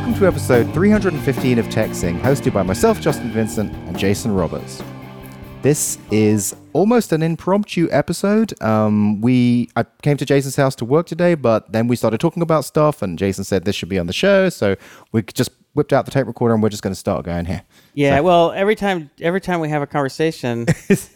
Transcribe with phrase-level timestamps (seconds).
[0.00, 4.82] Welcome to episode 315 of TechZing, hosted by myself, Justin Vincent, and Jason Roberts.
[5.60, 8.54] This is almost an impromptu episode.
[8.62, 12.42] Um, we I came to Jason's house to work today, but then we started talking
[12.42, 14.74] about stuff, and Jason said this should be on the show, so
[15.12, 17.62] we just whipped out the tape recorder and we're just going to start going here.
[17.92, 18.22] Yeah, so.
[18.22, 20.64] well, every time every time we have a conversation,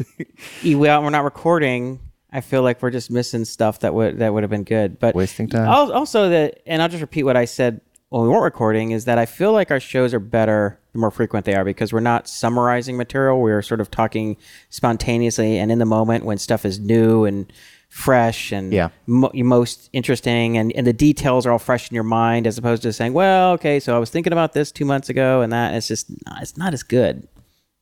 [0.62, 2.00] we're not recording.
[2.30, 4.98] I feel like we're just missing stuff that would that would have been good.
[4.98, 5.70] But wasting time.
[5.70, 7.80] Also, that, and I'll just repeat what I said
[8.14, 11.10] when we weren't recording is that I feel like our shows are better the more
[11.10, 13.40] frequent they are because we're not summarizing material.
[13.40, 14.36] We're sort of talking
[14.70, 17.52] spontaneously and in the moment when stuff is new and
[17.88, 18.90] fresh and yeah.
[19.08, 22.82] mo- most interesting and, and the details are all fresh in your mind as opposed
[22.82, 25.74] to saying, well, okay, so I was thinking about this two months ago and that
[25.74, 26.08] it's just
[26.40, 27.26] it's not as good,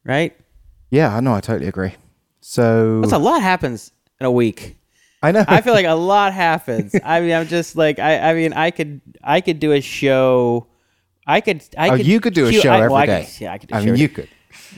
[0.02, 0.34] right?
[0.90, 1.34] Yeah, I know.
[1.34, 1.94] I totally agree.
[2.40, 4.78] So That's a lot happens in a week.
[5.22, 5.44] I know.
[5.46, 6.94] I feel like a lot happens.
[7.04, 8.30] I mean, I'm just like I.
[8.30, 9.00] I mean, I could.
[9.22, 10.66] I could do a show.
[11.26, 11.64] I could.
[11.78, 12.06] I oh, could.
[12.06, 13.20] you could do a show I, every well, day.
[13.20, 13.68] I could, yeah, I could.
[13.68, 14.28] Do I a mean, show you could.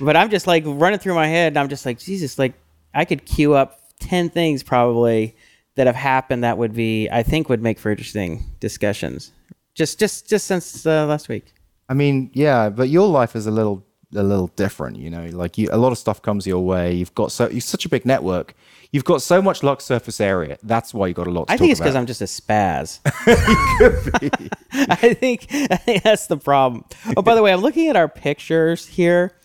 [0.01, 2.55] But I'm just like running through my head, and I'm just like, Jesus, like
[2.93, 5.35] I could queue up ten things probably
[5.77, 9.33] that have happened that would be, I think, would make for interesting discussions.
[9.75, 11.53] Just, just, just since uh, last week.
[11.89, 13.85] I mean, yeah, but your life is a little,
[14.15, 14.97] a little different.
[14.99, 16.93] You know, like you, a lot of stuff comes your way.
[16.95, 18.55] You've got so, you're such a big network.
[18.93, 20.57] You've got so much luck surface area.
[20.63, 21.47] That's why you got a lot.
[21.49, 23.01] I think it's because I'm just a spaz.
[24.73, 26.85] I think I think that's the problem.
[27.17, 29.37] Oh, by the way, I'm looking at our pictures here,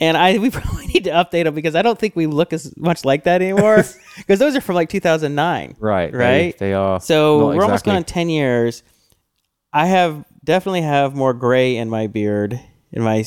[0.00, 2.74] and I we probably need to update them because I don't think we look as
[2.78, 3.84] much like that anymore.
[4.16, 5.76] Because those are from like 2009.
[5.78, 6.14] Right.
[6.14, 6.56] Right.
[6.58, 7.00] They, they are.
[7.00, 7.64] So we're exactly.
[7.64, 8.82] almost gone 10 years.
[9.72, 12.60] I have definitely have more gray in my beard.
[12.92, 13.24] In my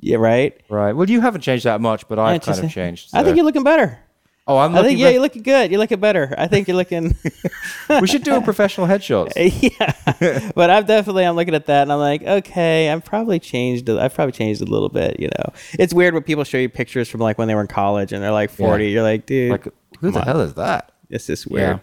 [0.00, 0.60] yeah, right.
[0.68, 0.92] Right.
[0.92, 3.10] Well, you haven't changed that much, but I've kind of changed.
[3.10, 3.18] So.
[3.18, 3.98] I think you're looking better.
[4.46, 4.74] Oh, I'm.
[4.74, 5.70] I think yeah, you're looking good.
[5.70, 6.34] You're looking better.
[6.36, 7.16] I think you're looking.
[8.00, 9.32] we should do a professional headshot.
[9.36, 13.88] yeah, but I'm definitely I'm looking at that and I'm like, okay, I'm probably changed.
[13.88, 15.20] I've probably changed a little bit.
[15.20, 17.68] You know, it's weird when people show you pictures from like when they were in
[17.68, 18.82] college and they're like 40.
[18.82, 18.90] Yeah.
[18.90, 19.68] You're like, dude, like
[20.00, 20.26] who the on.
[20.26, 20.92] hell is that?
[21.08, 21.80] This is weird.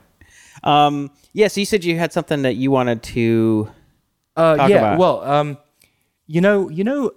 [0.66, 0.86] Yeah.
[0.88, 1.12] Um.
[1.32, 1.48] Yeah.
[1.48, 3.70] So you said you had something that you wanted to.
[4.36, 4.68] Uh.
[4.68, 4.78] yeah.
[4.78, 5.00] About.
[5.00, 5.24] Well.
[5.24, 5.58] Um.
[6.26, 6.70] You know.
[6.70, 7.12] You know.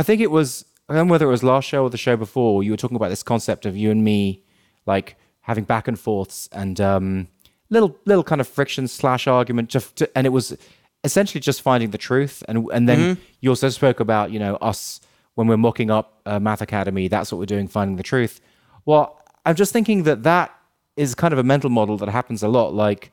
[0.00, 0.64] I think it was.
[0.88, 2.62] I don't know whether it was last show or the show before.
[2.62, 4.42] You were talking about this concept of you and me
[4.86, 7.28] like having back and forths and um,
[7.68, 10.56] little little kind of friction slash argument, just to, and it was
[11.04, 12.42] essentially just finding the truth.
[12.48, 13.22] And and then mm-hmm.
[13.40, 15.02] you also spoke about you know us
[15.34, 17.08] when we're mocking up uh, Math Academy.
[17.08, 18.40] That's what we're doing, finding the truth.
[18.86, 20.50] Well, I'm just thinking that that
[20.96, 22.72] is kind of a mental model that happens a lot.
[22.72, 23.12] Like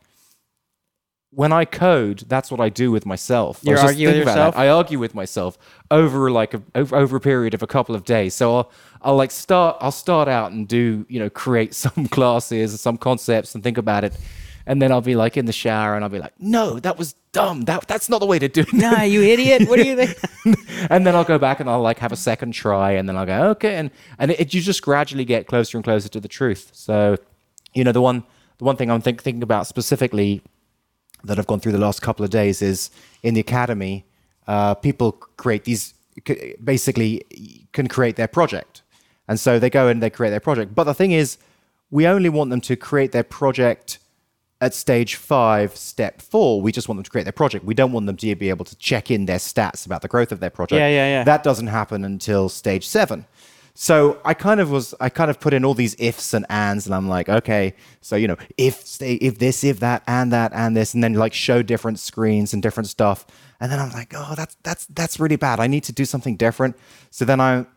[1.31, 3.59] when I code, that's what I do with myself.
[3.61, 4.55] You argue with yourself.
[4.57, 5.57] I argue with myself
[5.91, 8.33] over like a, over, over a period of a couple of days.
[8.33, 8.71] So I'll,
[9.01, 9.77] I'll like start.
[9.81, 13.77] I'll start out and do you know create some classes and some concepts and think
[13.77, 14.17] about it,
[14.65, 17.13] and then I'll be like in the shower and I'll be like, no, that was
[17.33, 17.61] dumb.
[17.61, 18.73] That that's not the way to do it.
[18.73, 19.67] Nah, you idiot.
[19.67, 20.17] What do you think?
[20.89, 23.25] and then I'll go back and I'll like have a second try, and then I'll
[23.25, 26.69] go okay, and and it, you just gradually get closer and closer to the truth.
[26.71, 27.17] So,
[27.73, 28.23] you know, the one
[28.59, 30.41] the one thing I'm think, thinking about specifically
[31.23, 32.89] that I've gone through the last couple of days is
[33.23, 34.05] in the academy,
[34.47, 35.93] uh, people create these
[36.63, 38.81] basically can create their project,
[39.27, 40.73] and so they go and they create their project.
[40.73, 41.37] But the thing is,
[41.91, 43.99] we only want them to create their project
[44.59, 46.61] at stage five, step four.
[46.61, 47.63] We just want them to create their project.
[47.63, 50.31] We don't want them to be able to check in their stats about the growth
[50.31, 50.79] of their project.
[50.79, 51.23] Yeah, yeah, yeah.
[51.23, 53.25] That doesn't happen until stage seven.
[53.79, 56.87] So I kind of was, I kind of put in all these ifs and ands,
[56.87, 60.75] and I'm like, okay, so you know, if if this, if that, and that, and
[60.75, 63.27] this, and then like show different screens and different stuff,
[63.59, 65.59] and then I'm like, oh, that's that's that's really bad.
[65.59, 66.75] I need to do something different.
[67.11, 67.67] So then I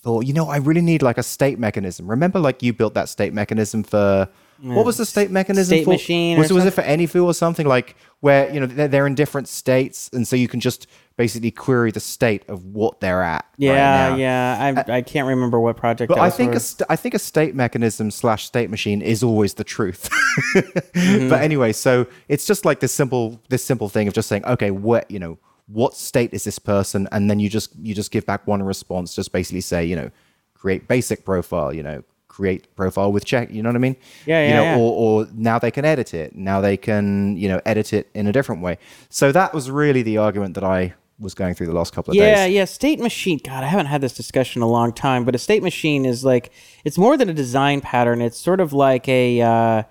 [0.00, 2.08] thought, you know, I really need like a state mechanism.
[2.08, 4.30] Remember, like you built that state mechanism for
[4.62, 5.90] what was the state mechanism state for?
[5.90, 6.38] machine?
[6.38, 9.48] Was, was it for AnyFu or something like where you know they're, they're in different
[9.48, 10.86] states, and so you can just
[11.16, 13.46] basically query the state of what they're at.
[13.56, 14.84] Yeah, right yeah.
[14.86, 16.08] I, I can't remember what project.
[16.08, 19.54] But I think a st- I think a state mechanism slash state machine is always
[19.54, 20.08] the truth.
[20.56, 21.28] mm-hmm.
[21.28, 24.70] But anyway, so it's just like this simple this simple thing of just saying, okay,
[24.70, 28.26] what you know, what state is this person, and then you just you just give
[28.26, 30.10] back one response, just basically say, you know,
[30.54, 33.50] create basic profile, you know, create profile with check.
[33.50, 33.96] You know what I mean?
[34.26, 34.48] Yeah, yeah.
[34.48, 34.78] You know, yeah.
[34.78, 36.34] Or, or now they can edit it.
[36.34, 38.78] Now they can you know edit it in a different way.
[39.10, 42.16] So that was really the argument that I was going through the last couple of
[42.16, 42.52] yeah, days.
[42.52, 42.64] Yeah, yeah.
[42.64, 43.40] State machine.
[43.42, 46.24] God, I haven't had this discussion in a long time, but a state machine is
[46.24, 46.52] like
[46.84, 48.20] it's more than a design pattern.
[48.20, 49.40] It's sort of like a.
[49.40, 49.82] Uh,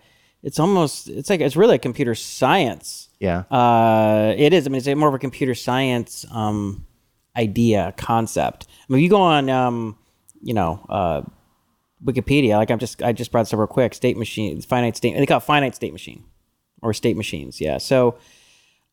[0.44, 1.08] it's almost.
[1.08, 3.10] It's like it's really a computer science.
[3.20, 3.44] Yeah.
[3.52, 4.66] Uh, it is.
[4.66, 6.86] I mean, it's more of a computer science um,
[7.38, 8.68] idea concept.
[8.90, 9.98] I mean, you go on, um,
[10.42, 11.22] you know, uh,
[12.04, 12.58] Wikipedia.
[12.58, 13.94] Like I'm just, I just brought this up real quick.
[13.94, 15.16] State machine, finite state.
[15.16, 16.24] They call it finite state machine,
[16.82, 17.62] or state machines.
[17.62, 17.78] Yeah.
[17.78, 18.18] So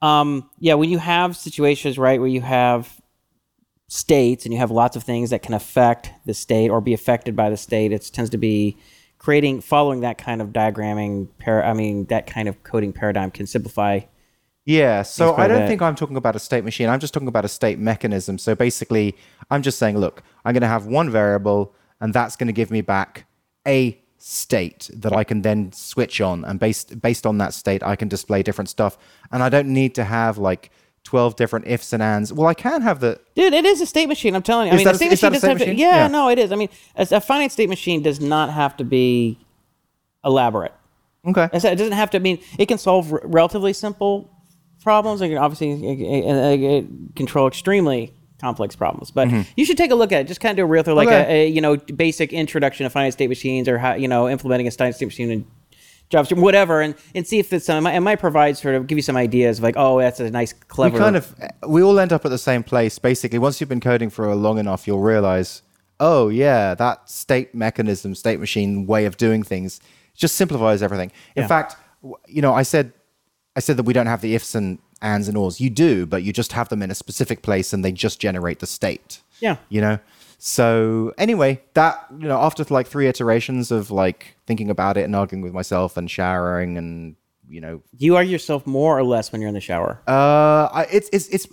[0.02, 3.00] um, yeah, when you have situations, right, where you have
[3.88, 7.34] states and you have lots of things that can affect the state or be affected
[7.34, 8.76] by the state, it tends to be
[9.18, 13.46] creating, following that kind of diagramming, par- I mean, that kind of coding paradigm can
[13.46, 14.00] simplify.
[14.64, 16.90] Yeah, so I don't think I'm talking about a state machine.
[16.90, 18.36] I'm just talking about a state mechanism.
[18.36, 19.16] So basically,
[19.50, 22.70] I'm just saying, look, I'm going to have one variable, and that's going to give
[22.70, 23.26] me back
[23.66, 27.96] a state that I can then switch on, and based based on that state, I
[27.96, 28.98] can display different stuff.
[29.32, 30.70] And I don't need to have like
[31.04, 32.32] 12 different ifs and ands.
[32.32, 34.34] Well, I can have the Dude, it is a state machine.
[34.34, 34.74] I'm telling you.
[34.74, 35.74] I mean, a a- state machine doesn't have to.
[35.74, 36.08] Yeah, Yeah.
[36.08, 36.52] no, it is.
[36.52, 39.38] I mean, a, a finite state machine does not have to be
[40.24, 40.72] elaborate.
[41.26, 41.48] okay.
[41.52, 42.18] It doesn't have to.
[42.18, 44.28] I mean, it can solve r- relatively simple
[44.82, 45.20] problems.
[45.20, 46.82] It can obviously uh, uh, uh,
[47.16, 49.10] control extremely complex problems.
[49.10, 50.26] But you should take a look at it.
[50.28, 51.42] Just kind of do a real through, like Okay.
[51.42, 54.66] a, a you know basic introduction to finite state machines, or how you know implementing
[54.66, 55.46] a finite state machine in
[56.10, 59.02] JavaScript, whatever, and and see if it's um, it might provide sort of give you
[59.02, 60.98] some ideas of like, oh, that's a nice, we clever.
[60.98, 61.34] kind of
[61.66, 64.58] we all end up at the same place basically once you've been coding for long
[64.58, 65.62] enough you'll realize
[66.00, 69.80] oh yeah that state mechanism state machine way of doing things
[70.14, 71.48] just simplifies everything in Yeah.
[71.48, 71.76] fact
[72.28, 72.92] you know i said
[73.56, 76.22] i said that we don't have the ifs and ands and ors you do but
[76.22, 79.56] you just have them in a specific place and they just generate the state Yeah.
[79.68, 79.98] you know
[80.38, 85.14] so anyway that you know after like three iterations of like thinking about it and
[85.16, 87.16] arguing with myself and showering and
[87.48, 90.00] you know you argue yourself more or less when you're in the shower?
[90.06, 91.48] uh, I, it's it's it's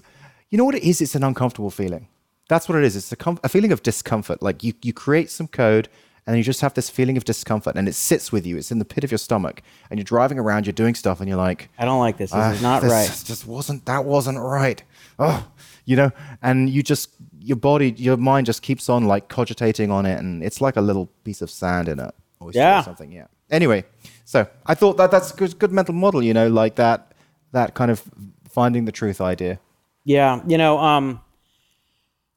[0.49, 1.01] you know what it is.
[1.01, 2.07] It's an uncomfortable feeling.
[2.47, 2.95] That's what it is.
[2.95, 4.43] It's a, com- a feeling of discomfort.
[4.43, 5.87] Like you you create some code
[6.27, 8.57] and you just have this feeling of discomfort and it sits with you.
[8.57, 10.65] It's in the pit of your stomach and you're driving around.
[10.65, 12.31] You're doing stuff and you're like, I don't like this.
[12.31, 13.23] This "Ah, is not this right.
[13.25, 14.81] Just wasn't that wasn't right.
[15.19, 15.47] Oh,
[15.85, 16.11] you know,
[16.41, 20.43] and you just your body, your mind just keeps on like cogitating on it, and
[20.43, 22.13] it's like a little piece of sand in it
[22.51, 22.79] Yeah.
[22.79, 23.11] or something.
[23.11, 23.27] Yeah.
[23.51, 23.85] Anyway,
[24.25, 26.23] so I thought that that's a good, good mental model.
[26.23, 27.11] You know, like that
[27.51, 28.01] that kind of
[28.49, 29.59] finding the truth idea.
[30.05, 30.79] Yeah, you know.
[30.79, 31.21] Um,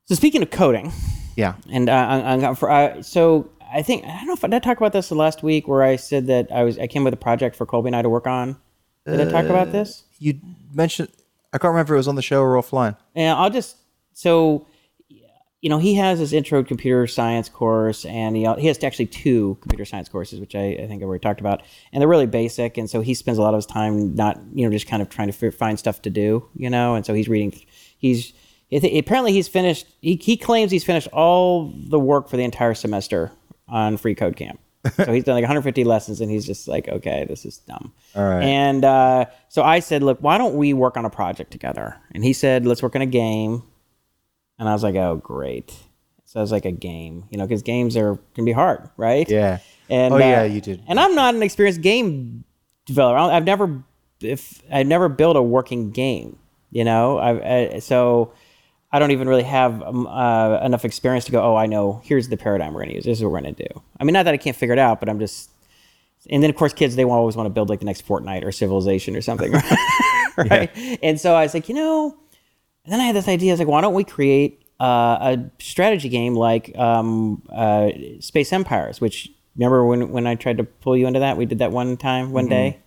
[0.05, 0.93] so speaking of coding,
[1.37, 1.55] Yeah.
[1.71, 4.57] and uh, I, I, for, uh, so I think I don't know if I did
[4.57, 7.05] I talk about this the last week where I said that I was I came
[7.05, 8.57] with a project for Colby and I to work on.
[9.07, 10.05] Did I talk uh, about this?
[10.19, 10.41] You
[10.73, 11.09] mentioned
[11.53, 12.97] I can't remember if it was on the show or offline.
[13.15, 13.77] Yeah, I'll just
[14.13, 14.67] so
[15.61, 19.07] you know he has his intro to computer science course, and he he has actually
[19.07, 21.63] two computer science courses, which I, I think I already talked about,
[21.93, 22.79] and they're really basic.
[22.79, 25.09] And so he spends a lot of his time not you know just kind of
[25.09, 26.95] trying to fi- find stuff to do, you know.
[26.95, 27.59] And so he's reading.
[27.99, 28.33] He's
[28.71, 29.87] apparently he's finished.
[30.01, 33.33] He he claims he's finished all the work for the entire semester
[33.69, 34.61] on Free Code Camp.
[34.95, 37.93] so he's done like 150 lessons, and he's just like, okay, this is dumb.
[38.15, 38.43] All right.
[38.45, 41.97] And uh, so I said, look, why don't we work on a project together?
[42.15, 43.63] And he said, let's work on a game.
[44.59, 45.77] And I was like, oh, great.
[46.25, 49.29] So I was like, a game, you know, because games are can be hard, right?
[49.29, 49.59] Yeah.
[49.89, 50.83] And Oh, uh, yeah, you did.
[50.87, 52.45] And I'm not an experienced game
[52.87, 53.19] developer.
[53.19, 53.83] I've never,
[54.21, 56.39] if I've never built a working game,
[56.71, 57.19] you know.
[57.19, 58.33] I, I so
[58.91, 61.43] I don't even really have um, uh, enough experience to go.
[61.43, 62.01] Oh, I know.
[62.05, 63.05] Here's the paradigm we're going to use.
[63.05, 63.83] This is what we're going to do.
[64.01, 65.51] I mean, not that I can't figure it out, but I'm just.
[66.31, 68.53] And then of course, kids they always want to build like the next Fortnite or
[68.53, 69.53] Civilization or something,
[70.37, 70.71] right?
[71.03, 72.17] And so I was like, you know,
[72.85, 73.53] and then I had this idea.
[73.53, 77.91] I was like, why don't we create uh, a strategy game like um, uh,
[78.21, 79.01] Space Empires?
[79.01, 81.37] Which remember when when I tried to pull you into that?
[81.37, 82.79] We did that one time, one day,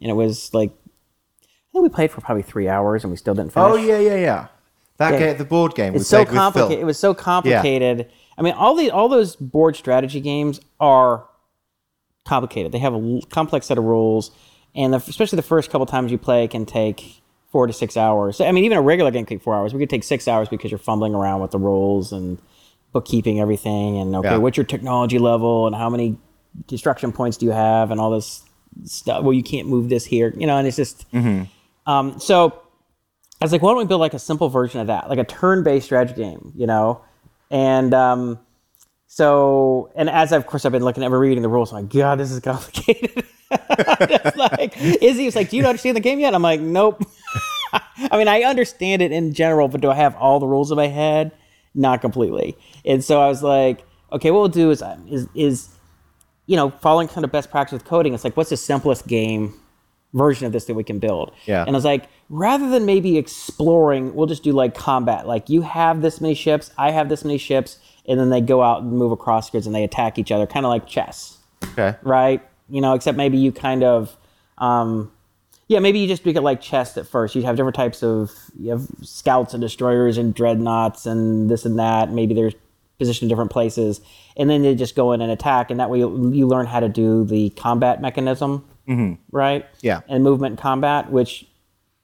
[0.00, 3.34] and it was like I think we played for probably three hours and we still
[3.34, 3.70] didn't finish.
[3.70, 4.48] Oh yeah, yeah, yeah.
[5.00, 5.18] That Yeah.
[5.18, 5.94] game, the board game.
[5.96, 6.40] It's so played with Phil.
[6.42, 6.82] complicated.
[6.82, 8.06] It was so complicated.
[8.38, 11.24] I mean, all the all those board strategy games are
[12.26, 12.70] complicated.
[12.72, 14.30] They have a complex set of rules,
[14.74, 18.36] and the, especially the first couple times you play can take four to six hours.
[18.36, 19.74] So, I mean, even a regular game can take four hours.
[19.74, 22.38] We could take six hours because you're fumbling around with the rules and
[22.92, 24.36] bookkeeping everything, and okay, Yeah.
[24.36, 26.16] what's your technology level, and how many
[26.68, 28.42] destruction points do you have, and all this
[28.84, 29.22] stuff.
[29.24, 31.06] Well, you can't move this here, you know, and it's just.
[31.86, 32.52] Um, so
[33.40, 35.24] I was like, why don't we build like a simple version of that, like a
[35.24, 37.02] turn-based strategy game, you know?
[37.50, 38.38] And um,
[39.06, 42.18] so, and as of course I've been looking at reading the rules, I'm like, God,
[42.18, 43.24] this is complicated.
[44.08, 46.34] Just like Izzy was like, Do you understand the game yet?
[46.34, 47.02] I'm like, Nope.
[47.72, 50.76] I mean, I understand it in general, but do I have all the rules in
[50.76, 51.32] my head?
[51.74, 52.56] Not completely.
[52.84, 55.68] And so I was like, okay, what we'll do is is is
[56.50, 59.54] you know, following kind of best practice with coding, it's like, what's the simplest game
[60.12, 61.32] version of this that we can build?
[61.46, 61.62] Yeah.
[61.66, 65.26] And I was like, rather than maybe exploring, we'll just do like combat.
[65.26, 68.62] Like you have this many ships, I have this many ships, and then they go
[68.62, 71.38] out and move across grids and they attack each other, kind of like chess,
[71.72, 71.94] Okay.
[72.02, 72.42] right?
[72.68, 74.16] You know, except maybe you kind of,
[74.58, 75.10] um,
[75.68, 77.34] yeah, maybe you just make it like chess at first.
[77.36, 81.78] You have different types of, you have scouts and destroyers and dreadnoughts and this and
[81.78, 82.10] that.
[82.10, 82.52] Maybe they're
[82.98, 84.00] positioned in different places,
[84.36, 86.80] and then they just go in and attack, and that way you, you learn how
[86.80, 88.64] to do the combat mechanism,
[89.30, 89.66] right?
[89.82, 90.00] Yeah.
[90.08, 91.46] and movement in combat, which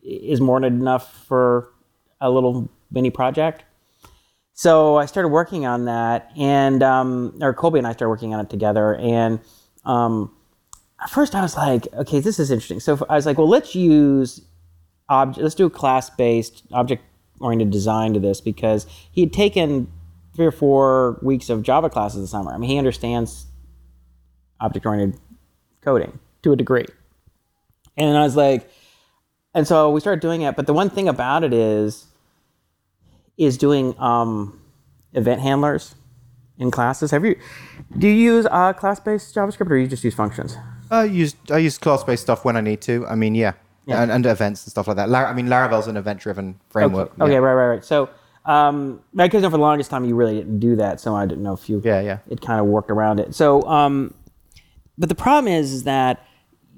[0.03, 1.73] is more than enough for
[2.21, 3.65] a little mini project.
[4.55, 8.41] So I started working on that, and um, or Colby and I started working on
[8.41, 8.95] it together.
[8.95, 9.41] And
[9.85, 10.35] um,
[11.03, 12.81] at first, I was like, okay, this is interesting.
[12.81, 14.41] So I was like, well, let's use
[15.09, 15.43] object.
[15.43, 19.93] Let's do a class-based, object-oriented design to this because he had taken
[20.35, 22.53] three or four weeks of Java classes this summer.
[22.53, 23.47] I mean, he understands
[24.61, 25.21] object-oriented
[25.83, 26.87] coding to a degree.
[27.97, 28.71] And I was like,
[29.55, 30.55] and so we started doing it.
[30.57, 32.07] But the one thing about it is,
[33.37, 34.61] is doing um,
[35.13, 35.95] event handlers
[36.59, 37.11] in classes.
[37.11, 37.37] Have you,
[37.99, 40.57] do you use uh, class-based JavaScript or you just use functions?
[40.91, 43.05] I use I use class based stuff when I need to.
[43.09, 43.55] I mean, yeah,
[43.87, 44.03] Yeah.
[44.03, 45.09] And, and events and stuff like that.
[45.09, 47.13] Lar- I mean, Laravel's an event driven framework.
[47.21, 47.39] Okay, yeah.
[47.39, 47.85] right, right, right.
[47.85, 48.09] So,
[48.45, 51.55] um, because for the longest time you really didn't do that, so I didn't know
[51.55, 51.83] if you.
[51.85, 52.19] Yeah, yeah.
[52.29, 53.35] It kind of worked around it.
[53.35, 54.15] So, um,
[54.97, 56.25] but the problem is, is that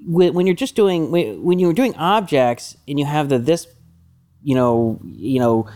[0.05, 3.67] when, when you're just doing when, when you're doing objects and you have the this,
[4.43, 5.67] you know, you know,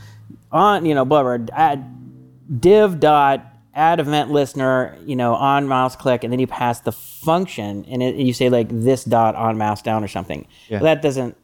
[0.51, 5.95] on you know, blah blah, add div dot add event listener, you know, on mouse
[5.95, 9.57] click, and then you pass the function, and it, you say like this dot on
[9.57, 10.47] mouse down or something.
[10.69, 10.79] Yeah.
[10.79, 11.35] That doesn't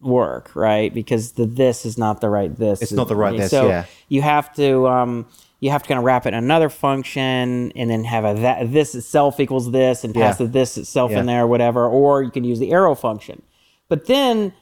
[0.00, 0.92] work, right?
[0.92, 2.82] Because the this is not the right this.
[2.82, 3.86] It's not the right this, So yeah.
[4.08, 5.26] you have to um,
[5.62, 8.72] you have to kind of wrap it in another function, and then have a that
[8.72, 10.46] this itself equals this, and pass Yeah.
[10.46, 11.20] the this itself Yeah.
[11.20, 11.86] in there, or whatever.
[11.86, 13.42] Or you can use the arrow function.
[13.88, 14.52] But then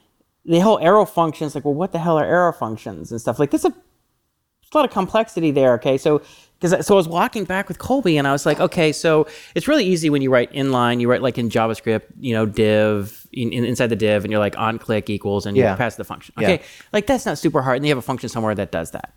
[0.44, 3.38] the whole arrow function is like, well, what the hell are arrow functions and stuff
[3.38, 3.62] like this?
[3.64, 5.72] Is a there's a lot of complexity there.
[5.74, 6.20] Okay, so
[6.60, 9.66] because so I was walking back with Colby, and I was like, okay, so it's
[9.66, 11.00] really easy when you write inline.
[11.00, 14.38] You write like in JavaScript, you know, div in, in- inside the div, and you're
[14.48, 15.70] like on click equals, and Yeah.
[15.72, 16.34] you pass the function.
[16.38, 16.48] Yeah.
[16.50, 19.14] Okay, like that's not super hard, and you have a function somewhere that does that.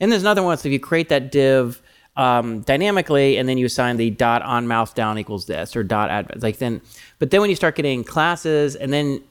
[0.00, 0.56] And there's another one.
[0.58, 1.80] So if you create that div
[2.16, 6.10] um, dynamically, and then you assign the dot on mouse down equals this or dot
[6.10, 6.80] add like then,
[7.18, 9.22] but then when you start getting classes, and then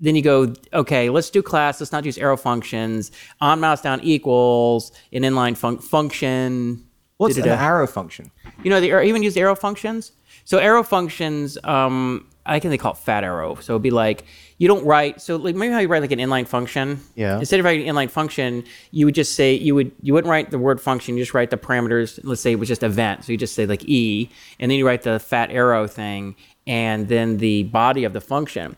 [0.00, 1.80] then you go, okay, let's do class.
[1.80, 3.12] Let's not use arrow functions.
[3.40, 6.84] On mouse down equals an inline fun- function.
[7.18, 8.32] What's an arrow function?
[8.64, 10.10] You know, they even use arrow functions.
[10.44, 13.54] So arrow functions, um, I think they call it fat arrow.
[13.56, 14.24] So it'd be like
[14.58, 15.20] you don't write.
[15.20, 17.00] So like maybe how you write like an inline function.
[17.14, 17.38] Yeah.
[17.38, 20.50] Instead of writing an inline function, you would just say you would you wouldn't write
[20.50, 21.16] the word function.
[21.16, 22.20] You just write the parameters.
[22.22, 23.24] Let's say it was just event.
[23.24, 27.08] So you just say like e, and then you write the fat arrow thing, and
[27.08, 28.76] then the body of the function.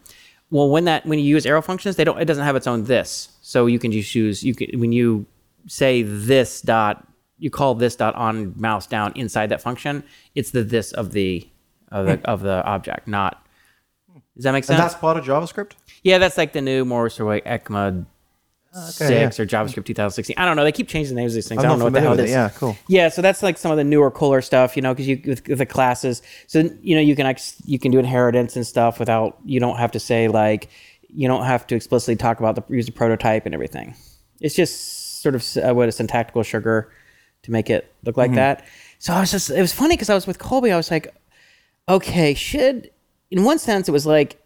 [0.51, 2.21] Well, when that when you use arrow functions, they don't.
[2.21, 3.31] It doesn't have its own this.
[3.43, 5.27] So you can just use you can when you
[5.67, 7.07] say this dot
[7.39, 10.05] you call this dot on mouse down inside that function
[10.35, 11.47] it's the this of the
[11.95, 13.47] of the, of the object not
[14.37, 15.73] does that make sense And that's part of JavaScript.
[16.03, 18.05] yeah that's like the new more sort of like ecma
[18.77, 21.47] Okay, 6 or javascript 2016 i don't know they keep changing the names of these
[21.47, 22.77] things I'm i don't know what the hell it is Yeah, cool.
[22.89, 25.47] yeah, so that's like some of the newer, cooler stuff, you know, because you with,
[25.47, 26.23] with the classes.
[26.49, 29.77] So you know, you can ex- you can do inheritance and stuff without you don't
[29.77, 30.71] have to say like
[31.09, 33.95] you don't have to explicitly talk about the use the prototype and everything.
[34.41, 36.91] It's just sort of uh, what a syntactical sugar
[37.45, 38.65] to make it look like that.
[38.99, 40.73] So I was just it was funny because I was with Colby.
[40.73, 41.15] I was like,
[41.89, 42.91] okay, should
[43.31, 44.41] in one sense it was like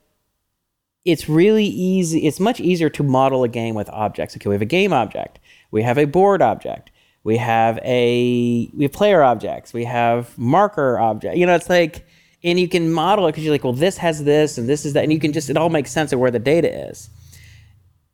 [1.05, 2.27] it's really easy.
[2.27, 4.37] It's much easier to model a game with objects.
[4.37, 5.39] Okay, we have a game object,
[5.71, 6.91] we have a board object,
[7.25, 11.37] we have a we have player objects, we have marker object.
[11.37, 12.07] You know, it's like,
[12.45, 14.93] and you can model it because you're like, well, this has this and this is
[14.93, 17.09] that, and you can just it all makes sense of where the data is.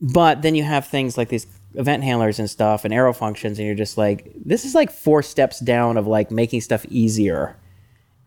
[0.01, 3.67] But then you have things like these event handlers and stuff and arrow functions, and
[3.67, 7.57] you're just like, this is like four steps down of like making stuff easier.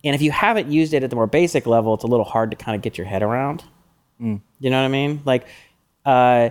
[0.03, 2.51] And if you haven't used it at the more basic level, it's a little hard
[2.51, 3.63] to kind of get your head around.
[4.59, 5.21] You know what I mean?
[5.25, 5.47] Like,
[6.05, 6.49] uh,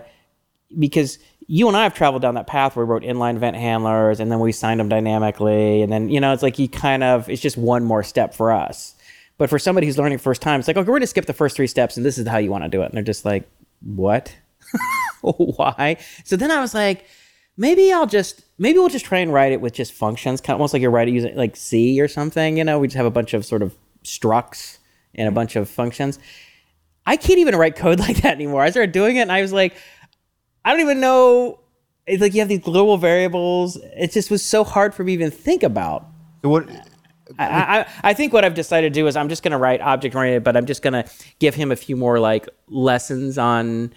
[0.78, 4.20] because you and I have traveled down that path where we wrote inline event handlers
[4.20, 5.82] and then we signed them dynamically.
[5.82, 8.50] And then, you know, it's like you kind of, it's just one more step for
[8.52, 8.94] us.
[9.38, 11.32] But for somebody who's learning first time, it's like, okay, we're going to skip the
[11.32, 12.86] first three steps and this is how you want to do it.
[12.86, 13.48] And they're just like,
[13.80, 14.34] what?
[15.20, 15.98] Why?
[16.24, 17.04] So then I was like,
[17.56, 20.60] maybe I'll just, maybe we'll just try and write it with just functions, kind of
[20.60, 22.56] almost like you're writing using like C or something.
[22.56, 24.78] You know, we just have a bunch of sort of structs
[25.14, 26.18] and a bunch of functions.
[27.06, 28.62] I can't even write code like that anymore.
[28.62, 29.76] I started doing it and I was like,
[30.64, 31.60] I don't even know.
[32.06, 33.76] It's like you have these global variables.
[33.96, 36.06] It just was so hard for me to even think about.
[36.42, 36.68] So what?
[37.38, 39.80] I, I, I think what I've decided to do is I'm just going to write
[39.80, 41.10] object oriented, but I'm just going to
[41.40, 43.92] give him a few more like lessons on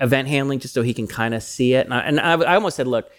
[0.00, 1.86] event handling just so he can kind of see it.
[1.86, 3.10] And I, and I, I almost said, look,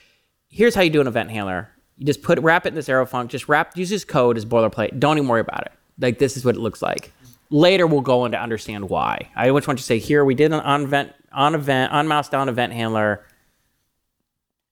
[0.49, 1.69] here's how you do an event handler.
[1.97, 3.29] You just put wrap it in this arrow function.
[3.29, 4.99] Just wrap use this code as boilerplate.
[4.99, 5.71] Don't even worry about it.
[5.99, 7.11] Like this is what it looks like.
[7.49, 9.29] Later we'll go in to understand why.
[9.35, 12.07] I just want you to say here we did an on event on event on
[12.07, 13.25] mouse down event handler.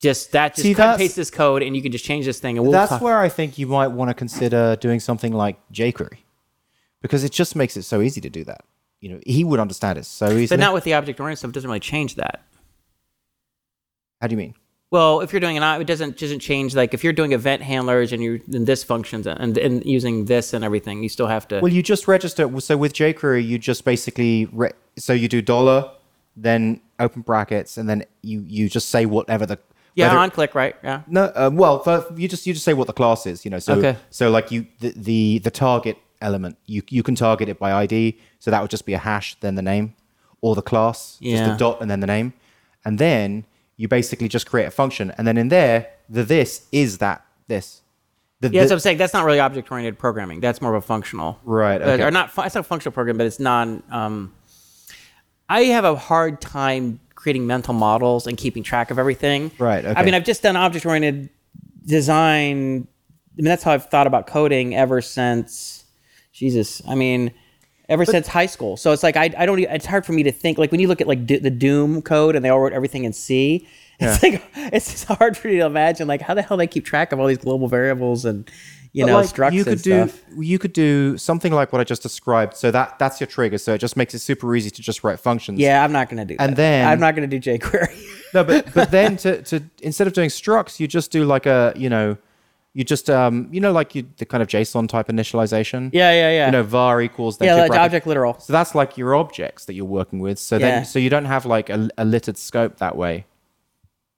[0.01, 2.39] Just that just See, cut and paste this code and you can just change this
[2.39, 3.01] thing and we'll That's talk.
[3.03, 6.17] where I think you might want to consider doing something like jQuery,
[7.03, 8.65] because it just makes it so easy to do that.
[9.01, 10.47] You know, he would understand it so easily.
[10.47, 11.49] But not with the object oriented stuff.
[11.49, 12.43] It doesn't really change that.
[14.21, 14.53] How do you mean?
[14.91, 16.75] Well, if you're doing an, it doesn't doesn't change.
[16.75, 20.53] Like if you're doing event handlers and you're in this functions and, and using this
[20.53, 21.61] and everything, you still have to.
[21.61, 22.59] Well, you just register.
[22.59, 25.89] So with jQuery, you just basically re- so you do dollar,
[26.35, 29.57] then open brackets, and then you you just say whatever the
[29.95, 30.75] yeah, whether- on click, right?
[30.83, 31.01] Yeah.
[31.07, 33.59] No, uh, well, for, you just you just say what the class is, you know.
[33.59, 33.97] So Okay.
[34.09, 38.17] so like you the, the the target element you you can target it by ID,
[38.39, 39.95] so that would just be a hash, then the name,
[40.41, 41.37] or the class, yeah.
[41.45, 42.33] just a dot and then the name,
[42.85, 43.45] and then
[43.77, 47.81] you basically just create a function, and then in there the this is that this.
[48.41, 48.97] The, Yeah, the- what I'm saying.
[48.97, 50.39] That's not really object-oriented programming.
[50.39, 52.03] That's more of a functional, Right, Uh, okay.
[52.03, 52.29] or not?
[52.29, 53.83] It's not a functional program, but it's non.
[53.91, 54.33] Um,
[55.47, 59.51] I have a hard time creating mental models and keeping track of everything.
[59.59, 59.99] Right, Okay.
[59.99, 61.29] I mean, I've just done object-oriented
[61.85, 62.87] design.
[62.87, 65.80] I mean, that's how I've thought about coding ever since.
[66.41, 67.31] Jesus, I mean,
[67.87, 68.75] ever since high school.
[68.77, 69.59] So it's like I, I don't.
[69.59, 70.57] It's hard for me to think.
[70.57, 73.03] Like when you look at like Do- the Doom code and they all wrote everything
[73.03, 73.67] in C.
[73.99, 76.83] It's like it's just hard for me to imagine like how the hell they keep
[76.83, 78.49] track of all these global variables and
[78.93, 80.21] you But, know like, structs you could and do stuff.
[80.37, 82.55] you could do something like what I just described.
[82.57, 83.59] So that that's your trigger.
[83.59, 85.59] So it just makes it super easy to just write functions.
[85.59, 86.35] Yeah, I'm not gonna do.
[86.39, 86.55] And that.
[86.57, 88.33] then- I'm not gonna do jQuery.
[88.33, 91.71] No, but but then to to instead of doing structs, you just do like a
[91.75, 92.17] you know,
[92.73, 95.89] you just um you know like you the kind of JSON type initialization.
[95.93, 96.45] yeah, yeah, yeah.
[96.45, 98.39] You know, var equals yeah, like object literal.
[98.39, 100.39] So that's like your objects that you're working with.
[100.39, 100.69] So Yeah.
[100.69, 103.25] then so you don't have like a, a littered scope that way.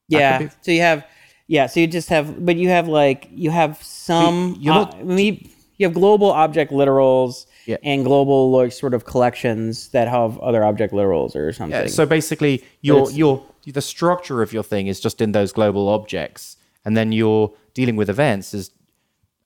[0.07, 0.37] Yeah.
[0.37, 1.05] could be- So you have,
[1.47, 1.65] yeah.
[1.67, 4.55] So you just have, but you have like you have some.
[4.59, 7.77] you're not- uh, I mean, you have global object literals Yeah.
[7.83, 11.81] and global like sort of collections that have other object literals or something.
[11.81, 15.87] Yeah, so basically, your your the structure of your thing is just in those global
[15.89, 18.53] objects, and then you're dealing with events.
[18.53, 18.71] Is,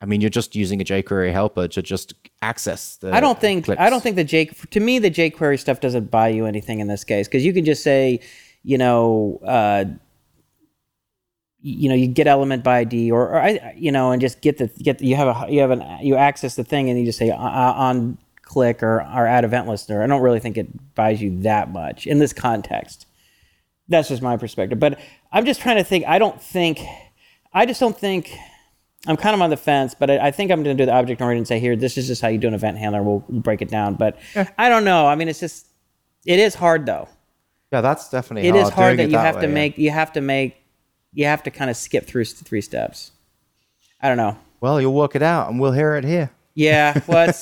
[0.02, 3.14] I mean, you're just using a jQuery helper to just access the.
[3.14, 3.82] I don't think clips.
[3.82, 6.88] I don't think the J to me the jQuery stuff doesn't buy you anything in
[6.88, 8.20] this case because you can just say,
[8.64, 9.86] you know, uh,
[11.62, 14.58] you know, you get element by ID or, or I, you know, and just get
[14.58, 17.06] the get the, you have a you have an you access the thing and you
[17.06, 20.04] just say uh, uh, on click or or add event listener.
[20.04, 23.06] I don't really think it buys you that much in this context.
[23.90, 25.00] That's just my perspective, but
[25.32, 26.06] I'm just trying to think.
[26.08, 26.80] I don't think,
[27.58, 28.38] I just don't think.
[29.08, 30.94] I'm kind of on the fence, but I, I think I'm going to do the
[30.94, 33.02] object oriented and say, here, this is just how you do an event handler.
[33.02, 33.94] We'll, we'll break it down.
[33.94, 34.18] But
[34.58, 35.08] I don't know.
[35.08, 35.68] I mean, it's just,
[36.26, 37.08] it is hard though.
[37.72, 39.54] Yeah, that's definitely It is hard doing that it you have way, to yeah.
[39.54, 40.58] make, you have to make,
[41.14, 43.12] you have to kind of skip through three steps.
[44.02, 44.38] I don't know.
[44.60, 46.32] Well, you'll work it out, and we'll hear it here.
[46.54, 47.34] Yeah, well,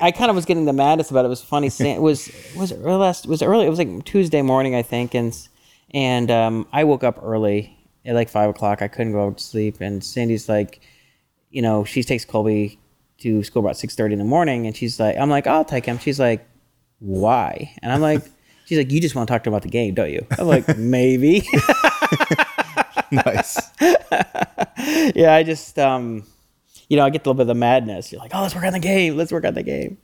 [0.00, 1.26] I kind of was getting the maddest about it.
[1.26, 1.68] It was funny.
[1.68, 3.66] It was was it early last was it early.
[3.66, 5.36] It was like Tuesday morning, I think, and
[5.92, 7.75] and um, I woke up early
[8.06, 8.82] at like five o'clock.
[8.82, 10.80] I couldn't go to sleep, and Sandy's like,
[11.50, 12.78] you know, she takes Colby
[13.18, 15.86] to school about six thirty in the morning, and she's like, I'm like, I'll take
[15.86, 15.98] him.
[15.98, 16.46] She's like,
[17.00, 17.74] why?
[17.82, 18.22] And I'm like,
[18.66, 20.26] she's like, you just want to talk to him about the game, don't you?
[20.38, 21.46] I'm like, maybe.
[23.10, 23.58] nice.
[25.14, 26.24] yeah, I just um,
[26.88, 28.12] you know, I get a little bit of the madness.
[28.12, 29.16] You're like, oh, let's work on the game.
[29.16, 29.98] Let's work on the game.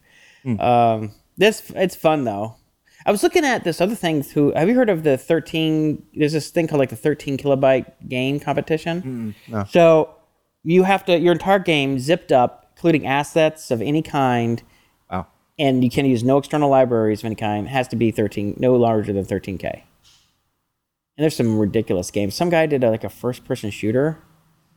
[0.59, 2.57] Um, this it's fun though.
[3.05, 4.53] I was looking at this other thing too.
[4.55, 6.03] Have you heard of the 13?
[6.15, 9.35] There's this thing called like the 13 kilobyte game competition.
[9.49, 9.65] no.
[9.65, 10.15] So
[10.63, 14.63] you have to your entire game zipped up, including assets of any kind,
[15.11, 15.27] Wow.
[15.59, 17.67] and you can use no external libraries of any kind.
[17.67, 19.83] It has to be 13, no larger than 13k.
[21.17, 22.35] And there's some ridiculous games.
[22.35, 24.19] Some guy did a, like a first person shooter.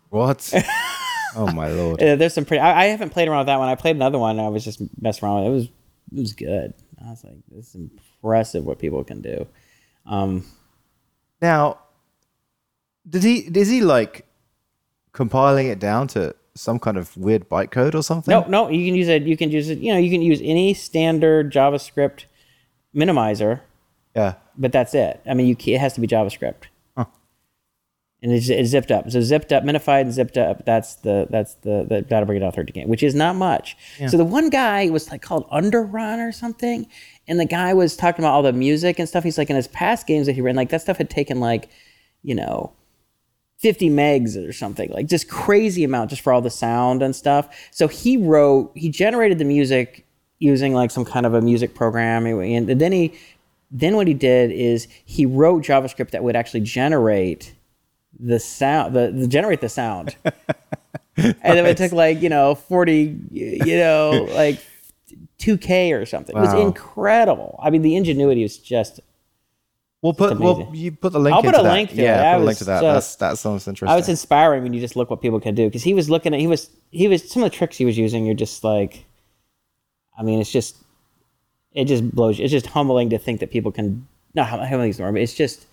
[0.09, 0.51] What?
[1.35, 2.01] oh my lord.
[2.01, 2.59] Uh, there's some pretty.
[2.61, 3.69] I, I haven't played around with that one.
[3.69, 4.37] I played another one.
[4.37, 5.47] And I was just messing around with it.
[5.47, 5.63] It was
[6.13, 6.73] it was good.
[7.03, 9.47] I was like, this is impressive what people can do.
[10.05, 10.45] Um,
[11.41, 11.79] Now,
[13.07, 13.39] did he?
[13.39, 14.25] Is he like
[15.11, 18.31] compiling it down to some kind of weird bytecode or something?
[18.31, 19.23] no, no, you can use it.
[19.23, 19.79] You can use it.
[19.79, 22.25] You know, you can use any standard JavaScript
[22.95, 23.59] minimizer,
[24.15, 24.35] Yeah.
[24.57, 25.21] but that's it.
[25.27, 26.63] I mean, you it has to be JavaScript.
[28.25, 29.11] And it's, it's zipped up.
[29.11, 30.65] So zipped up, minified, and zipped up.
[30.65, 33.77] That's the that's the the that'll bring it down thirty game, which is not much.
[34.09, 36.87] So the one guy was like called Underrun or something,
[37.27, 39.23] and the guy was talking about all the music and stuff.
[39.23, 41.69] He's like in his past games that he ran, like that stuff had taken like,
[42.23, 42.73] you know,
[43.59, 47.47] 50 megs or something like just crazy amount just for all the sound and stuff
[47.71, 50.05] so he wrote he generated the music
[50.39, 53.13] using like some kind of a music program and then he
[53.71, 57.55] then what he did is he wrote javascript that would actually generate
[58.19, 60.15] the sound the, the generate the sound
[61.17, 64.59] and then it took like you know 40 you know like
[65.39, 68.99] 2k or something it was incredible i mean the ingenuity was just
[70.05, 71.35] We'll put well you put the link.
[71.35, 71.73] I'll put a that.
[71.73, 72.03] link to it.
[72.03, 72.81] yeah, put a link to that.
[72.83, 73.91] just- That's that sounds interesting.
[73.91, 76.31] I was inspiring when you just look what people can do because he was looking
[76.31, 78.23] at he was he was some of the tricks he was using.
[78.23, 79.03] You're just like,
[80.15, 80.75] I mean, it's just
[81.73, 82.37] it just blows.
[82.37, 82.43] you.
[82.45, 85.65] It's just humbling to think that people can not humbling is but it's just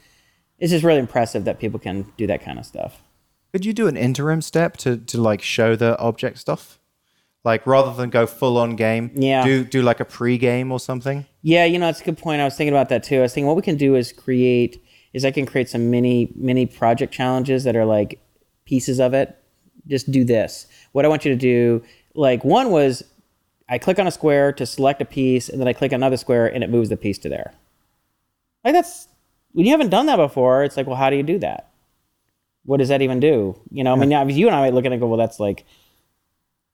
[0.62, 3.02] it's just really impressive that people can do that kind of stuff.
[3.52, 6.78] Could you do an interim step to to like show the object stuff?
[7.44, 9.44] Like rather than go full on game, Yeah.
[9.44, 11.26] Do do like a pre game or something.
[11.42, 12.40] Yeah, you know, it's a good point.
[12.40, 13.18] I was thinking about that too.
[13.18, 14.80] I was thinking what we can do is create
[15.12, 18.20] is I can create some mini mini project challenges that are like
[18.64, 19.36] pieces of it.
[19.88, 20.68] Just do this.
[20.92, 21.82] What I want you to do,
[22.14, 23.02] like one was
[23.68, 26.46] I click on a square to select a piece, and then I click another square
[26.46, 27.52] and it moves the piece to there.
[28.64, 29.08] Like that's
[29.54, 31.70] you haven't done that before, it's like, well, how do you do that?
[32.64, 33.58] What does that even do?
[33.70, 35.18] You know, I mean, now you and I might look at it and go, well,
[35.18, 35.64] that's like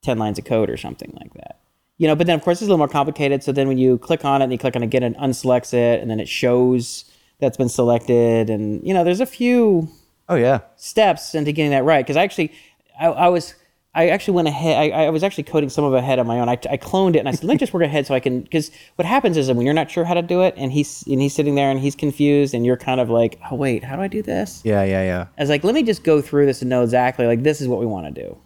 [0.02, 1.60] 10 lines of code or something like that.
[1.96, 3.42] You know, but then of course it's a little more complicated.
[3.42, 5.72] So then when you click on it and you click on it again and unselects
[5.74, 7.04] it, and then it shows
[7.40, 8.50] that's been selected.
[8.50, 9.88] And, you know, there's a few
[10.28, 10.60] Oh yeah.
[10.76, 12.06] steps into getting that right.
[12.06, 12.52] Cause I actually,
[13.00, 13.54] I, I was,
[13.94, 14.76] I actually went ahead.
[14.76, 16.48] I, I was actually coding some of it ahead on my own.
[16.48, 18.42] I, I cloned it and I said, let me just work ahead so I can.
[18.42, 21.20] Because what happens is when you're not sure how to do it, and he's and
[21.20, 24.02] he's sitting there and he's confused, and you're kind of like, oh wait, how do
[24.02, 24.60] I do this?
[24.64, 25.26] Yeah, yeah, yeah.
[25.36, 27.68] I was like, let me just go through this and know exactly like this is
[27.68, 28.36] what we want to do.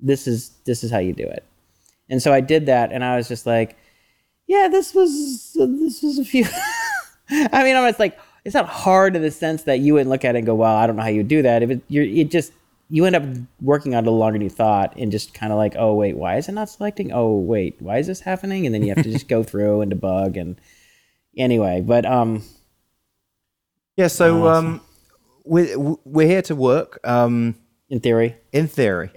[0.00, 1.44] This is this is how you do it.
[2.08, 3.76] And so I did that, and I was just like,
[4.46, 6.46] yeah, this was this was a few.
[7.30, 10.24] I mean, I was like, it's not hard in the sense that you wouldn't look
[10.24, 11.62] at it and go, well, I don't know how you do that.
[11.62, 12.52] If it, you're, it just
[12.90, 13.22] you end up
[13.60, 16.36] working on it longer than you thought, and just kind of like, oh wait, why
[16.36, 17.12] is it not selecting?
[17.12, 18.64] Oh wait, why is this happening?
[18.66, 20.60] And then you have to just go through and debug and
[21.36, 22.42] anyway, but um,
[23.96, 24.08] Yeah.
[24.08, 24.80] So um,
[25.44, 27.00] we're we're here to work.
[27.04, 27.54] Um,
[27.90, 29.10] in theory, in theory,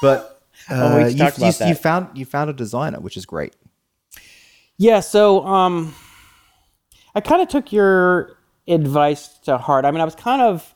[0.00, 0.28] but
[0.70, 3.54] Oh, uh, you, you, you found you found a designer, which is great.
[4.78, 5.94] Yeah, so um
[7.14, 8.36] I kind of took your
[8.66, 9.84] advice to heart.
[9.84, 10.71] I mean, I was kind of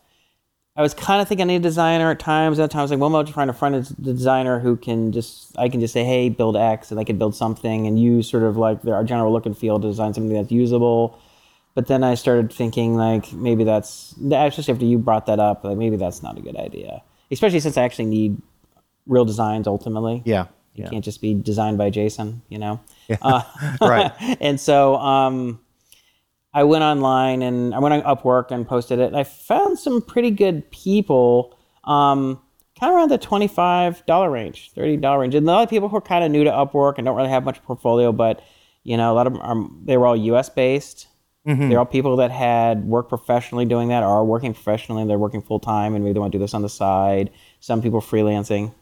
[0.77, 2.59] I was kind of thinking I need a designer at times.
[2.59, 5.11] At times, I was like, well, I'm just trying to find a designer who can
[5.13, 8.29] just I can just say, hey, build X, and I can build something, and use
[8.31, 11.19] sort of like their general look and feel to design something that's usable.
[11.75, 15.77] But then I started thinking like maybe that's especially after you brought that up, like
[15.79, 18.41] maybe that's not a good idea, especially since I actually need
[19.07, 20.23] real designs ultimately.
[20.25, 20.43] Yeah.
[20.75, 20.89] It Yeah.
[20.91, 22.81] can't just be designed by Jason, you know.
[23.23, 23.43] Uh,
[23.81, 24.13] Right.
[24.41, 25.61] and so um,
[26.57, 29.09] I went online and I went on Upwork and posted it.
[29.09, 32.41] And I found some pretty good people, um,
[32.81, 35.91] kind of around the twenty-five dollar range, thirty dollar range, and a lot of people
[35.91, 38.43] who are kind of new to Upwork and don't really have much portfolio, but
[38.85, 40.49] you know, a lot of them are they were all U.S.
[40.49, 41.09] based.
[41.69, 45.03] They're all people that had worked professionally doing that, or are working professionally.
[45.03, 47.31] and They're working full time, and maybe they want to do this on the side.
[47.61, 48.73] Some people freelancing.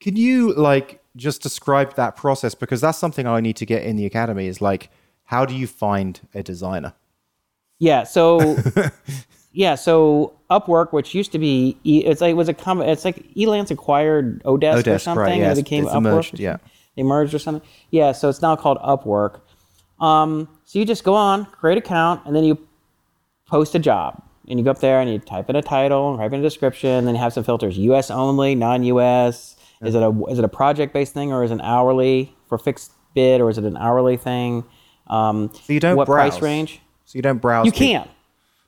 [0.00, 3.96] Can you like just describe that process because that's something I need to get in
[3.96, 4.90] the academy is like
[5.28, 6.94] how do you find a designer?
[7.78, 8.04] Yeah.
[8.04, 8.56] So,
[9.52, 9.74] yeah.
[9.74, 13.70] So Upwork, which used to be, it's like it was a com- It's like Elance
[13.70, 16.02] acquired Odesk, or Odesk, right, something, and it became it's Upwork.
[16.02, 16.52] merged, or yeah.
[16.52, 16.70] something.
[16.96, 17.68] They merged or something.
[17.90, 18.12] Yeah.
[18.12, 19.40] So it's now called Upwork.
[20.00, 22.66] Um, so you just go on, create account, and then you
[23.46, 24.22] post a job.
[24.48, 26.88] And you go up there and you type in a title, type in a description,
[26.88, 28.10] and then you have some filters: U.S.
[28.10, 29.56] only, non-U.S.
[29.82, 32.92] Is it a is it a project-based thing or is it an hourly for fixed
[33.14, 34.64] bid or is it an hourly thing?
[35.08, 36.30] Um, So you don't what browse.
[36.32, 36.80] price range?
[37.04, 37.66] So you don't browse.
[37.66, 37.86] You people.
[38.04, 38.08] can.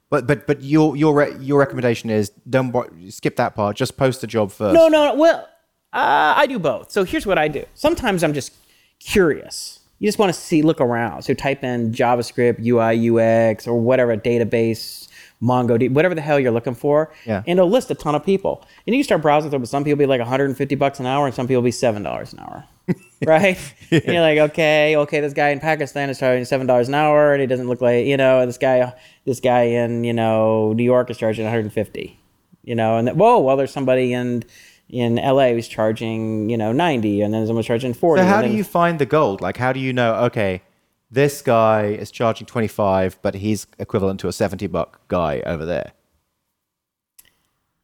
[0.09, 3.77] But but but your your re- your recommendation is don't bo- skip that part.
[3.77, 4.75] Just post the job first.
[4.75, 5.15] No, no, no.
[5.15, 5.47] Well,
[5.93, 6.91] uh, I do both.
[6.91, 7.65] So here's what I do.
[7.75, 8.53] Sometimes I'm just
[8.99, 9.81] curious.
[9.99, 11.23] You just want to see, look around.
[11.23, 13.11] So type in JavaScript, UI,
[13.51, 15.09] UX, or whatever database,
[15.43, 17.13] MongoDB, whatever the hell you're looking for.
[17.25, 17.43] Yeah.
[17.47, 18.67] And it'll list a ton of people.
[18.87, 21.27] And you can start browsing through, but some people be like 150 bucks an hour,
[21.27, 22.65] and some people be seven dollars an hour.
[23.27, 23.59] right?
[23.91, 27.33] And you're like, okay, okay, this guy in Pakistan is charging seven dollars an hour,
[27.33, 28.93] and he doesn't look like, you know, this guy,
[29.25, 32.21] this guy in, you know, New York is charging 150
[32.63, 34.45] you know, and then, whoa, well, there's somebody in
[34.89, 38.23] in LA who's charging, you know, 90, and then someone's charging 40.
[38.23, 39.41] So how and do you find the gold?
[39.41, 40.15] Like how do you know?
[40.27, 40.63] Okay,
[41.11, 45.65] this guy is charging twenty five, but he's equivalent to a seventy buck guy over
[45.65, 45.93] there.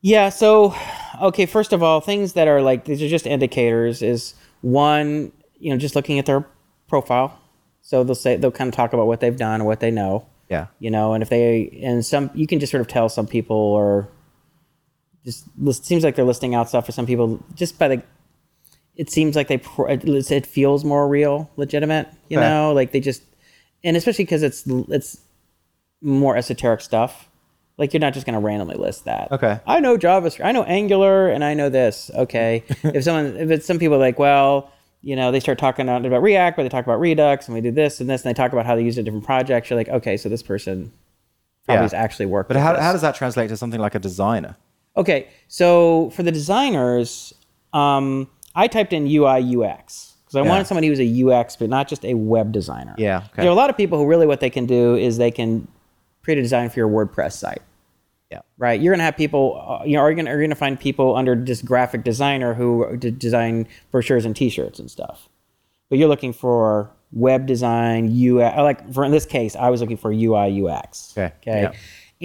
[0.02, 0.74] Yeah, so,
[1.20, 5.72] okay, first of all, things that are like, these are just indicators is one, you
[5.72, 6.46] know, just looking at their
[6.86, 7.36] profile.
[7.80, 10.26] So they'll say, they'll kind of talk about what they've done or what they know.
[10.48, 10.66] Yeah.
[10.78, 13.56] you know and if they and some you can just sort of tell some people
[13.56, 14.08] or
[15.24, 18.02] just it seems like they're listing out stuff for some people just by the
[18.96, 22.48] it seems like they it feels more real legitimate you Okay.
[22.48, 23.22] know like they just
[23.84, 25.18] and especially because it's it's
[26.02, 27.28] more esoteric stuff
[27.78, 29.60] like you're not just going to randomly list that Okay.
[29.66, 33.66] i know javascript i know angular and i know this okay if someone if it's
[33.66, 34.70] some people like well
[35.02, 37.70] you know they start talking about react but they talk about redux and we do
[37.70, 39.78] this and this and they talk about how they use it in different projects you're
[39.78, 40.92] like okay so this person
[41.64, 41.82] probably Yeah.
[41.82, 42.82] has actually worked But how, this.
[42.82, 44.56] how does that translate to something like a designer?
[44.96, 47.34] Okay, so for the designers,
[47.72, 50.48] um, I typed in UI UX because I Yeah.
[50.48, 52.94] wanted somebody who's a UX, but not just a web designer.
[52.98, 53.42] Yeah, okay.
[53.42, 55.68] There are a lot of people who really what they can do is they can
[56.24, 57.62] create a design for your WordPress site.
[58.32, 58.40] Yeah.
[58.58, 58.80] Right.
[58.80, 59.62] You're gonna have people.
[59.64, 62.54] Uh, you know, are you gonna are you gonna find people under just graphic designer
[62.54, 65.28] who d- design brochures and T-shirts and stuff?
[65.88, 68.42] But you're looking for web design, UI.
[68.60, 71.12] Like for in this case, I was looking for UI UX.
[71.16, 71.62] Okay, Okay.
[71.62, 71.72] yeah.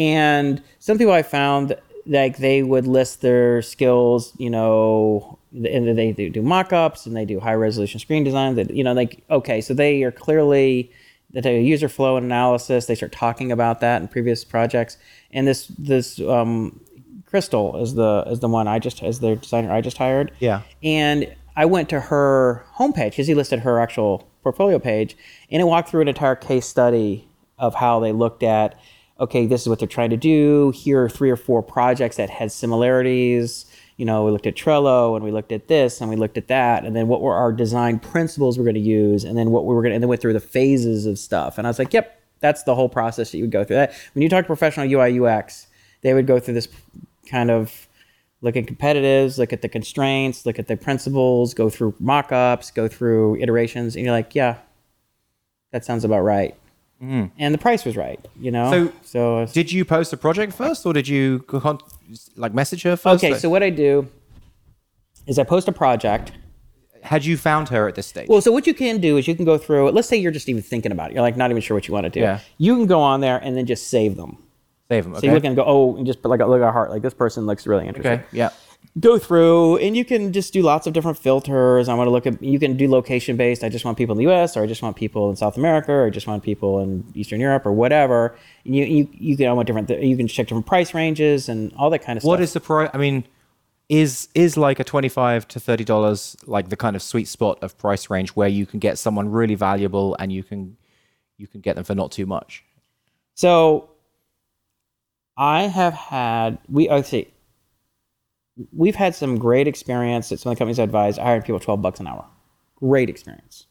[0.04, 1.76] And some people I found
[2.08, 7.26] like they would list their skills, you know, and they do, do mock-ups and they
[7.26, 8.56] do high resolution screen design.
[8.56, 10.92] That you know, like okay, so they are clearly
[11.34, 12.86] that they user flow and analysis.
[12.86, 14.98] They start talking about that in previous projects.
[15.32, 16.82] And this this um,
[17.26, 20.32] Crystal is the is the one I just as their designer I just hired.
[20.40, 20.62] Yeah.
[20.84, 25.16] And I went to her homepage because he listed her actual portfolio page,
[25.50, 28.80] and it walked through an entire case study of how they looked at,
[29.20, 30.72] okay, this is what they're trying to do.
[30.76, 33.66] Here are three or four projects that had similarities.
[34.02, 36.48] You know, we looked at Trello and we looked at this and we looked at
[36.48, 39.64] that, and then what were our design principles we're going to use, and then what
[39.68, 41.60] we were going to, and then went through the phases of stuff.
[41.60, 43.76] And I was like, yep, that's the whole process that you would go through.
[43.76, 45.68] That when you talk to professional UI UX,
[46.02, 46.68] they would go through this
[47.30, 47.88] kind of
[48.42, 52.88] look at competitives, look at the constraints, look at the principles, go through mock-ups, go
[52.88, 54.56] through iterations, and you're like, yeah,
[55.74, 56.56] that sounds about right.
[57.04, 58.72] And the price was right, you know.
[58.72, 61.80] So- so uh, Did you post a project first, or did you con-
[62.36, 63.24] like message her first?
[63.24, 63.38] okay.
[63.38, 64.08] So what I do
[65.28, 66.32] is I post a project.
[67.04, 68.28] had you found her at this stage?
[68.28, 69.93] Well, so what you can do is you can go through it.
[69.93, 71.13] Let's say you're just even thinking about it.
[71.15, 72.19] You're like not even sure what you want to do.
[72.19, 72.39] Yeah.
[72.58, 74.38] You can go on there and then just save them.
[74.89, 75.13] Save them.
[75.13, 75.21] Okay.
[75.21, 76.91] So you look and go, oh, and just put like a, look at a heart.
[76.91, 78.19] Like this person looks really interesting.
[78.19, 78.26] okay.
[78.32, 78.50] Yeah.
[78.99, 81.88] Go through and you can just do lots of different filters.
[81.88, 83.63] I want to look at you can do location based.
[83.63, 85.91] I just want people in the US or I just want people in South America
[85.91, 88.36] or I just want people in Eastern Europe or whatever.
[88.65, 91.73] And you you you can I want different you can check different price ranges and
[91.77, 92.39] all that kind of What stuff.
[92.39, 92.89] What is the price?
[92.93, 93.23] I mean,
[93.88, 97.60] is is like a twenty five to thirty dollars like the kind of sweet spot
[97.62, 100.75] of price range where you can get someone really valuable and you can
[101.38, 102.63] you can get them for not too much?
[103.36, 103.89] So
[105.38, 107.27] I have had we I see
[108.74, 111.17] we've had some great experience at some of the companies I advise.
[111.17, 112.26] Hired people twelve bucks an hour.
[112.76, 113.67] Great experience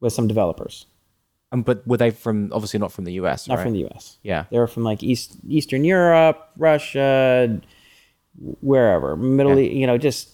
[0.00, 0.86] with some developers,
[1.52, 3.48] Um, but were they from obviously not from the US?
[3.48, 3.62] not right?
[3.64, 4.18] from the US.
[4.22, 4.44] yeah.
[4.50, 7.60] They were from like East Eastern Europe, Russia,
[8.60, 9.64] wherever, Middle Yeah.
[9.66, 10.30] East, you know, just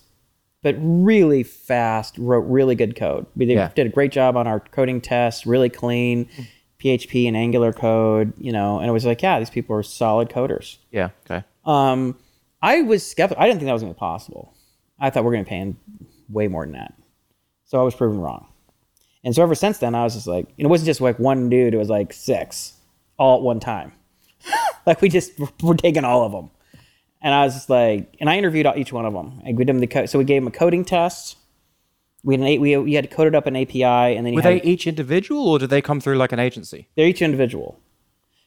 [0.62, 3.24] but really fast, wrote really good code.
[3.34, 3.70] We did, Yeah.
[3.74, 6.28] did a great job on our coding tests, really clean
[6.78, 10.28] PHP and Angular code, you know, and it was like, yeah, these people are solid
[10.28, 10.76] coders.
[10.90, 11.10] Yeah.
[11.30, 11.44] Okay.
[11.64, 12.16] Um,
[12.62, 13.42] I was skeptical.
[13.42, 14.54] I didn't think that was going to be possible.
[14.98, 15.78] I thought we're going to pay him
[16.28, 16.94] way more than that.
[17.64, 18.48] So I was proven wrong.
[19.24, 21.48] And so ever since then, I was just like, and it wasn't just like one
[21.48, 22.74] dude, it was like six
[23.18, 23.92] all at one time.
[24.86, 26.50] like we just were taking all of them.
[27.22, 29.42] And I was just like, and I interviewed each one of them.
[29.44, 30.08] I gave them the code.
[30.08, 31.36] So we gave them a coding test.
[32.22, 34.62] We had an, we, we had coded up an API, and then you Were had,
[34.62, 36.88] they each individual or did they come through like an agency?
[36.96, 37.78] they're each individual.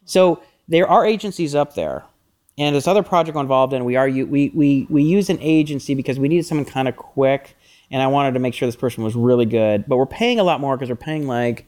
[0.06, 2.04] So there are agencies up there,
[2.58, 5.96] and this other project I'm involved in, we are we we we use an agency
[5.96, 7.56] because we needed someone kind of quick,
[7.90, 9.86] and I wanted to make sure this person was really good.
[9.88, 11.66] But we're paying a lot more because we're paying like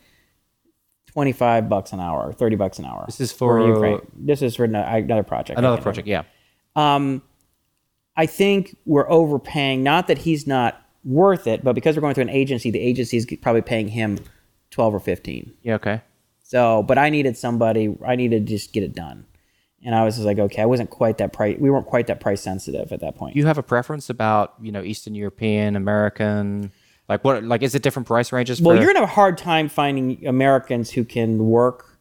[1.07, 3.03] twenty five bucks an hour, thirty bucks an hour.
[3.07, 4.01] This is for- Ukraine.
[4.15, 5.57] This is for ano- another project.
[5.57, 6.07] Another project.
[6.07, 6.23] Yeah.
[6.75, 7.21] Um,
[8.17, 9.81] I think we're overpaying.
[9.83, 13.17] Not that he's not worth it, but because we're going through an agency, the agency
[13.17, 14.19] is probably paying him
[14.71, 15.53] twelve or fifteen.
[15.63, 15.75] Yeah.
[15.75, 16.01] Okay.
[16.43, 17.97] So, but I needed somebody.
[18.05, 19.25] I needed to just get it done,
[19.85, 21.57] and I was just like, okay, I wasn't quite that price.
[21.59, 23.35] We weren't quite that price sensitive at that point.
[23.35, 26.71] You have a preference about you know Eastern European, American,
[27.07, 27.43] like what?
[27.43, 28.59] Like is it different price ranges?
[28.59, 31.99] well, you're gonna have a hard time finding Americans who can work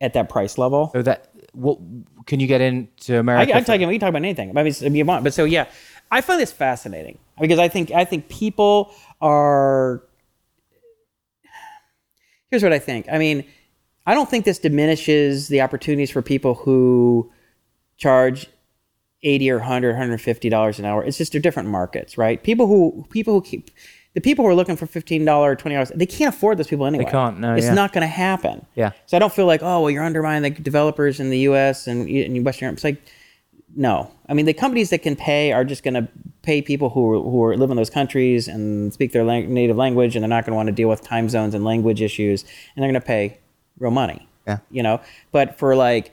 [0.00, 0.90] at that price level.
[0.92, 1.78] so that what
[2.26, 3.56] can you get into America?
[3.56, 4.50] I tell you, we can talk about anything.
[4.50, 5.66] I mean, if you want, but so yeah,
[6.10, 10.02] I find this fascinating because I think I think people are.
[12.50, 13.06] Here's what I think.
[13.10, 13.44] I mean,
[14.06, 17.30] I don't think this diminishes the opportunities for people who
[17.96, 18.48] charge
[19.22, 21.04] 80 or 100 150 dollars an hour.
[21.04, 22.42] It's just they're different markets right?
[22.42, 23.70] People who people who keep
[24.14, 26.68] the people who are looking for 15 dollars or 20 dollars they can't afford those
[26.68, 27.04] people anyway.
[27.04, 27.74] They can't, no, it's yeah.
[27.74, 28.66] not going to happen.
[28.74, 28.92] Yeah.
[29.06, 32.08] so i don't feel like oh well you're undermining the developers in the us and
[32.08, 32.76] in western europe.
[32.76, 33.02] It's like
[33.76, 34.10] no.
[34.28, 36.08] I mean the companies that can pay are just going to
[36.42, 40.14] pay people who, who are, live in those countries and speak their lang- native language
[40.14, 42.82] and they're not going to want to deal with time zones and language issues and
[42.82, 43.38] they're going to pay
[43.78, 44.58] real money Yeah.
[44.70, 45.00] you know?
[45.32, 46.12] But for like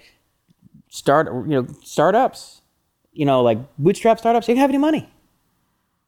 [0.89, 2.61] start you know startups
[3.13, 5.09] you know like bootstrap startups you don't have any money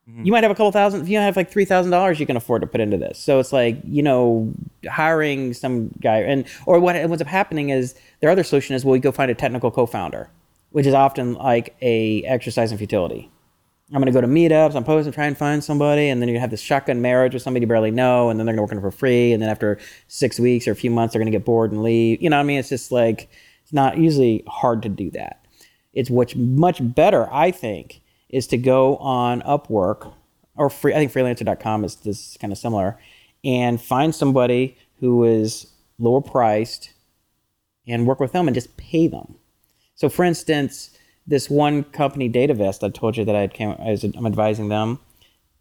[0.10, 0.26] mm-hmm.
[0.26, 2.36] you might have a couple thousand if you have like three thousand dollars you can
[2.36, 3.18] afford to put into this.
[3.18, 4.54] So it's like you know
[4.90, 8.96] hiring some guy and or what ends up happening is their other solution is well
[8.96, 10.30] you go find a technical co-founder
[10.72, 13.30] which is often like a exercise in futility
[13.94, 14.76] I'm going to go to meetups.
[14.76, 17.64] I'm posting, try and find somebody, and then you have this shotgun marriage with somebody
[17.64, 19.50] you barely know, and then they're going to work on it for free, and then
[19.50, 19.78] after
[20.08, 22.20] six weeks or a few months, they're going to get bored and leave.
[22.20, 23.30] You know, what I mean, it's just like
[23.64, 25.46] It's not usually hard to do that.
[25.94, 30.14] It's what's much better, I think, is to go on Upwork
[30.56, 30.94] or free.
[30.94, 33.00] I think freelancer.com is this kind of similar,
[33.44, 35.68] and find somebody who is
[36.00, 36.94] lower priced
[37.88, 39.36] and work with them and just pay them.
[39.96, 44.04] So, for instance, this one company, DataVest, I told you that I came, I was,
[44.04, 45.00] I'm advising them.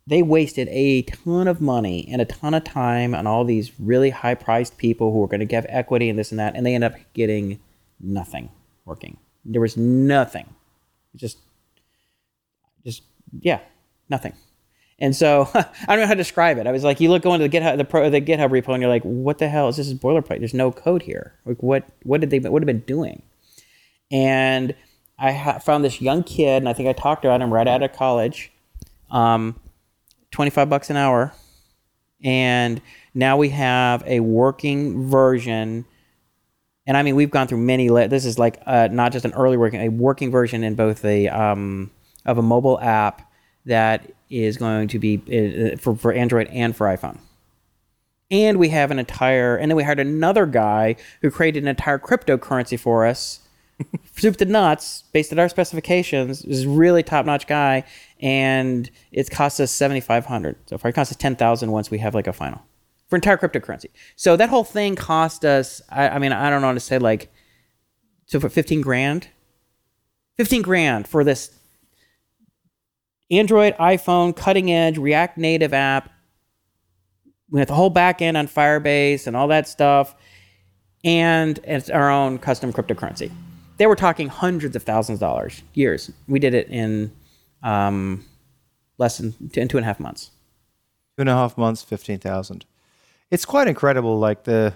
[0.07, 4.11] They wasted a ton of money and a ton of time on all these really
[4.11, 6.75] high priced people who were going to give equity and this and that, and they
[6.75, 7.61] end up getting
[8.01, 8.51] nothing
[8.85, 9.17] working.
[9.45, 10.53] There was nothing.
[11.15, 11.39] Just,
[12.85, 13.03] just
[13.41, 13.61] yeah,
[14.09, 14.33] nothing.
[14.99, 16.67] And so I don't know how to describe it.
[16.67, 18.81] I was like, you look going to the GitHub, the, pro, the GitHub repo, and
[18.81, 19.87] you're like, what the hell is this?
[19.87, 20.39] Is boilerplate?
[20.41, 21.35] There's no code here.
[21.45, 21.85] Like, what?
[22.03, 22.39] What did they?
[22.39, 23.23] What have been doing?
[24.11, 24.75] And
[25.23, 27.83] I ha- found this young kid, and I think I talked about him right out
[27.85, 28.51] of college.
[29.09, 29.61] Um,
[30.33, 31.33] 25 bucks an hour.
[32.25, 32.83] And
[33.15, 35.85] now we have a working version.
[36.87, 37.89] And I mean, we've gone through many.
[37.89, 41.03] Le- this is like uh, not just an early working, a working version in both
[41.03, 41.93] the um,
[42.27, 43.31] of a mobile app
[43.67, 47.19] that is going to be uh, for, for Android and for iPhone.
[48.29, 51.99] And we have an entire, and then we hired another guy who created an entire
[51.99, 53.42] cryptocurrency for us
[54.17, 57.85] soup to nuts, based on our specifications, is really top notch guy,
[58.21, 60.57] and it cost us seventy five hundred.
[60.67, 62.63] So far, it cost us ten thousand once we have like a final
[63.09, 63.87] for entire cryptocurrency.
[64.17, 65.83] So that whole thing cost us.
[65.91, 67.33] I, I mean, I don't know how to say like,
[68.27, 69.29] so for fifteen grand,
[70.37, 71.59] fifteen grand for this
[73.31, 76.11] Android, iPhone, cutting edge React Native app.
[77.51, 80.15] We have the whole back end on Firebase and all that stuff,
[81.05, 83.31] and it's our own custom cryptocurrency
[83.83, 86.09] they were talking hundreds of thousands of dollars, years.
[86.29, 87.11] We did it in
[87.65, 88.25] um,
[88.97, 90.31] less than two, in two and a half months.
[91.17, 92.65] Two and a half months, fifteen thousand.
[93.33, 94.21] It's quite incredible.
[94.21, 94.73] Like the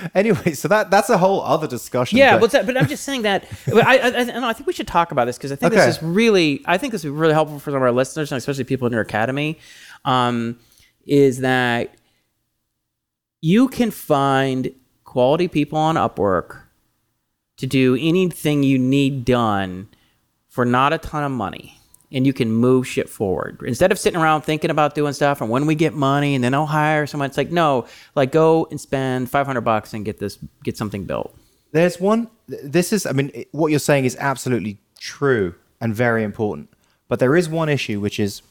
[0.14, 2.16] anyway, so that that's a whole other discussion.
[2.16, 5.12] Yeah, but, but, but I'm just saying that I, I, I, think we should talk
[5.12, 5.84] about this because I think okay.
[5.84, 8.32] this is really I think this would be really helpful for some of our listeners,
[8.32, 9.58] and especially people in your academy.
[10.06, 10.58] Um,
[11.04, 11.94] is that
[13.42, 16.63] you can find quality people on Upwork
[17.56, 19.88] to do anything you need done
[20.48, 21.78] for not a ton of money
[22.12, 25.50] and you can move shit forward instead of sitting around thinking about doing stuff and
[25.50, 27.28] when we get money and then I'll hire someone.
[27.28, 31.04] It's like no, like go and spend five hundred bucks and get this get something
[31.04, 31.36] built.
[31.72, 32.30] There's one.
[32.46, 33.04] This is.
[33.04, 36.70] I mean, what you're saying is absolutely true and very important.
[37.08, 38.42] But there is one issue, which is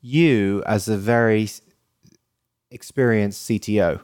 [0.00, 1.48] you as a very
[2.70, 4.00] experienced CTO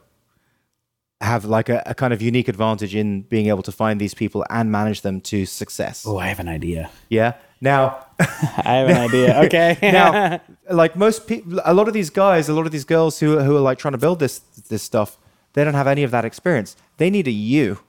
[1.21, 4.45] have like a, a, kind of unique advantage in being able to find these people
[4.49, 6.05] and manage them to success.
[6.07, 6.89] Oh, I have an idea.
[7.09, 7.33] Yeah.
[7.59, 9.41] Now, I have an idea.
[9.45, 9.77] Okay.
[9.81, 13.39] now, like most people, a lot of these guys, a lot of these girls who
[13.39, 15.17] who are like trying to build this this stuff,
[15.53, 16.75] they don't have any of that experience.
[16.97, 17.79] They need a you.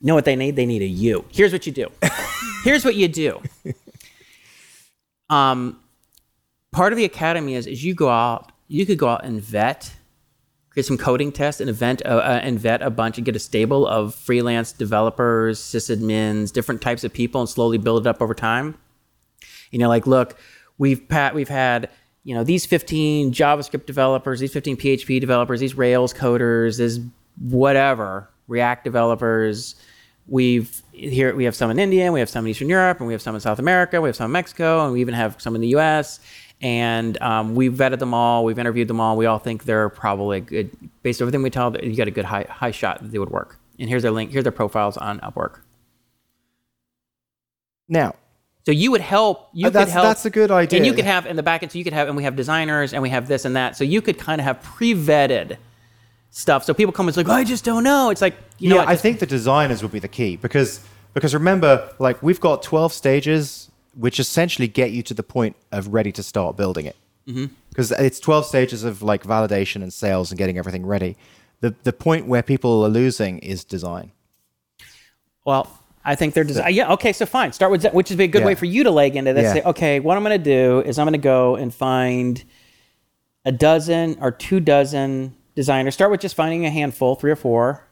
[0.00, 0.56] You know what they need?
[0.56, 1.24] They need a you.
[1.30, 1.88] Here's what you do.
[2.64, 3.40] Here's what you do.
[5.30, 5.80] Um,
[6.70, 8.52] part of the academy is is you go out.
[8.68, 9.94] You could go out and vet
[10.76, 13.86] get some coding tests and event uh, and vet a bunch and get a stable
[13.86, 18.76] of freelance developers, sysadmins, different types of people, and slowly build it up over time.
[19.70, 20.38] You know, like look,
[20.76, 21.88] we've pat we've had
[22.24, 27.00] you know these 15 JavaScript developers, these 15 PHP developers, these Rails coders, this
[27.40, 29.74] whatever React developers.
[30.28, 33.14] We've here we have some in India, we have some in Eastern Europe, and we
[33.14, 35.54] have some in South America, we have some in Mexico, and we even have some
[35.54, 36.20] in the U.S
[36.60, 38.44] and um, we've vetted them all.
[38.44, 39.16] We've interviewed them all.
[39.16, 40.70] We all think they're probably good.
[41.02, 43.30] Based on everything we tell, you got a good high high shot that they would
[43.30, 43.58] work.
[43.78, 44.30] And here's their link.
[44.30, 45.60] Here's their profiles on Upwork.
[47.88, 48.14] Now,
[48.64, 49.48] so you would help.
[49.52, 50.06] You uh, that's, could help.
[50.06, 50.78] That's a good idea.
[50.78, 51.70] And you could have in the back end.
[51.70, 53.76] So you could have, and we have designers, and we have this and that.
[53.76, 55.58] So you could kind of have pre-vetted
[56.30, 56.64] stuff.
[56.64, 58.10] So people come and like, oh, I just don't know.
[58.10, 60.80] It's like, you know, yeah, I think the designers would be the key because
[61.14, 65.88] because remember, like we've got twelve stages which essentially get you to the point of
[65.88, 66.96] ready to start building it.
[67.24, 68.04] Because mm-hmm.
[68.04, 71.16] it's 12 stages of like validation and sales and getting everything ready.
[71.60, 74.12] The, the point where people are losing is design.
[75.44, 75.68] Well,
[76.04, 76.72] I think they're design.
[76.74, 76.92] Yeah.
[76.92, 77.12] Okay.
[77.12, 77.52] So fine.
[77.52, 78.46] Start with which would be a good yeah.
[78.46, 79.44] way for you to leg into this.
[79.44, 79.54] Yeah.
[79.54, 82.44] Say, okay, what I'm going to do is I'm going to go and find
[83.44, 85.94] a dozen or two dozen designers.
[85.94, 87.85] Start with just finding a handful, three or four,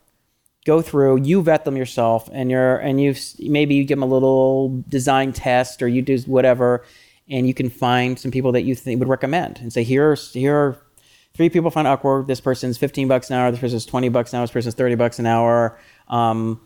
[0.64, 4.12] go through, you vet them yourself, and you're and you maybe you give them a
[4.12, 6.84] little design test or you do whatever,
[7.28, 10.56] and you can find some people that you think would recommend and say here's here
[10.56, 10.78] are
[11.34, 12.26] three people find Upwork.
[12.26, 13.50] This person's fifteen bucks an hour.
[13.50, 14.44] This person's twenty bucks an hour.
[14.44, 15.78] This person's thirty bucks an hour.
[16.08, 16.60] Um,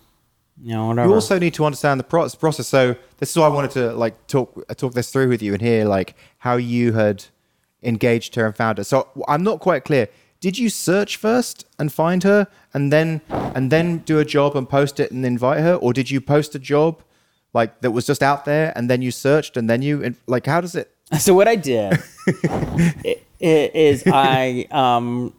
[0.63, 0.93] you know.
[0.93, 2.67] You also need to understand the process.
[2.67, 5.63] So this is why I wanted to like talk talk this through with you and
[5.63, 7.25] hear like how you had
[7.83, 8.85] engaged her and found her.
[8.85, 10.09] So I'm not quite clear
[10.41, 14.69] did you search first and find her and then and then do a job and
[14.69, 17.03] post it and invite her or did you post a job
[17.55, 20.61] like that was just out there and then you searched and then you like how
[20.61, 21.99] does it So what I did
[23.41, 25.33] is I um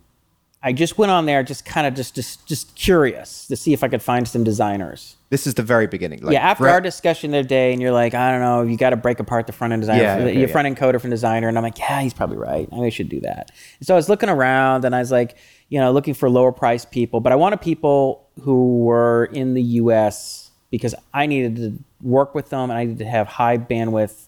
[0.62, 3.84] I just went on there just kind of just just just curious to see if
[3.84, 5.16] I could find some designers.
[5.30, 7.92] This is the very beginning like Yeah, after our discussion the other day, and you're
[7.92, 10.34] like, I don't know, you got to break apart the front end designer, Yeah, okay,
[10.34, 10.52] your yeah.
[10.52, 12.68] front end coder from designer, and I'm like, yeah, he's probably right.
[12.74, 13.52] I should do that.
[13.80, 15.38] And so I was looking around, and I was like,
[15.70, 19.62] you know, looking for lower price people, but I wanted people who were in the
[19.62, 20.50] U.S.
[20.72, 24.28] because I needed to work with them, and I needed to have high bandwidth,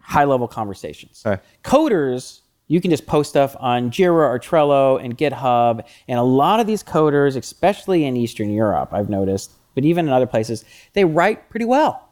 [0.00, 1.22] high level conversations.
[1.26, 1.42] Okay.
[1.62, 2.40] Coders.
[2.68, 5.84] You can just post stuff on Jira or Trello and GitHub.
[6.08, 10.12] And a lot of these coders, especially in Eastern Europe, I've noticed, but even in
[10.12, 12.08] other places, they write pretty well.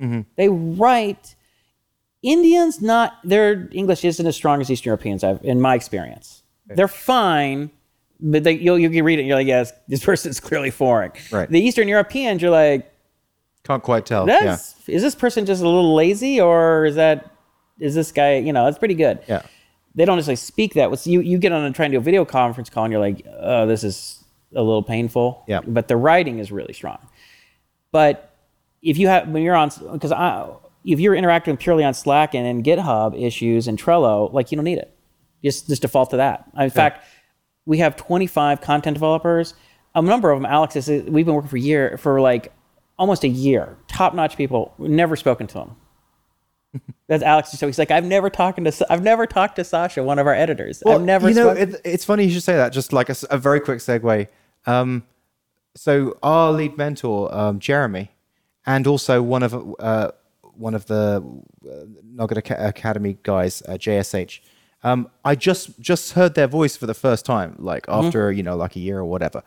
[0.00, 0.22] Mm-hmm.
[0.36, 1.36] They write.
[2.22, 5.24] Indians not their English isn't as strong as Eastern Europeans.
[5.24, 6.42] I've in my experience.
[6.66, 7.70] They're fine,
[8.20, 9.22] but they you'll you can read it.
[9.22, 11.12] and You're like, yes, this person's clearly foreign.
[11.32, 11.48] Right.
[11.48, 12.92] The Eastern Europeans, you're like,
[13.62, 17.30] can't quite tell yeah is this person just a little lazy or is that
[17.78, 18.36] is this guy?
[18.36, 19.42] You know, that's pretty good yeah
[19.94, 20.96] they don't necessarily speak that.
[20.98, 23.00] So you, you get on and try and do a video conference call and you're
[23.00, 24.24] like, oh, this is
[24.54, 25.44] a little painful.
[25.46, 25.60] Yeah.
[25.66, 26.98] But the writing is really strong.
[27.92, 28.36] But
[28.82, 30.48] if you have, when you're on, because I,
[30.84, 34.64] if you're interacting purely on Slack and in GitHub issues and Trello, like you don't
[34.64, 34.96] need it.
[35.44, 36.50] Just, just default to that.
[36.58, 37.04] In fact,
[37.64, 39.54] we have 25 content developers.
[39.94, 42.52] A number of them, Alex, is, we've been working for a year, for like
[42.98, 43.76] almost a year.
[43.88, 44.74] Top notch people.
[44.78, 45.76] Never spoken to them.
[47.08, 47.50] That's Alex.
[47.52, 50.34] So he's like, I've never talked to, I've never talked to Sasha, one of our
[50.34, 50.82] editors.
[50.86, 51.28] I've never.
[51.28, 52.72] You know, it, it's funny you should say that.
[52.72, 54.28] Just like a very quick segue.
[54.66, 55.04] Um,
[55.74, 58.10] so our lead mentor, um, Jeremy,
[58.66, 60.10] and also one of uh,
[60.54, 61.22] one of the
[61.64, 64.40] uh, Nugget Academy guys, uh, JSH.
[64.82, 68.06] Um, I just just heard their voice for the first time, like Mm-hmm.
[68.06, 69.42] after you know, like a year or whatever.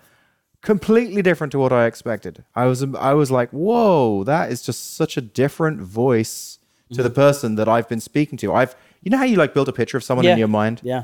[0.62, 2.46] Completely different to what I expected.
[2.56, 6.58] I was I was like, whoa, that is just such a different voice
[6.92, 7.04] to Mm-hmm.
[7.04, 8.54] the person that I've been speaking to.
[8.54, 10.34] I've you know how you like build a picture of someone Yeah.
[10.34, 10.80] in your mind.
[10.84, 11.04] yeah.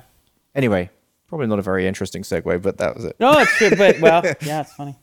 [0.55, 0.89] Anyway,
[1.30, 3.16] probably not a very interesting segue, but that was it.
[3.20, 4.96] No, it's true, but well, yeah, it's funny.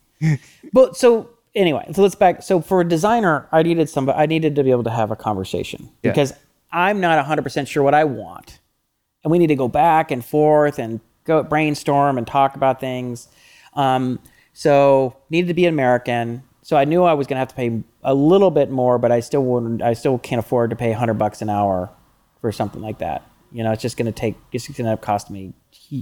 [0.73, 2.43] But so anyway, so let's back.
[2.43, 4.19] So for a designer, I needed somebody.
[4.19, 6.11] I needed to be able to have a conversation Yeah.
[6.13, 6.33] because
[6.73, 8.59] I'm not 100 percent sure what I want,
[9.25, 13.29] and we need to go back and forth and go brainstorm and talk about things.
[13.75, 14.19] Um,
[14.53, 16.43] so needed to be an American.
[16.63, 19.13] So I knew I was going to have to pay a little bit more, but
[19.13, 19.83] I still wouldn't.
[19.83, 21.91] I still can't afford to pay 100 bucks an hour
[22.41, 23.23] for something like that.
[23.53, 24.35] You know, it's just going to take.
[24.51, 25.53] It's going to cost me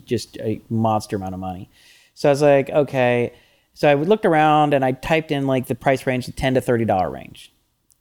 [0.05, 1.70] just a monster amount of money.
[2.14, 3.35] So I was like, okay.
[3.74, 6.61] So I looked around and I typed in like the price range, the ten to
[6.61, 7.53] thirty dollar range,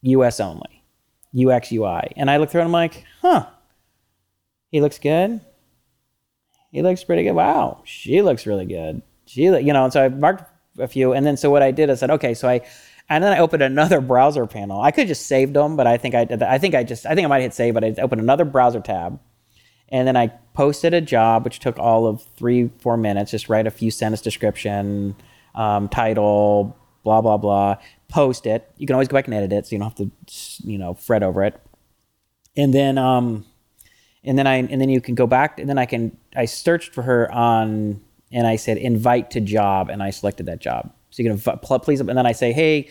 [0.02, 0.38] U.S.
[0.40, 0.84] only,
[1.36, 3.46] UX UI, and I looked through and I'm like, huh,
[4.70, 5.40] he looks good.
[6.70, 7.34] He looks pretty good.
[7.34, 9.02] Wow, she looks really good.
[9.26, 11.90] She, you know, and so I marked a few, and then so what I did,
[11.90, 12.62] I said, okay, so I,
[13.08, 14.80] and then I opened another browser panel.
[14.80, 17.14] I could have just saved them, but I think I, I think I just, I
[17.14, 19.20] think I might hit save, but I opened another browser tab,
[19.94, 23.30] and then I posted a job, which took all of three, four minutes.
[23.30, 25.14] Just write a few sentence description,
[25.54, 27.76] um, title, blah blah blah.
[28.08, 28.68] Post it.
[28.76, 30.10] You can always go back and edit it, so you don't have to,
[30.68, 31.60] you know, fret over it.
[32.56, 33.46] And then, um,
[34.24, 36.92] and then I, and then you can go back, and then I can, I searched
[36.92, 38.00] for her on,
[38.32, 40.92] and I said invite to job, and I selected that job.
[41.10, 42.88] So you can please, and then I say, hey,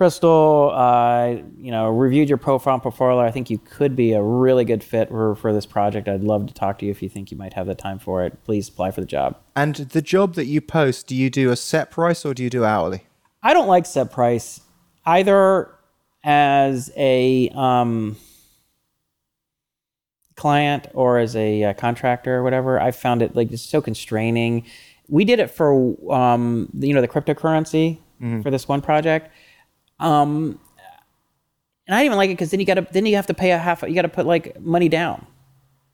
[0.00, 3.20] Crystal, uh, you know, reviewed your profile and portfolio.
[3.20, 6.08] I think you could be a really good fit for, for this project.
[6.08, 8.24] I'd love to talk to you if you think you might have the time for
[8.24, 8.42] it.
[8.44, 9.36] Please apply for the job.
[9.54, 12.48] And the job that you post, do you do a set price or do you
[12.48, 13.04] do hourly?
[13.42, 14.62] I don't like set price
[15.04, 15.70] either
[16.24, 18.16] as a um,
[20.34, 22.80] client or as a uh, contractor or whatever.
[22.80, 24.64] I found it like it's so constraining.
[25.08, 27.98] We did it for um, you know the cryptocurrency
[28.42, 29.30] for this one project.
[30.00, 30.58] Um,
[31.86, 33.34] and I didn't even like it because then you got to then you have to
[33.34, 33.82] pay a half.
[33.82, 35.26] You got to put like money down.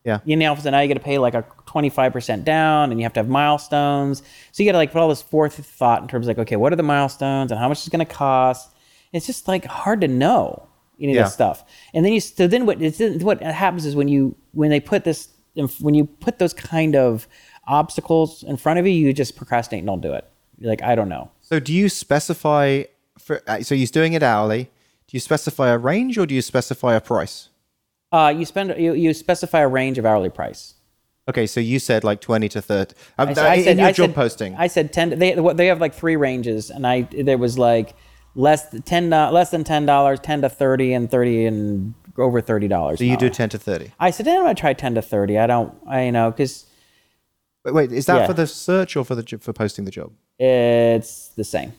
[0.04, 0.20] Yeah.
[0.24, 3.12] You know, so now you got to pay like a 25% down and you have
[3.14, 4.22] to have milestones.
[4.52, 6.54] So you got to like put all this forth thought in terms of like, okay,
[6.54, 8.72] what are the milestones and how much is going to cost?
[9.12, 10.68] It's just like hard to know
[11.00, 11.22] any of Yeah.
[11.24, 11.64] this stuff.
[11.92, 15.02] And then you, so then what, it's, what happens is when you, when they put
[15.02, 15.28] this,
[15.80, 17.26] when you put those kind of
[17.66, 20.24] obstacles in front of you, you just procrastinate and don't do it.
[20.58, 21.32] You're like, I don't know.
[21.40, 22.84] So do you specify
[23.18, 24.64] for uh, so he's doing it hourly?
[25.08, 27.48] Do you specify a range or do you specify a price?
[28.12, 30.74] Uh, you spend, you, you specify a range of hourly price.
[31.28, 32.94] Okay, so you said like twenty to thirty.
[33.18, 34.54] Um, I said- I in said- your I job said- posting.
[34.56, 35.18] I said ten.
[35.18, 37.94] They they have like three ranges, and I there was like
[38.34, 42.68] less than ten less than ten dollars, ten to thirty, and thirty and over thirty
[42.68, 42.98] dollars.
[42.98, 43.92] so you do ten to thirty.
[43.98, 45.36] I said, "Eh, I'm gonna try ten to thirty.
[45.38, 46.66] I don't, I you know, because
[47.64, 48.26] Wait, wait, is that Yeah.
[48.28, 50.12] for the search or for the for posting the job?
[50.38, 51.72] It's the same.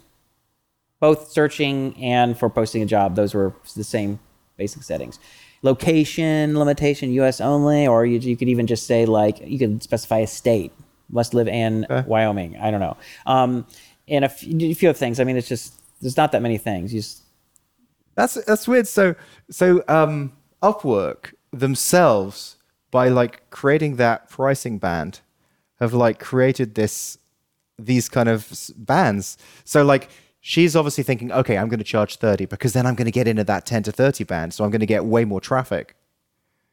[1.00, 4.20] Both searching and for posting a job, those were the same
[4.58, 5.20] basic settings.
[5.62, 7.41] Location limitation, U.S.
[7.41, 10.72] only, or you, you could even just say like you could specify a state,
[11.10, 12.58] must live in Wyoming.
[12.58, 12.98] I don't know.
[13.26, 13.66] Um,
[14.08, 15.20] and a few, a few other things.
[15.20, 16.93] I mean, it's just there's not that many things.
[16.93, 17.24] You just
[18.16, 18.88] That's that's weird.
[18.88, 19.16] So
[19.50, 22.58] so um, Upwork themselves
[22.91, 25.22] by like creating that pricing band
[25.80, 27.18] have like created this
[27.78, 29.38] these kind of bands.
[29.64, 30.10] So like
[30.54, 33.28] she's obviously thinking, okay, I'm going to charge thirty because then I'm going to get
[33.28, 35.95] into that ten to thirty band, so I'm going to get way more traffic.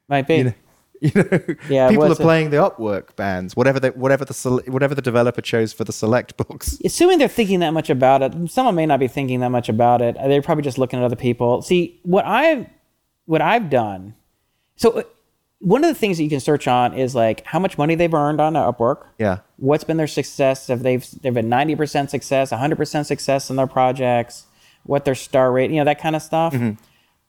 [0.09, 0.37] might be.
[0.37, 0.55] You know,
[1.01, 4.63] you know Yeah, people are what's it- playing the Upwork bands, whatever the whatever the
[4.69, 6.79] whatever the developer chose for the select books.
[6.85, 10.01] assuming they're thinking that much about it someone may not be thinking that much about
[10.01, 12.67] it they're probably just looking at other people see what i've
[13.27, 14.15] what i've done
[14.77, 15.03] so uh,
[15.59, 18.15] one of the things that you can search on is like how much money they've
[18.15, 19.39] earned on upwork Yeah.
[19.57, 24.47] What's been their success if they've they've been 90% success 100% success in their projects
[24.85, 26.55] what their star rate you know that kind of stuff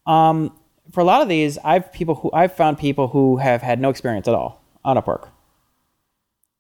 [0.07, 0.51] um,
[0.91, 3.89] for a lot of these i've people who i've found people who have had no
[3.89, 5.29] experience at all on upwork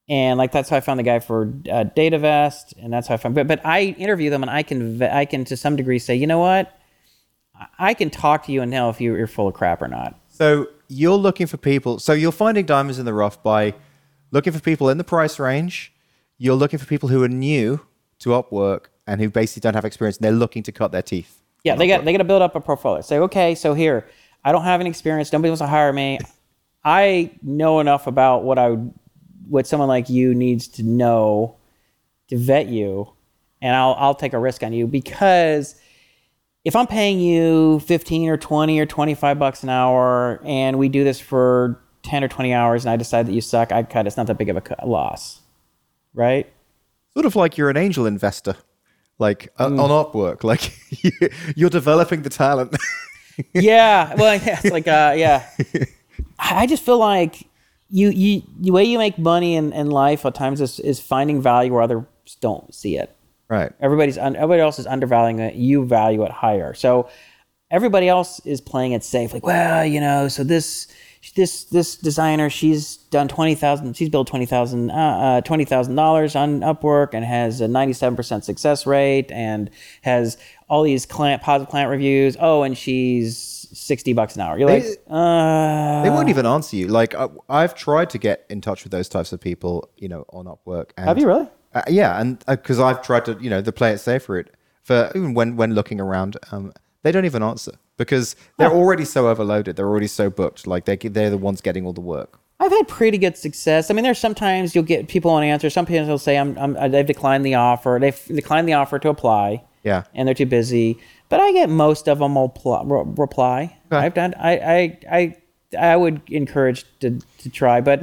[0.07, 3.17] and like that's how I found the guy for uh, DataVest, and that's how I
[3.17, 3.33] found.
[3.33, 6.27] But but I interview them, and I can I can to some degree say, you
[6.27, 6.79] know what,
[7.59, 10.13] I- I can talk to you and know if you're full of crap or not.
[10.29, 11.97] So you're looking for people.
[11.97, 13.73] So you're finding diamonds in the rough by
[14.31, 15.93] looking for people in the price range.
[16.37, 17.81] You're looking for people who are new
[18.19, 20.17] to Upwork and who basically don't have experience.
[20.17, 21.41] And they're looking to cut their teeth.
[21.63, 23.01] Yeah, they got they got to build up a portfolio.
[23.01, 24.07] Say, okay, so here,
[24.43, 25.33] I don't have any experience.
[25.33, 26.19] Nobody wants to hire me.
[26.83, 28.77] I know enough about what I
[29.47, 31.57] what someone like you needs to know
[32.27, 33.11] to vet you,
[33.61, 35.75] and I'll I'll take a risk on you because
[36.65, 41.03] if I'm paying you 15 or 20 or 25 bucks an hour and we do
[41.03, 44.07] this for 10 or 20 hours and I decide that you suck, I'd cut.
[44.07, 45.41] It's not that big of a cu- loss,
[46.13, 46.47] right?
[47.13, 48.55] Sort of like you're an angel investor,
[49.19, 49.79] like uh, Mm.
[49.79, 50.37] on.
[50.43, 50.71] Like
[51.55, 52.75] you're developing the talent.
[53.53, 55.45] yeah well yeah, it's like uh yeah
[56.39, 57.43] i I just feel like
[57.89, 61.41] you you the way you make money in, in life at times is, is finding
[61.41, 62.03] value where others
[62.39, 63.09] don't see it
[63.49, 63.71] right.
[63.81, 67.09] everybody's un, everybody else is undervaluing it you value it higher so
[67.69, 70.87] everybody else is playing it safe like well you know so this
[71.33, 77.25] this this designer she's done 20000 she's built 20000 uh, uh, $20000 on upwork and
[77.25, 79.69] has a 97% success rate and
[80.01, 80.37] has
[80.69, 83.37] all these client positive client reviews oh and she's
[83.73, 86.87] 60 bucks an hour you're like They- uh They won't even answer you.
[86.87, 90.25] Like I, I've tried to get in touch with those types of people, you know,
[90.29, 90.91] on Upwork.
[90.97, 93.91] And, have you really Uh, yeah, and because I've tried to, you know, the play
[93.91, 94.49] it safe route
[94.83, 96.71] for even when when looking around, um,
[97.05, 98.77] they don't even answer because they're oh.
[98.77, 99.75] already so overloaded.
[99.75, 100.65] They're already so booked.
[100.65, 102.39] Like they they're the ones getting all the work.
[102.59, 103.91] I've had pretty good success.
[103.91, 105.69] I mean, there's sometimes you'll get people won't answer.
[105.69, 107.99] Some people will say, I'm, I'm, uh, they've declined the offer.
[108.01, 109.63] They've declined the offer to apply.
[109.83, 110.05] Yeah.
[110.15, 110.97] And they're too busy.
[111.29, 113.77] But I get most of them will pl- re- reply.
[113.91, 113.97] Okay.
[113.97, 115.37] I've done, I, I, I,
[115.77, 117.81] I would encourage to, to try.
[117.81, 118.01] But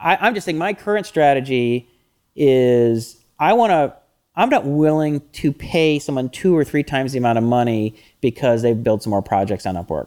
[0.00, 1.88] I, I'm just saying my current strategy
[2.34, 3.94] is I want to,
[4.40, 8.62] I'm not willing to pay someone two or three times the amount of money because
[8.62, 10.06] they've built some more projects on Upwork.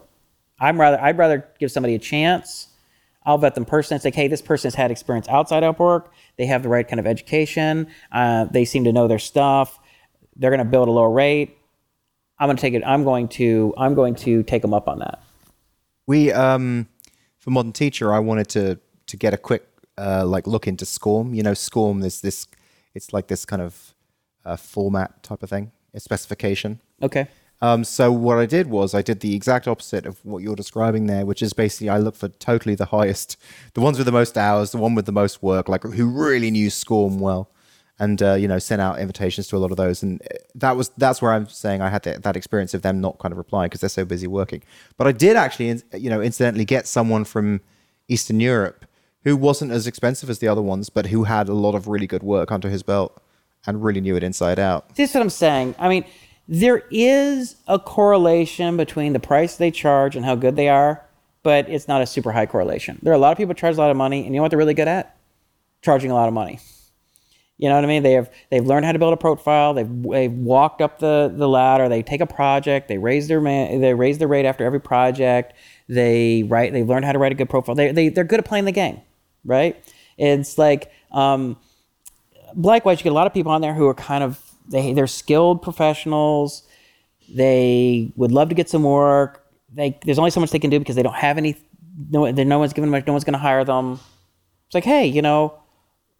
[0.58, 2.66] I'm rather, I'd rather give somebody a chance.
[3.24, 3.94] I'll vet them personally.
[3.94, 6.08] It's like, hey, this person has had experience outside Upwork.
[6.36, 7.86] They have the right kind of education.
[8.10, 9.78] Uh, they seem to know their stuff.
[10.34, 11.56] They're going to build a low rate.
[12.40, 12.82] I'm going to take it.
[12.84, 13.72] I'm going to.
[13.78, 15.22] I'm going to take them up on that.
[16.06, 16.88] We um
[17.38, 21.34] for modern teacher, I wanted to to get a quick uh like look into SCORM.
[21.34, 22.48] You know, SCORM is this.
[22.94, 23.93] It's like this kind of
[24.44, 26.80] uh, format type of thing, a specification.
[27.02, 27.28] Okay.
[27.60, 31.06] Um, so what I did was I did the exact opposite of what you're describing
[31.06, 33.38] there, which is basically I look for totally the highest,
[33.72, 36.50] the ones with the most hours, the one with the most work, like who really
[36.50, 37.50] knew SCORM well,
[37.98, 40.76] and uh, you know sent out invitations to a lot of those, and uh, that
[40.76, 43.38] was that's where I'm saying I had that, that experience of them not kind of
[43.38, 44.62] replying because they're so busy working.
[44.96, 47.60] But I did actually, you know, incidentally get someone from
[48.08, 48.84] Eastern Europe
[49.22, 52.06] who wasn't as expensive as the other ones, but who had a lot of really
[52.06, 53.22] good work under his belt
[53.66, 54.94] and really knew it inside out.
[54.96, 55.74] This is what I'm saying.
[55.78, 56.04] I mean,
[56.48, 61.04] there is a correlation between the price they charge and how good they are,
[61.42, 62.98] but it's not a super high correlation.
[63.02, 64.50] There are a lot of people charge a lot of money, and you know what
[64.50, 65.16] they're really good at?
[65.82, 66.60] Charging a lot of money.
[67.56, 68.02] You know what I mean?
[68.02, 69.74] They have they've learned how to build a profile.
[69.74, 71.88] They've they've walked up the, the ladder.
[71.88, 72.88] They take a project.
[72.88, 75.54] They raise their man, they raise their rate after every project.
[75.88, 76.72] They write.
[76.72, 77.76] They've learned how to write a good profile.
[77.76, 79.00] They they they're good at playing the game,
[79.44, 79.80] right?
[80.18, 81.56] It's like um,
[82.56, 85.06] likewise, you get a lot of people on there who are kind of they they're
[85.06, 86.62] skilled professionals.
[87.34, 89.44] They would love to get some work.
[89.72, 91.56] They there's only so much they can do because they don't have any.
[92.10, 93.04] No, no one's giving them.
[93.06, 94.00] No one's going to hire them.
[94.66, 95.54] It's like, hey, you know,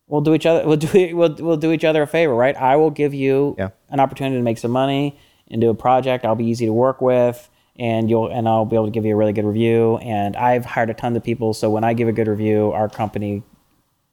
[0.07, 2.77] we'll do each other we'll do we'll, we'll do each other a favor right i
[2.77, 3.71] will give you Yeah.
[3.89, 5.19] an opportunity to make some money
[5.51, 8.77] and do a project i'll be easy to work with and you'll and i'll be
[8.77, 11.55] able to give you a really good review and i've hired a ton of people
[11.55, 13.43] so when i give a good review our company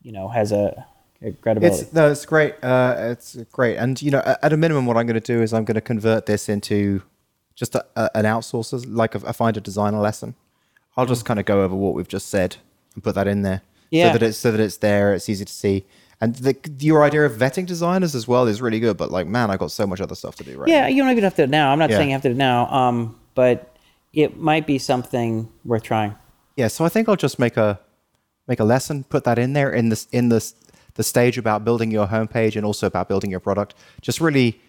[0.00, 0.86] you know has a,
[1.24, 2.54] a credibility It's no, it's great.
[2.62, 5.52] Uh, it's great, and you know, at a minimum, what I'm going to do is
[5.52, 7.02] I'm going to convert this into
[7.54, 10.34] just a, a, an outsourcer, like a, a find a designer lesson.
[10.96, 12.56] I'll just kind of go over what we've just said
[12.94, 14.08] and put that in there, Yeah.
[14.12, 15.84] so that it's so that it's there, it's easy to see.
[16.20, 18.96] And the, your idea of vetting designers as well is really good.
[18.96, 20.86] But like, man, I got so much other stuff to do right yeah now.
[20.86, 21.96] you don't even have to do it now i'm not Yeah.
[21.96, 23.76] saying you have to do it now um, but
[24.12, 26.14] it might be something worth trying
[26.56, 27.80] Yeah, so I think I'll just make a
[28.46, 30.54] make a lesson, put that in there in this in this
[30.94, 33.74] the stage about building your homepage and also about building your product.
[34.00, 34.60] Just really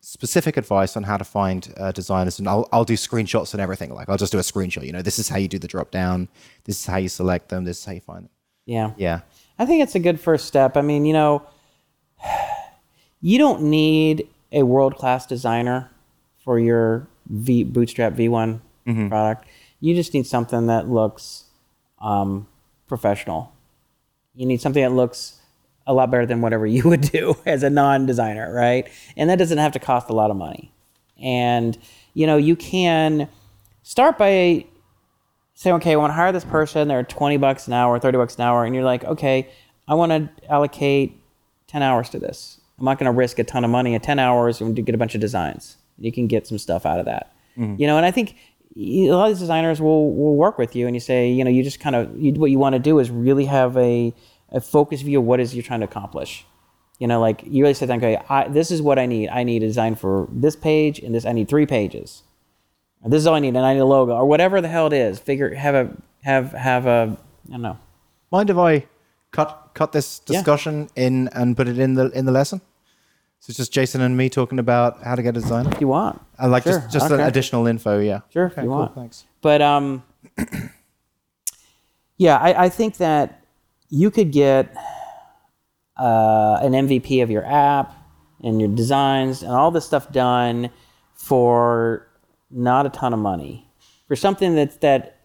[0.00, 3.92] specific advice on how to find uh, designers, and I'll I'll do screenshots and everything.
[3.92, 4.84] Like I'll just do a screenshot.
[4.84, 6.28] You know, this is how you do the drop down.
[6.64, 7.64] This is how you select them.
[7.64, 8.30] This is how you find them.
[8.66, 9.20] yeah Yeah,
[9.58, 10.76] I think it's a good first step.
[10.76, 11.42] I mean, you know,
[13.20, 15.90] you don't need a world class designer
[16.38, 18.60] for your V Bootstrap V1
[19.08, 19.48] product.
[19.80, 21.44] You just need something that looks
[22.00, 22.46] um,
[22.86, 23.52] professional.
[24.34, 25.40] You need something that looks
[25.86, 28.88] a lot better than whatever you would do as a non designer, right?
[29.16, 30.72] And that doesn't have to cost a lot of money.
[31.22, 31.78] And,
[32.14, 33.28] you know, you can
[33.82, 34.66] start by
[35.54, 36.88] saying, okay, I want to hire this person.
[36.88, 38.64] They're 20 bucks an hour, 30 bucks an hour.
[38.64, 39.48] And you're like, okay,
[39.86, 41.20] I want to allocate
[41.68, 42.60] 10 hours to this.
[42.78, 44.98] I'm not going to risk a ton of money at 10 hours and get a
[44.98, 45.76] bunch of designs.
[45.98, 47.32] You can get some stuff out of that.
[47.56, 47.80] Mm-hmm.
[47.80, 48.36] You know, and I think
[48.76, 51.50] a lot of these designers will, will work with you and you say, you know,
[51.50, 54.12] you just kind of, you, what you want to do is really have a,
[54.54, 56.46] a focused view of what is you're trying to accomplish.
[56.98, 59.28] You know, like you really say, okay, I, this is what I need.
[59.28, 62.22] I need a design for this page and this, I need three pages
[63.06, 64.92] this is all I need, and I need a logo or whatever the hell it
[64.92, 65.18] is.
[65.18, 65.90] Figure have a
[66.22, 67.16] have have a
[67.48, 67.78] I don't know.
[68.30, 68.86] mind if I
[69.30, 70.38] cut cut this Yeah.
[70.38, 72.60] discussion in and put it in the in the lesson?
[73.40, 75.70] So it's just Jason and me talking about how to get a designer.
[75.70, 77.98] If you want, I like Sure, just just an additional info.
[78.00, 78.94] Yeah, Sure, if Okay, you cool, want.
[78.94, 79.24] Thanks.
[79.42, 80.02] but um,
[82.16, 83.43] yeah, I, I think that
[83.94, 84.76] you could get
[85.96, 87.94] uh, an MVP of your app
[88.42, 90.70] and your designs and all this stuff done
[91.14, 92.08] for
[92.50, 93.70] not a ton of money
[94.08, 95.20] for something that's that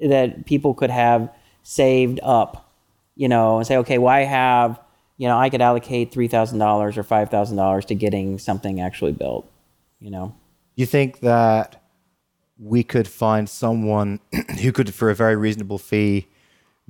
[0.00, 1.32] that people could have
[1.62, 2.74] saved up,
[3.14, 4.80] you know, and say, okay, well, I have,
[5.16, 8.80] you know, I could allocate three thousand dollars or five thousand dollars to getting something
[8.80, 9.48] actually built,
[10.00, 10.34] you know.
[10.74, 11.80] You think that
[12.58, 14.18] we could find someone
[14.60, 16.26] who could, for a very reasonable fee,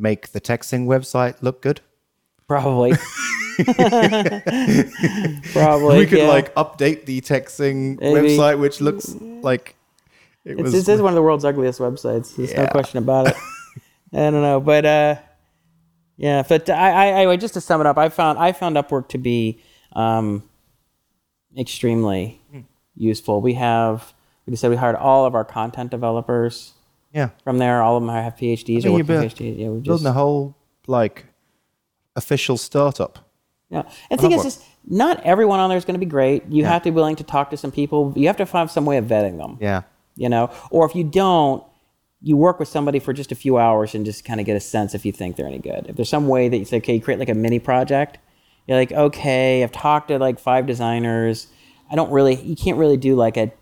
[0.02, 1.80] make the TechZing website look good?
[2.48, 2.92] Probably.
[5.52, 5.98] Probably.
[5.98, 6.28] we could yeah.
[6.28, 8.36] like update the TechZing Maybe.
[8.36, 9.76] website, which looks like
[10.44, 10.72] it It's, was.
[10.72, 12.36] this is one of the world's ugliest websites.
[12.36, 13.36] There's no question about it.
[14.12, 15.16] I don't know, but uh,
[16.16, 16.42] yeah.
[16.46, 19.18] But I, I, anyway, just to sum it up, I found I found Upwork to
[19.18, 19.60] be
[19.92, 20.42] um,
[21.56, 22.60] extremely Hmm.
[22.94, 23.40] useful.
[23.40, 24.12] We have,
[24.46, 26.72] like I said, we hired all of our content developers
[27.14, 27.82] yeah, from there.
[27.82, 29.58] All of them have PhDs I or you're working build- PhDs.
[29.58, 30.56] Yeah, we just building a whole
[30.86, 31.26] like
[32.16, 33.18] official startup.
[33.70, 33.82] Yeah.
[34.10, 36.44] And the thing is, is not everyone on there is going to be great.
[36.50, 38.12] You have to be willing to talk to some people.
[38.16, 39.56] You have to find some way of vetting them.
[39.60, 39.82] Yeah,
[40.14, 41.64] You know, or if you don't,
[42.20, 44.60] you work with somebody for just a few hours and just kind of get a
[44.60, 45.86] sense if you think they're any good.
[45.88, 48.18] If there's some way that you say, okay, you create like a mini project,
[48.66, 51.46] you're like, okay, I've talked to like five designers.
[51.90, 53.52] I don't really, you can't really do like a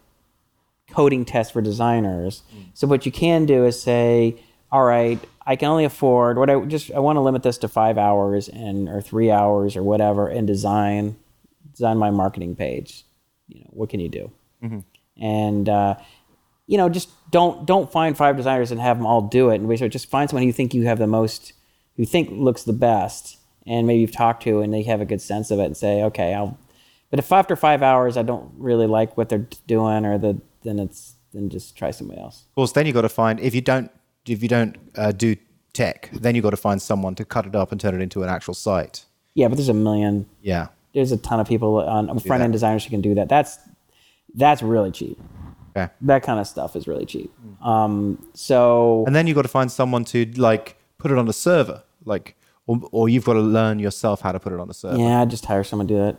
[0.92, 2.42] coding test for designers.
[2.74, 4.36] So what you can do is say,
[4.72, 7.68] all right, I can only afford what I just I want to limit this to
[7.68, 11.16] five hours and or three hours or whatever and design
[11.72, 13.04] design my marketing page.
[13.48, 14.30] You know, what can you do?
[15.16, 15.96] And uh,
[16.66, 19.56] you know, just don't don't find five designers and have them all do it.
[19.56, 21.52] And basically just find someone who you think you have the most,
[21.96, 25.04] who you think looks the best, and maybe you've talked to and they have a
[25.04, 26.56] good sense of it, and say, okay, I'll.
[27.10, 30.78] But if after five hours I don't really like what they're doing, or the then
[30.78, 32.44] it's then just try somebody else.
[32.48, 32.72] of course.
[32.72, 33.90] Then you got to find if you don't
[34.26, 35.36] if you don't uh, do
[35.72, 38.22] tech, then you got to find someone to cut it up and turn it into
[38.22, 39.04] an actual site.
[39.34, 40.26] Yeah, but there's a million.
[40.42, 43.28] Yeah, There's a ton of people on front end designers who can do that.
[43.28, 43.58] That's
[44.34, 45.18] that's really cheap.
[45.76, 45.92] okay.
[46.02, 47.32] That kind of stuff is really cheap.
[47.62, 51.32] Um, so And then you got to find someone to like put it on a
[51.32, 52.36] server, like,
[52.66, 54.98] or, or you've got to learn yourself how to put it on a server.
[54.98, 56.16] yeah, just hire someone to do it.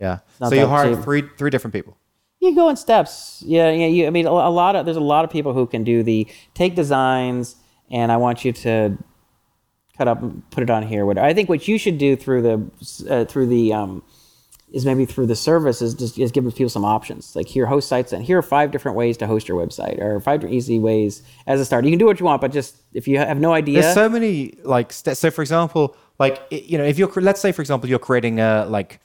[0.00, 0.18] Yeah.
[0.38, 1.04] So you that hire cheap.
[1.04, 1.96] three three different people.
[2.44, 3.42] You go in steps.
[3.46, 3.86] Yeah, yeah.
[3.86, 6.28] You, I mean, a, lot of there's a lot of people who can do the
[6.52, 7.56] take designs,
[7.90, 8.98] and I want you to
[9.96, 11.06] cut up and put it on here.
[11.06, 11.26] Whatever.
[11.26, 14.02] I think what you should do through the uh, through the um,
[14.74, 17.34] is maybe through the service is just is giving people some options.
[17.34, 20.20] Like here, host sites, and here are five different ways to host your website, or
[20.20, 21.86] five easy ways as a start.
[21.86, 24.10] You can do what you want, but just if you have no idea, There's so
[24.10, 25.30] many like so.
[25.30, 29.00] For example, like you know if you're let's say for example you're creating a like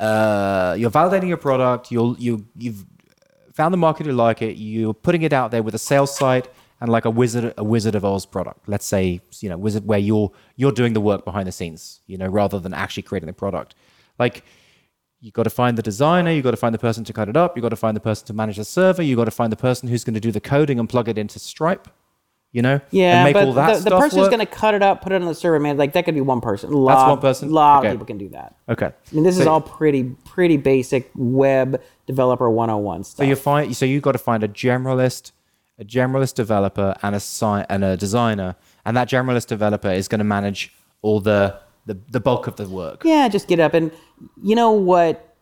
[0.00, 1.90] uh you're validating your product.
[1.92, 2.84] You'll you you've
[3.52, 4.56] found the market you like it.
[4.56, 6.48] You're putting it out there with a sales site
[6.80, 8.68] and like a wizard a wizard of oz product.
[8.68, 12.16] Let's say you know wizard where you're you're doing the work behind the scenes you
[12.16, 13.74] know rather than actually creating the product.
[14.18, 14.44] Like
[15.20, 17.36] you got to find the designer you got to find the person to cut it
[17.36, 19.52] up you got to find the person to manage the server you got to find
[19.52, 21.88] the person who's going to do the coding and plug it into stripe
[22.52, 24.74] you know Yeah, and make but all that the, the person who's going to cut
[24.74, 26.72] it up, put it on the server, man, like that could be one person.
[26.72, 27.48] A lot, one person?
[27.48, 27.88] A lot Okay.
[27.88, 28.56] of people can do that.
[28.68, 33.16] okay I mean, this is all pretty pretty basic web developer 101 stuff.
[33.18, 35.32] So you find so you got to find a generalist,
[35.78, 40.24] a generalist developer, and a and a designer, and that generalist developer is going to
[40.24, 43.02] manage all the, the the bulk of the work.
[43.04, 43.90] yeah, just get up and
[44.42, 45.36] you know what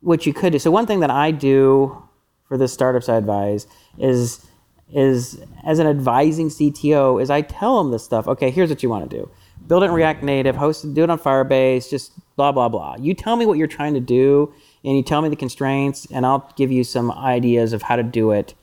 [0.00, 0.58] what you could do.
[0.58, 2.02] So one thing that I do
[2.48, 3.66] for the startups I advise
[3.98, 4.44] is
[4.92, 8.28] is as an advising CTO is I tell them this stuff.
[8.28, 9.30] Okay, here's what you want to do.
[9.66, 12.96] Build it in React Native, host it, do it on Firebase, just blah blah blah.
[12.98, 14.52] You tell me what you're trying to do
[14.84, 18.02] and you tell me the constraints and I'll give you some ideas of how to
[18.02, 18.54] do it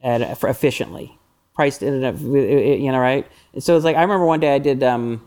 [0.00, 1.18] at for efficiently
[1.54, 3.26] priced in it, you know right
[3.58, 5.20] so it's like i remember one day i did um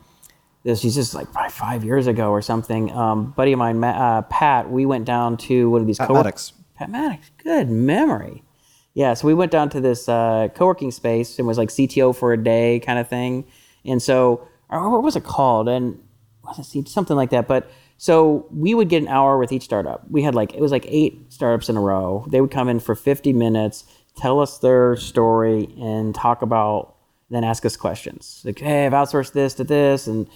[0.63, 4.21] this was just like probably five years ago or something um buddy of mine uh,
[4.29, 6.53] pat we went down to one of these Pat co- Maddox.
[6.75, 8.43] pat maddox good memory
[8.93, 12.33] yeah so we went down to this uh, co-working space and was like cto for
[12.33, 13.45] a day kind of thing.
[13.85, 15.67] And so what was it called?
[15.67, 15.99] And
[16.43, 17.47] was it something like that.
[17.47, 20.09] But so we would get an hour with each startup.
[20.09, 22.25] We had like it was like eight startups in a row.
[22.29, 23.85] They would come in for 50 minutes
[24.17, 26.95] tell us their story and talk about
[27.29, 28.41] then ask us questions.
[28.43, 30.27] Like hey i've outsourced this to this and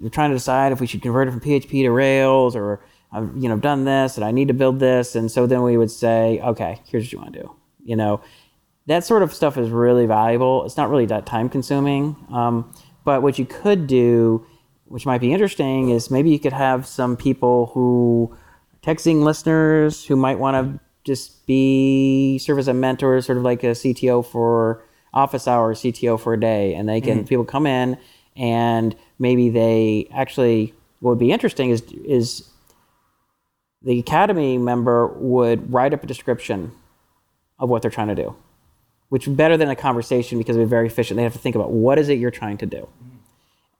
[0.00, 2.80] we're trying to decide if we should convert it from php to rails or
[3.12, 5.14] i've you know done this and i need to build this.
[5.14, 7.57] And so then we would say okay here's what you want to do
[7.88, 8.20] you know
[8.86, 10.64] that sort of stuff is really valuable.
[10.64, 12.72] It's not really that time consuming um,
[13.04, 14.46] but what you could do
[14.88, 18.34] which might be interesting is maybe you could have some people who
[18.82, 23.62] TechZing listeners who might want to just be serve as a mentor, sort of like
[23.64, 27.98] a CTO for office hours, CTO for a day, and they can people come in
[28.36, 32.48] and maybe they actually what would be interesting is is
[33.82, 36.72] the academy member would write up a description
[37.58, 38.36] of what they're trying to do,
[39.08, 41.16] which better than a conversation because they're very efficient.
[41.16, 42.88] They have to think about what is it you're trying to do.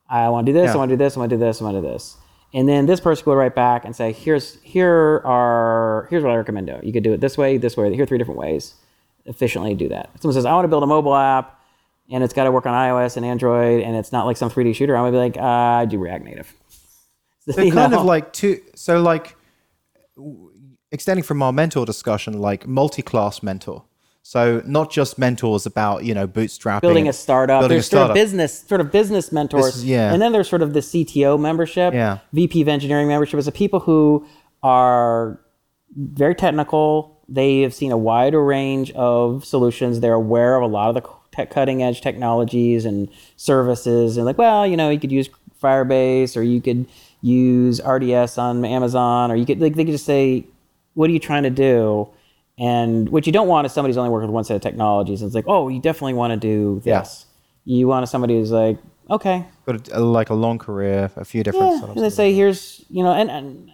[0.08, 0.70] I want to do this.
[0.70, 1.16] I want to do this.
[1.16, 1.60] I want to do this.
[1.60, 2.16] I want to do this.
[2.54, 6.36] And then this person will write back and say, "Here's here are here's what I
[6.36, 6.72] recommend.
[6.82, 7.92] You could do it this way, this way.
[7.92, 8.74] Here are three different ways
[9.26, 11.60] efficiently do that." Someone says, "I want to build a mobile app,
[12.10, 14.74] and it's got to work on iOS and Android, and it's not like some 3D
[14.74, 16.54] shooter," I'm gonna be like, uh, "I do React Native."
[17.46, 18.00] They're kind know?
[18.00, 18.62] of like two.
[18.74, 19.36] So like
[20.92, 23.84] extending from our mentor discussion, like multi-class mentor.
[24.22, 27.60] So not just mentors about you know bootstrapping, building a startup.
[27.62, 30.12] building a there's sort of business, sort of business mentors, is- yeah.
[30.12, 32.18] and then there's sort of the CTO membership, Yeah.
[32.34, 33.38] VP of engineering membership.
[33.38, 34.26] Is the people who
[34.62, 35.40] are
[35.96, 37.16] very technical.
[37.30, 40.00] They have seen a wider range of solutions.
[40.00, 40.94] They're aware of a lot of
[41.34, 45.30] the cutting edge technologies and services, and like, well, you know, you could use
[45.62, 46.86] Firebase, or you could
[47.22, 50.44] use RDS on Amazon, or you could like they could just say,
[50.94, 52.08] what are you trying to do?
[52.58, 55.22] And what you don't want is somebody who's only working with one set of technologies.
[55.22, 57.00] And it's like, oh, you definitely want to do Yeah.
[57.00, 57.26] this.
[57.64, 58.78] You want somebody who's like,
[59.10, 61.82] okay, got a, like a long career, a few different.
[61.96, 62.02] yeah.
[62.02, 63.70] they say, here's, you know, and, and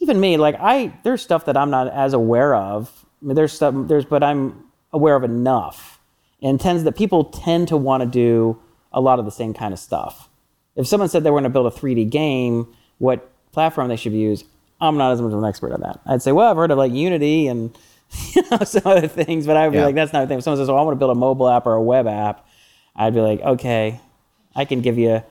[0.00, 2.90] even me, like I, there's stuff that I'm not as aware of.
[3.22, 5.98] I mean, there's stuff, there's, but I'm aware of enough.
[6.42, 8.58] And tends that people tend to want to do
[8.92, 10.28] a lot of the same kind of stuff.
[10.76, 12.66] If someone said they were going to build a 3D game,
[12.98, 14.44] what platform they should use,
[14.80, 16.00] I'm not as much of an expert on that.
[16.06, 17.76] I'd say, well, I've heard of like Unity and
[18.34, 19.86] you know some other things, but I'd be Yeah.
[19.86, 20.38] like, that's not a thing.
[20.38, 22.46] If someone says, well, I want to build a mobile app or a web app,
[22.96, 24.00] I'd be like, okay,
[24.56, 25.22] I can give you,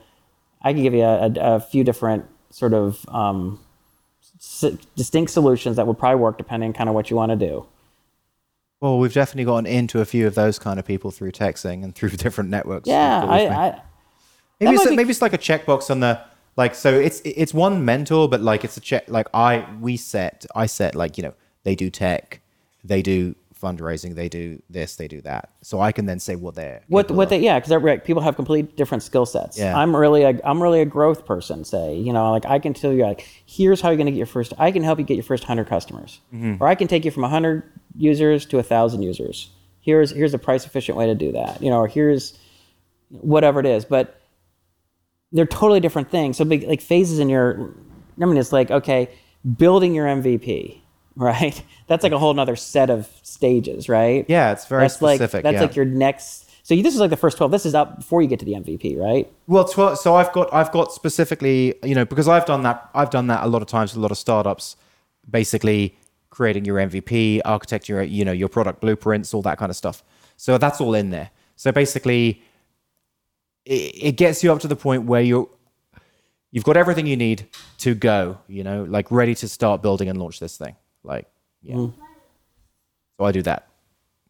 [0.62, 3.60] I can give you a, a, a few different sort of um,
[4.38, 4.64] s-
[4.96, 7.66] distinct solutions that would probably work depending on kind of what you want to do.
[8.80, 11.94] Well, we've definitely gotten into a few of those kind of people through TechZing and
[11.94, 12.88] through different networks.
[12.88, 13.46] Yeah, I.
[13.48, 13.82] I
[14.58, 16.18] maybe it's be- maybe it's like a checkbox on the
[16.56, 16.74] like.
[16.74, 19.04] So it's it's one mentor, but like it's a check.
[19.08, 21.34] Like I we set I set like you know
[21.64, 22.40] they do tech,
[22.84, 25.50] they do fundraising, they do this, they do that.
[25.60, 28.74] So I can then say what they're what what they yeah because people have complete
[28.76, 29.58] different skill sets.
[29.58, 29.76] Yeah.
[29.78, 31.64] I'm really a I'm really a growth person.
[31.64, 34.26] Say you know like I can tell you like here's how you're gonna get your
[34.26, 34.54] first.
[34.58, 36.62] I can help you get your first hundred customers, Mm-hmm.
[36.62, 37.64] or I can take you from hundred
[37.96, 39.50] users to a thousand users.
[39.82, 41.62] Here's here's a price efficient way to do that.
[41.62, 42.38] You know, or here's
[43.10, 44.19] whatever it is, but
[45.32, 46.36] they're totally different things.
[46.36, 47.74] So big like phases in your.
[48.20, 49.08] I mean, it's like okay,
[49.56, 50.80] building your MVP,
[51.16, 51.62] right?
[51.86, 54.24] That's like a whole nother set of stages, right?
[54.28, 55.34] Yeah, it's very that's specific.
[55.34, 55.60] Like, that's yeah.
[55.62, 56.46] like your next.
[56.62, 57.50] So you- this is like the first 12.
[57.50, 59.30] This is up before you get to the MVP, right?
[59.46, 63.10] Well, tw- so I've got I've got specifically, you know, because I've done that I've
[63.10, 64.76] done that a lot of times with a lot of startups,
[65.28, 65.96] basically
[66.30, 70.02] creating your MVP, architecting your you know your product blueprints, all that kind of stuff.
[70.36, 71.30] So that's all in there.
[71.56, 72.42] So basically,
[73.64, 75.48] it, it gets you up to the point where you're
[76.50, 77.46] you've got everything you need
[77.78, 80.76] to go, you know, like ready to start building and launch this thing.
[81.02, 81.26] Like,
[81.62, 81.76] yeah.
[81.76, 81.94] Mm.
[83.18, 83.66] So I do that.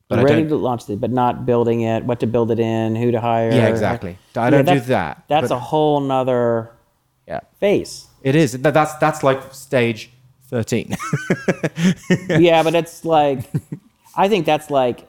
[0.08, 3.12] But ready to launch it, but not building it, what to build it in, who
[3.12, 3.52] to hire.
[3.52, 4.18] Yeah, exactly.
[4.34, 6.72] I don't do that, That's a whole nother
[7.28, 7.40] yeah.
[7.60, 8.08] phase.
[8.22, 8.52] It is.
[8.52, 10.10] That, that's that's like stage
[10.48, 10.96] thirteen.
[12.28, 13.48] yeah, but it's like,
[14.16, 15.08] I think that's like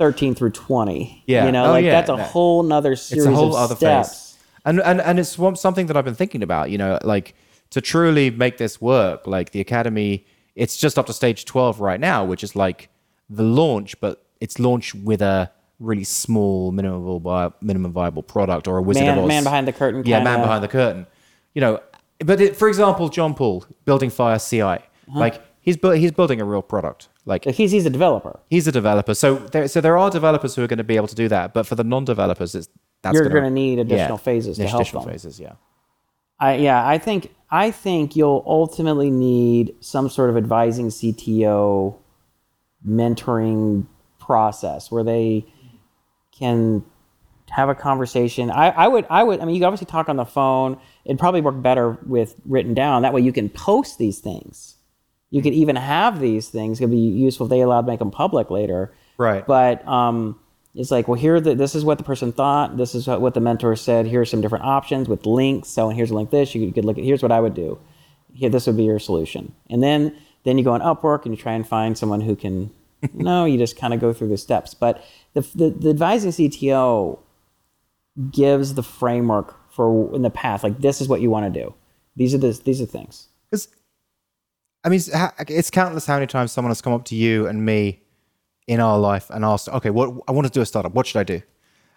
[0.00, 1.24] 13 through 20.
[1.26, 1.46] Yeah.
[1.46, 2.22] You know, Oh, like yeah, that's a no.
[2.22, 4.08] whole nother series it's a whole of other steps.
[4.08, 4.30] phase.
[4.66, 6.70] And and and it's one, something that I've been thinking about.
[6.70, 7.34] You know, like
[7.70, 10.26] to truly make this work, like the academy,
[10.56, 12.88] it's just up to stage twelve right now, which is like
[13.28, 18.78] the launch, but it's launched with a really small minimum vi- minimum viable product or
[18.78, 19.28] a Wizard Man- of Oz.
[19.28, 20.46] man behind the curtain Yeah, man kinda.
[20.46, 21.06] behind the curtain.
[21.54, 21.80] You know,
[22.24, 24.78] but it, for example, John Paul building Fire CI, Uh-huh.
[25.20, 27.08] like he's bu- he's building a real product.
[27.26, 28.38] Like He's, he's a developer.
[28.50, 31.08] he's a developer, so there so there are developers who are going to be able
[31.08, 32.68] to do that, but for the non-developers, it's
[33.02, 35.12] that's You're gonna, gonna need additional phases to help additional them.
[35.12, 35.54] phases, yeah.
[36.40, 41.96] I, yeah, I think I think you'll ultimately need some sort of advising CTO
[42.86, 43.86] mentoring
[44.18, 45.44] process where they
[46.32, 46.84] can
[47.50, 48.50] have a conversation.
[48.50, 50.78] I, I would I would I mean you obviously talk on the phone.
[51.04, 53.02] It'd probably work better with written down.
[53.02, 54.73] That way you can post these things.
[55.34, 56.78] You could even have these things.
[56.78, 58.94] It could be useful if they allowed to make them public later.
[59.18, 59.44] Right.
[59.44, 60.38] But um,
[60.76, 62.76] it's like, well, here, the, this is what the person thought.
[62.76, 64.06] This is what, what the mentor said.
[64.06, 65.70] Here's some different options with links.
[65.70, 66.30] So, and here's a link.
[66.30, 67.02] This you could look at.
[67.02, 67.80] Here's what I would do.
[68.32, 69.52] Here, this would be your solution.
[69.68, 72.70] And then, then you go on Upwork and you try and find someone who can.
[73.12, 74.72] no, you just kind of go through the steps.
[74.72, 77.18] But the, the the advising CTO
[78.30, 80.62] gives the framework for in the path.
[80.62, 81.74] Like this is what you want to do.
[82.14, 83.26] These are the these are things.
[83.50, 83.66] Because,
[84.84, 85.10] I mean, it's,
[85.48, 88.02] it's countless how many times someone has come up to you and me
[88.66, 90.92] in our life and asked, okay, what I want to do a startup.
[90.92, 91.42] What should I do?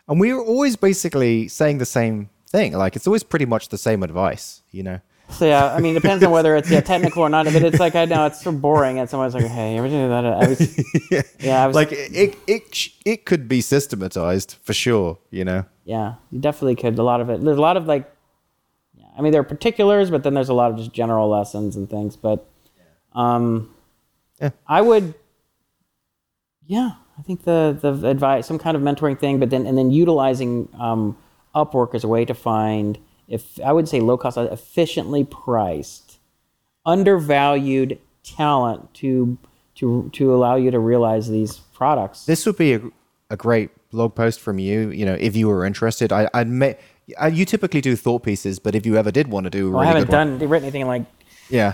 [0.07, 2.73] And we are always basically saying the same thing.
[2.73, 5.01] Like, it's always pretty much the same advice, you know?
[5.29, 7.45] So yeah, I mean, it depends on whether it's yeah, technical or not.
[7.45, 10.07] But it's like I know it's so boring, and someone's like, "Hey, you ever do
[10.07, 15.19] that?" I was, yeah, I was Like, it, it, it could be systematized for sure,
[15.29, 15.65] you know?
[15.83, 16.97] Yeah, you definitely could.
[16.97, 17.43] A lot of it.
[17.43, 18.09] There's a lot of like,
[18.95, 21.75] yeah, I mean, there are particulars, but then there's a lot of just general lessons
[21.75, 22.15] and things.
[22.15, 22.47] But,
[23.17, 23.69] um,
[24.41, 24.51] Yeah.
[24.67, 25.13] I would,
[26.65, 29.89] yeah, I think the the advice, some kind of mentoring thing, but then and then
[29.91, 31.17] utilizing um,
[31.55, 36.19] Upwork as a way to find, if I would say low cost, efficiently priced,
[36.85, 39.37] undervalued talent to
[39.75, 42.25] to to allow you to realize these products.
[42.25, 42.81] This would be a,
[43.29, 46.11] a great blog post from you, you know, if you were interested.
[46.11, 46.75] I, I'd may,
[47.21, 49.71] uh, you typically do thought pieces, but if you ever did want to do a
[49.71, 51.05] Well, really I haven't good one- done written anything in like
[51.49, 51.73] yeah.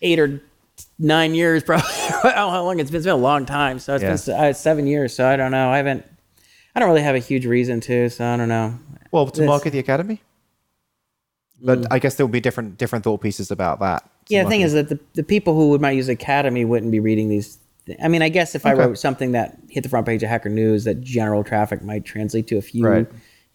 [0.00, 0.40] eight or
[0.98, 1.86] nine years, probably.
[1.90, 2.98] how long it's been?
[2.98, 3.78] It's been a long time.
[3.78, 4.36] So it's Yeah.
[4.36, 5.14] been uh, seven years.
[5.14, 5.70] So I don't know.
[5.70, 6.04] I haven't.
[6.74, 8.08] I don't really have a huge reason to.
[8.10, 8.78] So I don't know.
[9.12, 10.20] Well, to This- market the academy.
[11.62, 14.02] But I guess there will be different different thought pieces about that.
[14.04, 14.08] Mm.
[14.28, 17.00] Yeah, the thing is that the, the people who would might use Academy wouldn't be
[17.00, 17.58] reading these.
[17.86, 20.28] thi- I mean, I guess if I wrote something that hit the front page of
[20.28, 23.06] Hacker News, that general traffic might translate to a few Right.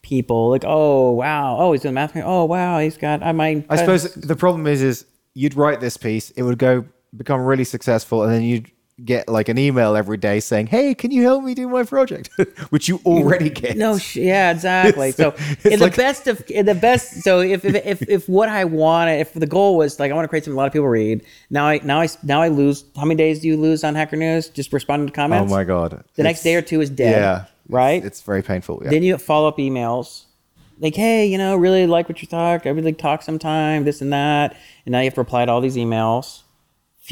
[0.02, 0.50] people.
[0.50, 2.16] Like, oh wow, oh he's doing math.
[2.16, 3.22] Oh wow, he's got.
[3.22, 3.66] I might.
[3.68, 5.04] I suppose the problem is, is
[5.34, 6.84] you'd write this piece, it would go
[7.16, 8.70] become really successful, and then you'd
[9.04, 12.30] get like an email every day saying, "Hey, can you help me do my project?"
[12.70, 13.76] Which you already get.
[13.76, 15.12] No, sh- yeah, exactly.
[15.22, 17.22] So, It's in the best of in the best.
[17.22, 20.24] So, if if, if if what I wanted, if the goal was like I want
[20.24, 22.84] to create something a lot of people read, now I now I now I lose.
[22.96, 25.50] How many days do you lose on Hacker News just responding to comments?
[25.52, 26.04] Oh my god.
[26.14, 27.12] The next day or two is dead.
[27.20, 27.44] Yeah.
[27.68, 27.96] right.
[28.04, 28.80] It's, it's very painful.
[28.84, 28.90] Yeah.
[28.90, 30.24] then you get follow up emails,
[30.78, 32.66] like, hey, you know, really like what you talk.
[32.66, 35.60] I like talk sometime, this and that, and now you have to reply to all
[35.60, 36.41] these emails.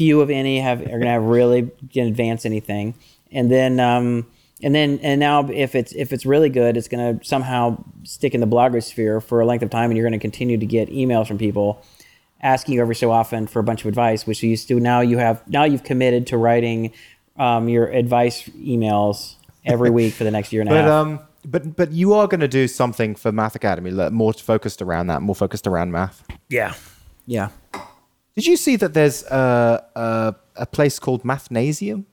[0.01, 2.95] Few of any have are gonna have really advance anything,
[3.31, 4.25] and then um,
[4.63, 8.41] and then and now if it's if it's really good, it's gonna somehow stick in
[8.41, 11.37] the blogosphere for a length of time, and you're gonna continue to get emails from
[11.37, 11.83] people
[12.41, 14.79] asking you every so often for a bunch of advice, which you used to.
[14.79, 16.93] Now you have now you've committed to writing
[17.37, 19.35] um, your advice emails
[19.65, 20.91] every week for the next year and a but half.
[20.91, 24.81] um, but but you are going to do something for Math Academy, like, more focused
[24.81, 26.23] around that, more focused around math.
[26.49, 26.73] Yeah.
[27.25, 27.49] Yeah.
[28.35, 32.05] Did you see that there's a a, a place called Mathnasium?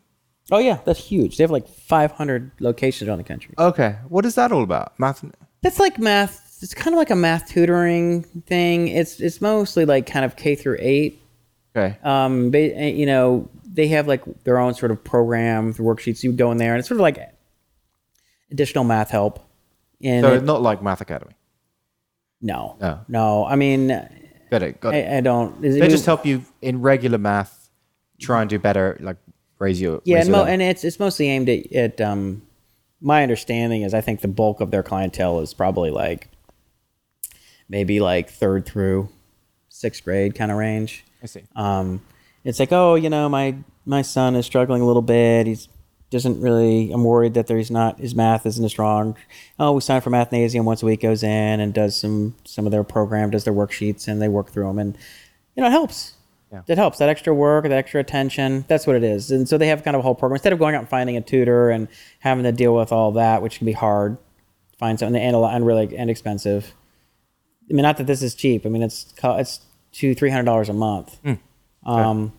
[0.51, 1.37] Oh yeah, that's huge.
[1.37, 3.55] They have like 500 locations around the country.
[3.59, 4.99] Okay, what is that all about?
[4.99, 5.25] Math.
[5.63, 6.59] That's like math.
[6.63, 8.89] It's kind of like a math tutoring thing.
[8.89, 11.21] It's it's mostly like kind of K through eight.
[11.77, 11.97] Okay.
[12.03, 16.23] Um, ba- you know, they have like their own sort of program, the worksheets.
[16.25, 17.19] You go in there, and it's sort of like
[18.51, 19.39] additional math help.
[20.03, 21.35] And So it- not like Math Academy.
[22.41, 23.01] no, No.
[23.09, 23.45] no.
[23.45, 23.91] I mean,
[24.51, 24.81] Got it.
[24.81, 25.09] Got it.
[25.09, 25.61] I, I don't.
[25.61, 27.71] They just help you in regular math
[28.21, 29.17] try and do better, like
[29.59, 32.43] raise your Yeah, raise and, your mo- and it's it's mostly aimed at, at um,
[33.01, 36.29] my understanding is I think the bulk of their clientele is probably like
[37.69, 39.09] maybe like third through
[39.69, 41.05] sixth grade kind of range.
[41.23, 41.43] I see.
[41.55, 42.03] Um,
[42.45, 45.47] it's like, oh, you know, my my son is struggling a little bit.
[45.47, 45.69] He's
[46.11, 46.91] doesn't really.
[46.93, 49.17] I'm worried that there's not his math isn't as strong.
[49.59, 51.03] Oh, we sign for Mathnasium once a week.
[51.03, 54.51] Goes in and does some some of their program, does their worksheets, and they work
[54.51, 54.97] through them, and
[55.55, 56.15] you know, it helps.
[56.51, 56.63] Yeah.
[56.67, 58.65] It helps that extra work, that extra attention.
[58.69, 59.31] That's what it is.
[59.31, 61.17] And so they have kind of a whole program instead of going out and finding
[61.19, 61.89] a tutor and
[62.21, 64.17] having to deal with all that, which can be hard.
[64.79, 66.73] Find something and a lot and really and expensive.
[67.71, 68.65] I mean, not that this is cheap.
[68.65, 69.61] I mean, it's it's
[69.93, 71.19] two three hundred dollars a month.
[71.85, 72.33] Um,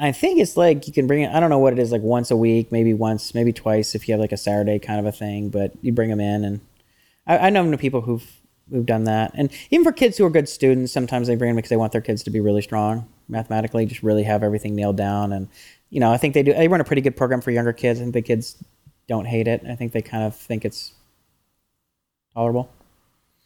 [0.00, 1.32] I think it's like you can bring it.
[1.32, 4.08] I don't know what it is, like once a week, maybe once, maybe twice if
[4.08, 5.48] you have like a Saturday kind of a thing.
[5.48, 6.60] But you bring them in, and
[7.26, 8.26] I, I know people who've
[8.70, 9.32] who've done that.
[9.34, 11.92] And even for kids who are good students, sometimes they bring them because they want
[11.92, 15.32] their kids to be really strong mathematically, just really have everything nailed down.
[15.32, 15.48] And
[15.90, 16.52] you know, I think they do.
[16.52, 18.00] They run a pretty good program for younger kids.
[18.00, 18.62] I think the kids
[19.06, 19.62] don't hate it.
[19.68, 20.92] I think they kind of think it's
[22.34, 22.70] tolerable.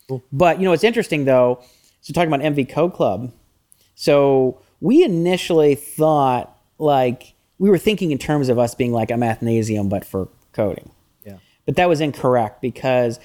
[0.08, 0.22] Cool.
[0.32, 1.62] But you know, what's interesting though.
[2.00, 3.32] So talking about MV Code Club.
[3.94, 9.14] So we initially thought like we were thinking in terms of us being like a
[9.14, 10.90] mathnasium, but for coding.
[11.24, 11.36] Yeah.
[11.64, 13.20] But that was incorrect because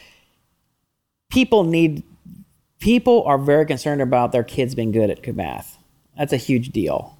[1.31, 2.03] people need
[2.79, 5.79] people are very concerned about their kids being good at math.
[6.15, 7.17] That's a huge deal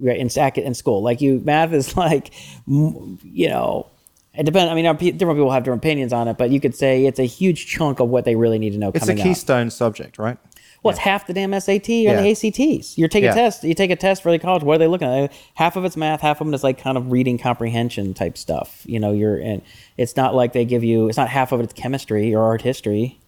[0.00, 0.28] right, in
[0.62, 1.02] in school.
[1.02, 2.30] Like you, math is like,
[2.66, 3.88] you know,
[4.34, 4.70] it depends.
[4.70, 7.24] I mean, different people have different opinions on it, but you could say it's a
[7.24, 9.24] huge chunk of what they really need to know It's a coming up.
[9.26, 10.38] keystone subject, right?
[10.82, 12.22] Well, it's half the damn SAT or Yeah.
[12.22, 12.96] the ACTs.
[12.96, 13.32] You're taking Yeah.
[13.32, 13.64] a test.
[13.64, 14.62] You take a test for the college.
[14.62, 15.30] What are they looking at?
[15.54, 16.22] Half of it's math.
[16.22, 18.82] Half of them is like kind of reading comprehension type stuff.
[18.86, 19.60] You know, you're and
[19.98, 21.08] It's not like they give you.
[21.08, 23.18] It's not half of it's chemistry or art history.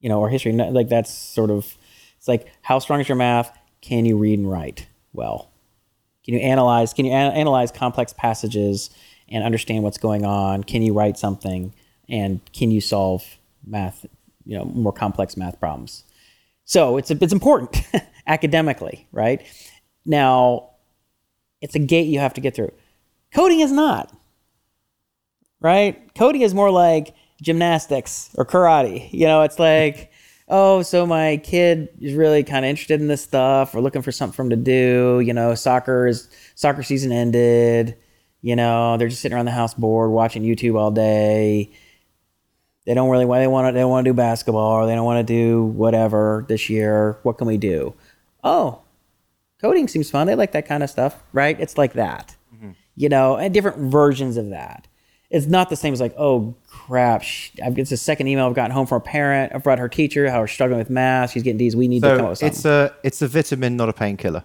[0.00, 0.52] You know, or history.
[0.52, 1.76] Like that's sort of.
[2.18, 3.56] It's like how strong is your math?
[3.80, 5.48] Can you read and write well?
[6.24, 6.92] Can you analyze?
[6.94, 8.90] Can you an- analyze complex passages
[9.28, 10.64] and understand what's going on?
[10.64, 11.72] Can you write something?
[12.08, 14.06] And can you solve math?
[14.46, 16.04] You know, more complex math problems.
[16.64, 17.82] So it's it's important
[18.26, 19.42] academically, right?
[20.04, 20.70] Now,
[21.60, 22.72] it's a gate you have to get through.
[23.34, 24.12] Coding is not,
[25.60, 26.12] right?
[26.14, 29.12] Coding is more like gymnastics or karate.
[29.12, 30.12] You know, it's like,
[30.48, 33.74] oh, so my kid is really kind of interested in this stuff.
[33.74, 35.22] We're looking for something for him to do.
[35.24, 37.96] You know, soccer is soccer season ended.
[38.40, 41.72] You know, they're just sitting around the house bored, watching YouTube all day
[42.86, 44.94] they don't really want they want to they don't want to do basketball or they
[44.94, 47.18] don't want to do whatever this year.
[47.22, 47.94] What can we do?
[48.44, 48.80] Oh
[49.60, 50.26] coding seems fun.
[50.26, 51.58] They like that kind of stuff right?
[51.60, 52.70] It's like that mm-hmm.
[52.96, 54.88] you know and different versions of that.
[55.30, 57.22] It's not the same as like oh crap
[57.64, 59.52] I've, it's the second email i've gotten home from a parent.
[59.54, 62.16] I've brought her teacher how we're struggling with math she's getting d's we need to
[62.16, 62.56] come up So with something.
[62.56, 64.44] it's a it's a vitamin, not a painkiller.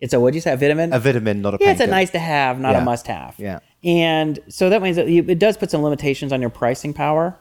[0.00, 0.92] it's a what'd you say a vitamin?
[0.92, 2.82] A vitamin, not a yeah, it's a nice to have, not Yeah.
[2.82, 3.34] a must have.
[3.38, 3.60] Yeah.
[3.84, 7.36] And so that means that you, it does put some limitations on your pricing power,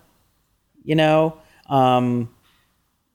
[0.86, 1.38] you know.
[1.68, 2.30] Um,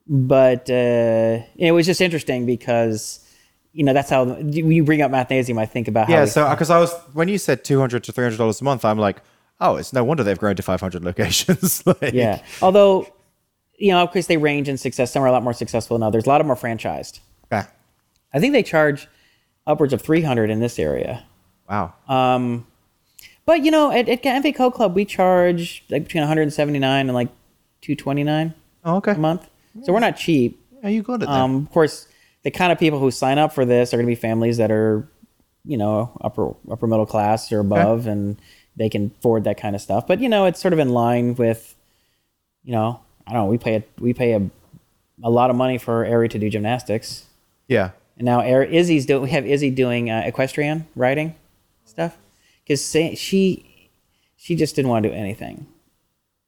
[0.06, 3.24] but uh, it was just interesting because,
[3.72, 6.50] you know, that's how when you bring up mathnasium, I think about how Yeah, so
[6.50, 8.98] because I was when you said two hundred to three hundred dollars a month, I'm
[8.98, 9.22] like,
[9.60, 11.86] oh, it's no wonder they've grown to five hundred locations.
[11.86, 12.42] like, yeah.
[12.60, 13.06] Although,
[13.78, 15.12] you know, of course, they range in success.
[15.12, 16.26] Some are a lot more successful than others.
[16.26, 17.20] A lot of them are franchised.
[17.50, 17.66] yeah.
[18.32, 19.08] I think they charge
[19.66, 21.24] upwards of three hundred in this area.
[21.68, 21.94] Wow.
[22.08, 22.66] Um,
[23.46, 27.28] but you know, at, at MV Code Club, we charge like between 179 and like
[27.82, 28.54] 229
[28.84, 29.12] oh, okay.
[29.12, 29.48] a month.
[29.82, 30.60] So we're not cheap.
[30.82, 31.28] Yeah, you got it.
[31.28, 32.08] Um, of course,
[32.42, 34.70] the kind of people who sign up for this are going to be families that
[34.70, 35.08] are,
[35.64, 38.40] you know, upper upper middle class or above, and
[38.76, 40.06] they can afford that kind of stuff.
[40.06, 41.76] But you know, it's sort of in line with,
[42.64, 43.50] you know, I don't know.
[43.50, 44.50] We pay a, we pay a,
[45.22, 47.26] a lot of money for Ari to do gymnastics.
[47.68, 47.90] yeah.
[48.16, 49.22] And now Ari, Izzy's doing.
[49.22, 51.34] We have Izzy doing uh, equestrian riding
[51.84, 52.16] stuff
[52.64, 52.86] because
[53.18, 53.90] she
[54.36, 55.66] she just didn't want to do anything.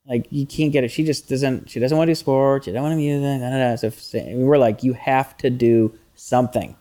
[0.07, 0.91] Like you can't get it.
[0.91, 1.71] She just doesn't.
[1.71, 2.65] She doesn't want to do sports.
[2.65, 3.41] She doesn't want to music.
[3.41, 3.77] Da, da, da.
[3.77, 6.77] So if- we're like, you have to do something.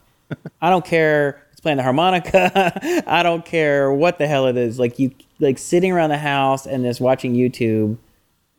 [0.62, 1.46] I don't care.
[1.52, 3.04] It's playing the harmonica.
[3.08, 4.80] I don't care what the hell it is.
[4.80, 7.98] Like you, like sitting around the house and just watching YouTube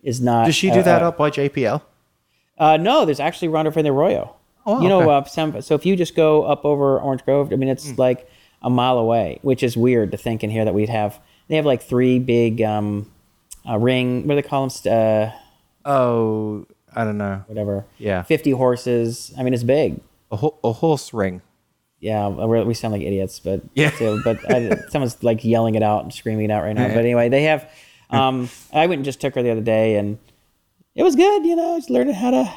[0.02, 0.46] is not.
[0.46, 1.82] Does she do uh, that up by JPL?
[2.58, 4.36] uh, no, there's actually Ronda from the Arroyo.
[4.64, 5.10] Oh, you know, okay.
[5.10, 8.28] uh, some, so if you just go up over Orange Grove, I mean, it's like
[8.62, 11.18] a mile away, which is weird to think in here that we'd have.
[11.48, 13.10] They have like three big um,
[13.68, 14.26] uh, ring.
[14.26, 14.92] What do they call them?
[14.92, 15.30] Uh,
[15.84, 17.42] Oh, I don't know.
[17.46, 17.84] whatever.
[17.98, 18.22] Yeah.
[18.22, 19.32] Fifty horses.
[19.38, 20.00] I mean, it's big.
[20.30, 21.42] A, ho- a horse ring.
[22.00, 23.90] Yeah, we're, sound like idiots, but Yeah.
[23.92, 26.88] so- but I, someone's like yelling it out and screaming it out right now.
[26.88, 27.68] But anyway, they have
[28.10, 30.18] Um, I went and just took her the other day, and
[30.94, 31.44] it was good.
[31.44, 32.52] You know, just learning how to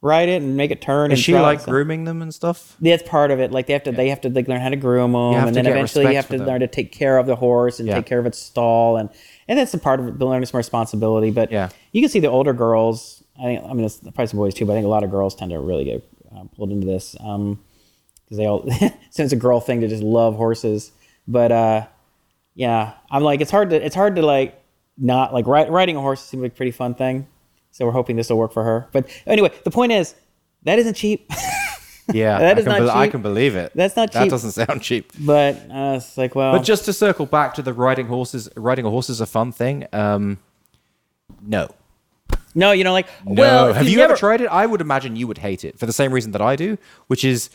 [0.00, 1.10] ride it and make it turn.
[1.12, 2.76] Is and she like grooming them and stuff?
[2.80, 3.50] That's part of it.
[3.52, 5.52] Like they have to, they have to like learn how to groom them, and to
[5.54, 6.46] then eventually you have to them.
[6.46, 7.96] learn to take care of the horse and Yeah.
[7.96, 9.08] take care of its stall, and
[9.48, 11.30] and that's a part of it, learning some responsibility.
[11.30, 11.68] But Yeah.
[11.92, 13.22] you can see the older girls.
[13.38, 15.10] I think, I mean, it's probably some boys too, but I think a lot of
[15.10, 17.56] girls tend to really get uh, pulled into this because
[18.30, 18.64] they all,
[19.10, 20.92] since it's a girl thing to just love horses.
[21.26, 21.86] But uh,
[22.54, 24.60] yeah, I'm like, it's hard to, it's hard to like
[24.96, 27.26] not like ri- riding a horse seems like a pretty fun thing.
[27.72, 28.88] So we're hoping this will work for her.
[28.92, 30.14] But anyway, the point is
[30.62, 31.28] that isn't cheap.
[32.12, 33.72] Yeah, That I, is can not bel- I can believe it.
[33.74, 34.20] That's not cheap.
[34.22, 35.12] That doesn't sound cheap.
[35.18, 38.84] But uh, it's like, well, But just to circle back to the riding horses, riding
[38.84, 39.86] a horse is a fun thing.
[39.92, 40.38] Um,
[41.40, 41.68] no,
[42.54, 43.40] no, you know, like, no.
[43.40, 44.46] well, have you never- ever tried it?
[44.48, 47.24] I would imagine you would hate it for the same reason that I do, which
[47.24, 47.50] is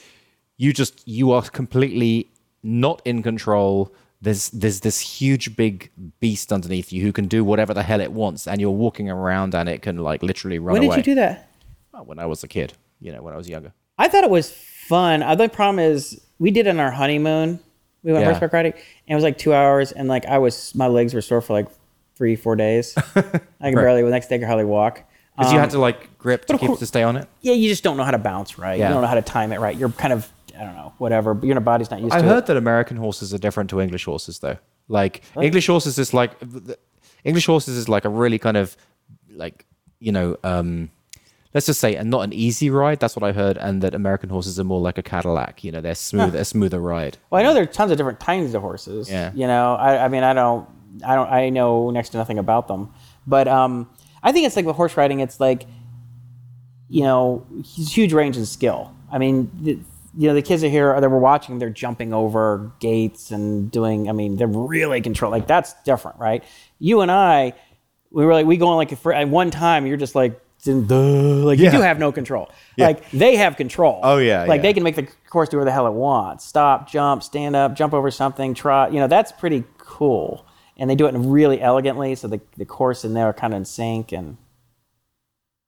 [0.57, 2.29] you just you are completely
[2.63, 3.93] not in control.
[4.21, 5.89] There's there's this huge big
[6.19, 9.55] beast underneath you who can do whatever the hell it wants, and you're walking around
[9.55, 10.95] and it can like literally run When away.
[10.97, 11.49] did you do that?
[11.93, 13.71] Oh, When I was a kid, you know, when I was younger.
[13.99, 15.19] I thought it was fun.
[15.37, 17.59] The problem is, we did it on our honeymoon.
[18.01, 18.29] We went Yeah.
[18.31, 21.21] horseback riding, and it was like two hours, and like I was, my legs were
[21.21, 21.67] sore for like
[22.15, 22.95] three, four days.
[23.15, 24.01] I could barely.
[24.01, 25.03] The next day, I could hardly walk.
[25.37, 27.27] Because you had to like grip to Um, of keep course- to stay on it.
[27.41, 28.79] Yeah, you just don't know how to bounce right.
[28.79, 28.87] Yeah.
[28.87, 29.77] You don't know how to time it right.
[29.77, 31.33] You're kind of, I don't know, whatever.
[31.33, 32.19] But your body's not used to it.
[32.19, 32.45] I to heard it.
[32.47, 34.57] that American horses are different to English horses, though.
[34.89, 36.31] Like English horses is like
[37.23, 38.75] English horses is like a really kind of
[39.31, 39.65] like
[39.99, 40.89] you know, um,
[41.53, 42.99] let's just say, and not an easy ride.
[42.99, 45.63] That's what I heard, and that American horses are more like a Cadillac.
[45.63, 47.17] You know, they're smooth, a smoother ride.
[47.29, 49.09] Well, I know there are tons of different kinds of horses.
[49.09, 49.31] Yeah.
[49.33, 50.69] You know, I, I mean, I don't,
[51.05, 52.93] I don't, I know next to nothing about them,
[53.25, 53.89] but um,
[54.21, 55.21] I think it's like with horse riding.
[55.21, 55.65] It's like,
[56.87, 58.93] you know, huge range in skill.
[59.11, 59.79] I mean, the,
[60.17, 61.59] you know, the kids are here that we're watching.
[61.59, 64.09] They're jumping over gates and doing.
[64.09, 65.31] I mean, they're really control.
[65.31, 66.43] Like that's different, right?
[66.77, 67.53] You and I,
[68.11, 69.87] we were like, we go on like for, at one time.
[69.87, 70.39] You're just like.
[70.63, 70.95] Duh,
[71.45, 72.49] like you do have no control.
[72.77, 73.99] Like they have control.
[74.03, 74.61] Oh, yeah, Like yeah.
[74.63, 76.45] they can make the course do whatever the hell it wants.
[76.45, 78.91] Stop, jump, stand up, jump over something, trot.
[78.93, 80.45] You know, that's pretty cool.
[80.77, 83.57] And they do it really elegantly, so the, the course and there are kind of
[83.57, 84.11] in sync.
[84.11, 84.37] And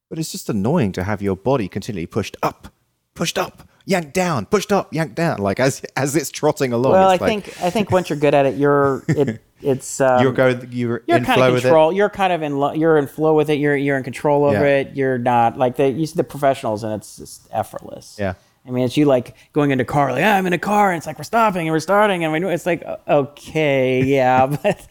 [0.09, 2.67] But it's just annoying to have your body continually pushed up,
[3.13, 6.93] pushed up, yanked down, pushed up, yanked down, like as as it's trotting along.
[6.93, 10.21] well, I like think I think once you're good at it, you're it it's um,
[10.21, 11.93] you're going, you're, you're in kind flow of with control.
[11.93, 13.59] You're kind of in lo- you're in flow with it.
[13.59, 14.79] You're you're in control over Yeah.
[14.79, 14.95] it.
[14.95, 18.17] You're not like the you see the professionals, and it's just effortless.
[18.19, 18.33] Yeah.
[18.65, 20.91] I mean, it's you like going into a car, like, ah, I'm in a car,
[20.91, 24.87] and it's like we're stopping and we're starting, and we it's like, okay, yeah, but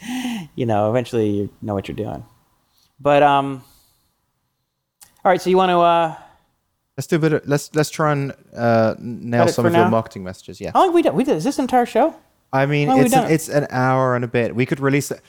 [0.57, 2.25] you know, eventually you know what you're doing.
[2.99, 3.63] But um,
[5.25, 6.15] all right, so you want to uh,
[6.97, 7.33] Let's do a bit.
[7.33, 10.61] Of, let's let's try and uh, nail some of your marketing messages.
[10.61, 10.73] Yeah.
[10.75, 11.15] how long we did?
[11.15, 12.15] We did is this entire show?
[12.53, 14.55] I mean, long it's an, it's an hour and a bit.
[14.55, 15.21] We could release it.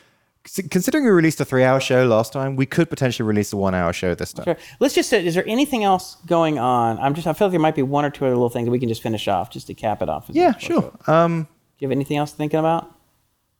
[0.72, 4.16] Considering we released a three-hour show last time, we could potentially release a one-hour show
[4.16, 4.46] this time.
[4.46, 4.58] Sure.
[4.80, 6.98] Let's just say, is there anything else going on?
[6.98, 8.72] I'm just I feel like there might be one or two other little things that
[8.72, 10.26] we can just finish off, just to cap it off.
[10.32, 10.92] Yeah, sure.
[11.06, 11.48] Um, Do
[11.78, 12.92] you have anything else thinking about?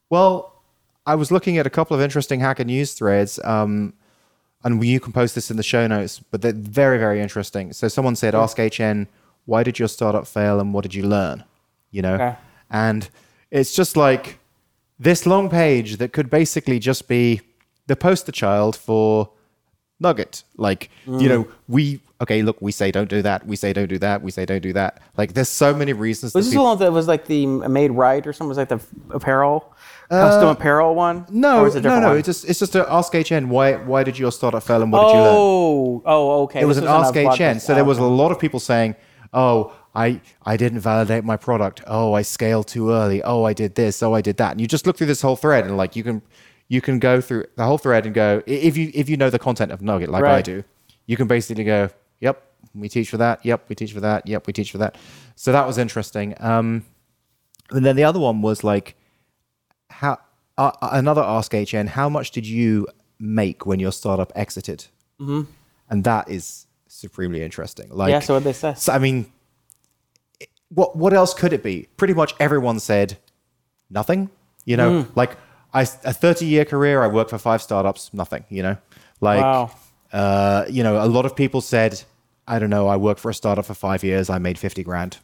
[0.10, 0.64] well,
[1.06, 3.94] I was looking at a couple of interesting Hacker News threads, um,
[4.64, 7.74] and you can post this in the show notes, but they're very, very interesting.
[7.74, 9.08] So someone said, "Ask HN,
[9.46, 11.44] why did your startup fail, and what did you learn?"
[11.92, 12.36] You know, Okay.
[12.70, 13.10] and
[13.52, 14.40] it's just like
[15.00, 17.42] this long page that could basically just be
[17.88, 19.30] the poster child for
[20.00, 20.44] Nugget.
[20.58, 23.98] Like, you know, we okay, look, we say don't do that, we say don't do
[23.98, 25.02] that, we say don't do that.
[25.18, 26.36] Like, there's so many reasons.
[26.36, 28.50] Was this people- the one that was like the made right or something?
[28.50, 28.80] Was like the
[29.10, 29.74] apparel,
[30.10, 31.18] custom apparel one?
[31.22, 32.08] Uh, no, no, no.
[32.10, 32.18] one?
[32.18, 35.08] It's just it's just to ask HN why why did your startup fail and what
[35.08, 35.36] did you learn?
[35.36, 36.62] oh, oh, okay.
[36.62, 37.60] It was This an ask HN.
[37.60, 38.96] So there Oh, was a lot of people saying,
[39.34, 41.82] "Oh, I I didn't validate my product.
[41.88, 43.22] Oh, I scaled too early.
[43.24, 44.02] Oh, I did this.
[44.02, 46.04] Oh, I did that." And you just look through this whole thread and like you
[46.04, 46.22] can
[46.68, 49.40] you can go through the whole thread and go if you if you know the
[49.40, 50.64] content of Nugget like I do,
[51.06, 51.90] you can basically go,
[52.22, 52.42] "Yep,
[52.74, 53.46] we teach for that.
[53.46, 54.28] Yep, we teach for that.
[54.28, 54.98] Yep, we teach for that."
[55.36, 56.36] So that was interesting.
[56.40, 56.86] Um,
[57.72, 58.96] and then the other one was like,
[59.90, 60.20] how
[60.58, 62.88] uh, another ask HN, how much did you
[63.20, 64.86] make when your startup exited?
[65.20, 65.50] Mm-hmm.
[65.90, 67.88] And that is supremely interesting.
[67.90, 68.74] Like, Yeah, so what'd they say?
[68.76, 69.32] so, I mean,
[70.74, 71.88] what what else could it be?
[71.98, 73.18] Pretty much everyone said
[73.90, 74.30] nothing.
[74.66, 75.12] You know, Hmm.
[75.16, 75.38] like
[75.74, 78.44] I a thirty year career, I worked for five startups, nothing.
[78.50, 78.78] You know,
[79.22, 79.72] like Wow.
[80.14, 82.02] uh, you know, a lot of people said,
[82.48, 85.18] I don't know, I worked for a startup for five years, I made fifty grand.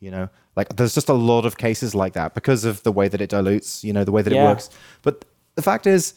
[0.00, 3.08] You know, like there's just a lot of cases like that because of the way
[3.08, 3.82] that it dilutes.
[3.84, 4.44] You know, the way that Yeah.
[4.44, 4.68] it works.
[5.02, 5.24] But
[5.54, 6.14] the fact is,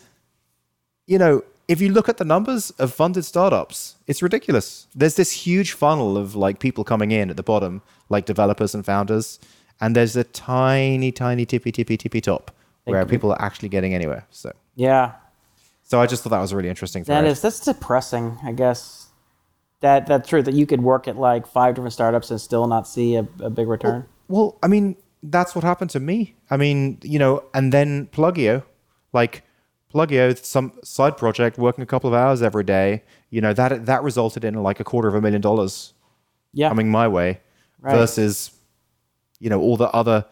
[1.05, 4.87] you know, if you look at the numbers of funded startups, it's ridiculous.
[4.95, 8.85] There's this huge funnel of like people coming in at the bottom, like developers and
[8.85, 9.39] founders,
[9.81, 12.51] and there's a tiny, tiny tippy, tippy, tippy top
[12.85, 14.25] where people are actually getting anywhere.
[14.31, 15.13] So Yeah.
[15.83, 17.03] So I just thought that was a really interesting.
[17.03, 19.07] That is that's depressing, I guess.
[19.81, 22.87] That that's true that you could work at like five different startups and still not
[22.87, 24.05] see a, a big return.
[24.27, 26.35] Well, I mean, that's what happened to me.
[26.49, 28.63] I mean, you know, and then Plugio,
[29.13, 29.43] like
[29.93, 33.03] Plugio, some side project, working a couple of hours every day.
[33.29, 35.93] You know, that that resulted in like a quarter of a million dollars
[36.53, 37.39] yeah, coming my way,
[37.81, 37.95] Right.
[37.95, 38.51] versus,
[39.39, 40.25] you know, all the other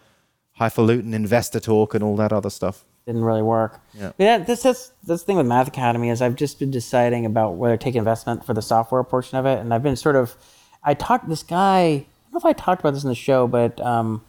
[0.53, 2.86] highfalutin investor talk and all that other stuff.
[3.06, 3.80] didn't really work.
[3.94, 4.11] Yeah.
[4.18, 4.38] yeah.
[4.40, 7.84] This this this thing with Math Academy is I've just been deciding about whether to
[7.84, 10.36] take investment for the software portion of it, and I've been sort of.
[10.84, 11.80] I talked this guy.
[11.82, 14.23] I don't know if I talked about this in the show, but um,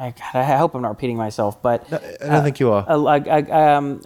[0.00, 1.84] I, I hope I'm not repeating myself, but.
[1.92, 2.88] I don't think you are.
[2.88, 4.00] uh, like I, um,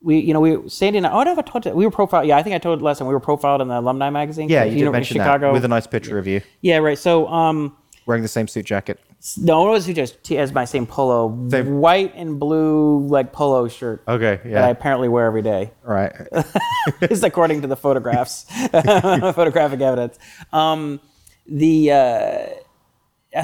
[0.00, 1.72] we you know we Sandy and I, oh, I don't know if I told you
[1.72, 2.26] we were profiled.
[2.26, 4.48] Yeah, I think I told last time we were profiled in the alumni magazine.
[4.48, 5.46] yeah, you did mention Chicago.
[5.48, 6.98] that with a nice picture of you yeah, right.
[6.98, 8.98] So um, wearing the same suit jacket.
[9.38, 11.78] no, it was just as my same polo, Same.
[11.78, 15.70] white and blue like polo shirt Okay, that I apparently wear every day.
[15.84, 16.12] right.
[17.02, 20.18] It's according to the photographs, photographic evidence.
[20.52, 21.00] Um,
[21.46, 22.46] the uh,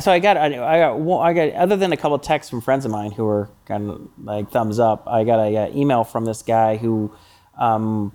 [0.01, 2.91] so I got I got I got other than a couple texts from friends of
[2.91, 5.05] mine who were kind of like thumbs up.
[5.07, 7.13] I got a, uh email from this guy who
[7.59, 8.13] um,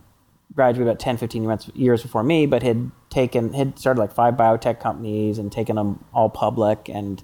[0.56, 4.36] graduated about 10, 15 months, years before me, but had taken had started like five
[4.36, 7.24] biotech companies and taken them all public and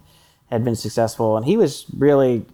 [0.49, 1.37] had been successful.
[1.37, 2.45] And he was really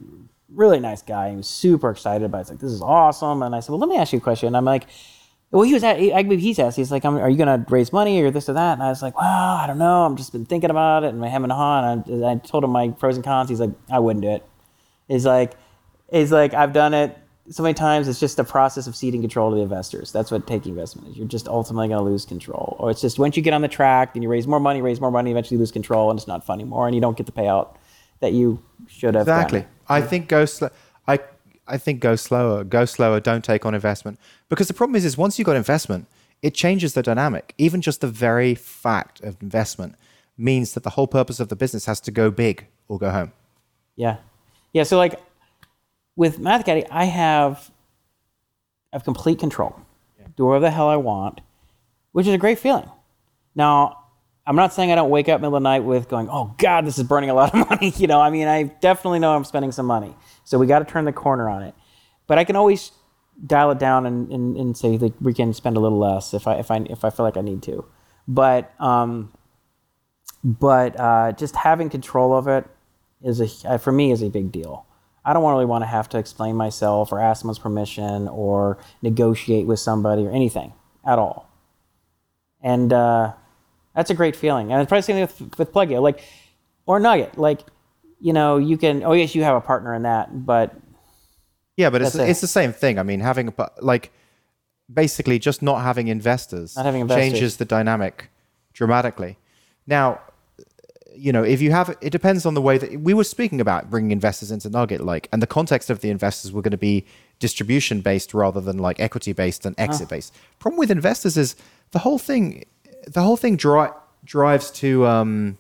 [0.50, 1.32] really nice guy.
[1.32, 2.42] He was super excited about it.
[2.42, 3.42] He's like, this is awesome.
[3.42, 4.48] And I said, well, let me ask you a question.
[4.48, 4.88] And I'm like,
[5.52, 7.94] well, he was at, I believe he's asked, he's like, are you going to raise
[7.94, 8.74] money or this or that?
[8.74, 10.06] And I was like, well, I don't know.
[10.06, 12.04] I'm just been thinking about it and I'm having a on.
[12.08, 13.50] And I, I told him my pros and cons.
[13.50, 14.46] He's like, I wouldn't do it.
[15.08, 15.54] He's like,
[16.12, 17.18] he's like, I've done it
[17.50, 18.08] so many times.
[18.08, 20.12] It's just the process of ceding control to the investors.
[20.12, 21.18] That's what taking investment is.
[21.18, 22.76] You're just ultimately going to lose control.
[22.80, 25.00] Or it's just once you get on the track and you raise more money, raise
[25.00, 26.88] more money, eventually lose control and it's not fun anymore.
[26.88, 27.76] And you don't get the payout
[28.20, 29.24] that you should have.
[29.24, 29.66] Exactly.
[29.88, 30.70] I think go slow.
[31.68, 32.64] I think go slower.
[32.64, 33.20] Go slower.
[33.20, 34.20] Don't take on investment
[34.50, 36.08] because the problem is, is once you've got investment,
[36.42, 37.54] it changes the dynamic.
[37.58, 39.96] Even just the very fact of investment
[40.38, 43.32] means that the whole purpose of the business has to go big or go home.
[43.96, 44.18] Yeah.
[44.74, 44.84] Yeah.
[44.84, 45.20] So like
[46.16, 47.72] with Math Academy, I have
[48.94, 49.76] I have complete control.
[50.36, 51.42] Do whatever the hell I want,
[52.12, 52.90] which is a great feeling.
[53.56, 54.05] Now,
[54.48, 56.86] I'm not saying I don't wake up middle of the night with going, oh God,
[56.86, 57.94] this is burning a lot of money.
[57.98, 60.16] You know, I mean, I definitely know I'm spending some money.
[60.44, 61.74] So we got to turn the corner on it.
[62.28, 62.92] But I can always
[63.46, 66.48] dial it down and, and, and say that we can spend a little less if
[66.48, 67.86] I if I if I feel like I need to.
[68.28, 69.34] But um,
[70.44, 72.66] but uh, just having control of it
[73.22, 74.86] is a uh, for me is a big deal.
[75.24, 79.66] I don't really want to have to explain myself or ask someone's permission or negotiate
[79.66, 80.74] with somebody or anything
[81.04, 81.50] at all.
[82.62, 83.34] And uh,
[83.96, 84.72] that's a great feeling.
[84.72, 86.24] And it's probably the same thing with, with Plugio, like
[86.86, 87.38] or Nugget.
[87.38, 87.62] Like,
[88.20, 89.04] you know, you can.
[89.04, 90.76] Oh yes, you have a partner in that, but
[91.78, 92.30] Yeah, but it's it.
[92.30, 93.00] it's the same thing.
[93.00, 94.12] I mean, having a like
[94.92, 97.32] basically just not having investors, Not having investors.
[97.32, 98.30] changes the dynamic
[98.74, 99.38] dramatically.
[99.88, 100.20] Now,
[101.16, 103.90] you know, if you have, it depends on the way that we were speaking about
[103.90, 107.06] bringing investors into Nugget, like, and the context of the investors were going to be
[107.40, 109.92] distribution based rather than like equity based and uh-huh.
[109.92, 110.34] exit based.
[110.60, 111.56] Problem with investors is
[111.92, 112.66] the whole thing,
[113.08, 113.90] the whole thing dri-
[114.24, 115.06] drives to.
[115.06, 115.58] um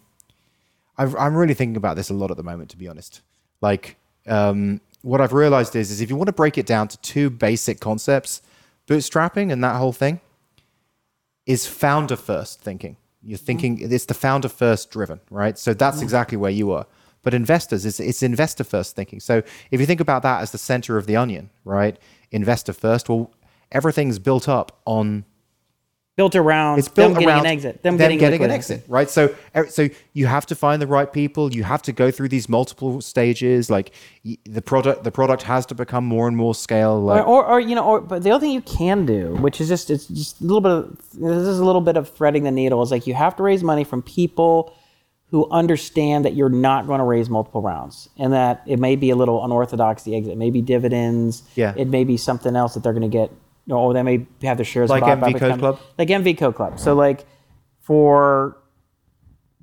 [0.97, 3.21] I've, I'm really thinking about this a lot at the moment, to be honest.
[3.59, 3.97] Like,
[4.27, 7.29] um, what I've realized is, is if you want to break it down to two
[7.29, 8.41] basic concepts,
[8.87, 10.21] bootstrapping and that whole thing
[11.45, 12.97] is founder first thinking.
[13.21, 15.57] You're thinking it's the founder first driven, right?
[15.57, 16.85] So that's exactly where you are.
[17.23, 19.19] But investors, it's, it's investor first thinking.
[19.19, 19.41] So
[19.71, 21.97] if you think about that as the center of the onion, right?
[22.31, 23.31] Investor first, well,
[23.71, 25.25] everything's built up on
[26.15, 28.83] built around it's built them getting around an exit, them, them getting, getting an exit,
[28.87, 29.09] right?
[29.09, 31.53] So, er- so you have to find the right people.
[31.53, 33.69] You have to go through these multiple stages.
[33.69, 33.91] Like
[34.45, 36.91] the product, the product has to become more and more scale.
[36.93, 39.59] Or, Like, or, or you know, or but the other thing you can do, which
[39.59, 42.43] is just it's just a little bit of this is a little bit of threading
[42.43, 44.73] the needle, is like you have to raise money from people
[45.31, 49.09] who understand that you're not going to raise multiple rounds, and that it may be
[49.09, 51.73] a little unorthodox the exit, it may be dividends, Yeah.
[51.75, 54.27] it may be something else that they're going to get, you know, or they may
[54.43, 55.79] have their shares Like MV Code Club?
[55.97, 56.79] like MV Code Club.
[56.79, 57.25] So like
[57.81, 58.57] for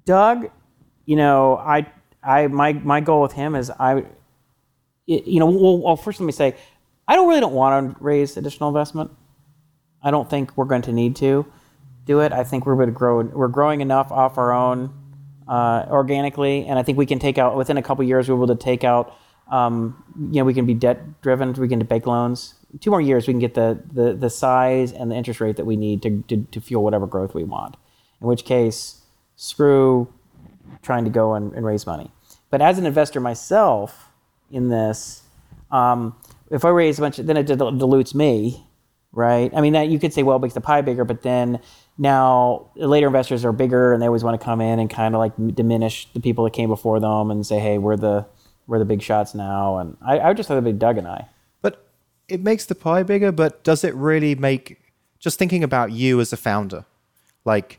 [0.05, 0.51] Doug,
[1.05, 1.87] you know, I
[2.23, 4.05] I my my goal with him is I
[5.07, 6.55] you know, well, well, first let me say,
[7.09, 9.11] I don't really don't want to raise additional investment.
[10.03, 11.47] I don't think we're going to need to
[12.05, 12.33] do it.
[12.33, 13.23] I think we're going to grow.
[13.23, 14.93] We're growing enough off our own
[15.49, 18.29] uh, organically, and I think we can take out within a couple years.
[18.29, 19.15] We're able to take out.
[19.51, 21.53] Um, you know, we can be debt driven.
[21.53, 22.55] We can bank loans.
[22.81, 25.67] Two more years, we can get the, the the size and the interest rate that
[25.67, 27.77] we need to, to to fuel whatever growth we want.
[28.21, 29.03] In which case,
[29.37, 30.13] screw
[30.81, 32.11] trying to go and, and raise money.
[32.51, 34.09] But as an investor myself
[34.51, 35.23] in this,
[35.71, 36.15] um,
[36.51, 38.65] if I raise a bunch, then it dil- dilutes me,
[39.13, 39.51] right?
[39.55, 41.61] I mean, that you could say, well, it makes the pie bigger, but then
[41.99, 45.19] now later investors are bigger and they always want to come in and kind of
[45.19, 48.27] like diminish the people that came before them and say, hey, we're the
[48.67, 49.79] we're the big shots now.
[49.79, 51.27] And I, I just thought it'd be Doug and I.
[52.33, 54.79] It makes the pie bigger, but does it really make
[55.19, 56.85] just thinking about you as a founder?
[57.45, 57.79] Like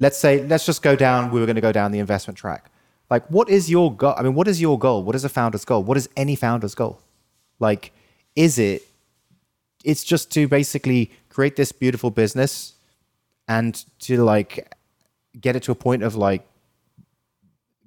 [0.00, 2.70] let's say let's just go down we were going to go down the investment track.
[3.08, 4.14] Like what is your goal?
[4.18, 5.02] I mean, what is your goal?
[5.04, 5.82] What is a founder's goal?
[5.84, 7.00] What is any founder's goal?
[7.60, 7.92] Like
[8.34, 8.82] is it
[9.84, 12.74] it's just to basically create this beautiful business
[13.46, 14.74] and to like
[15.40, 16.42] get it to a point of like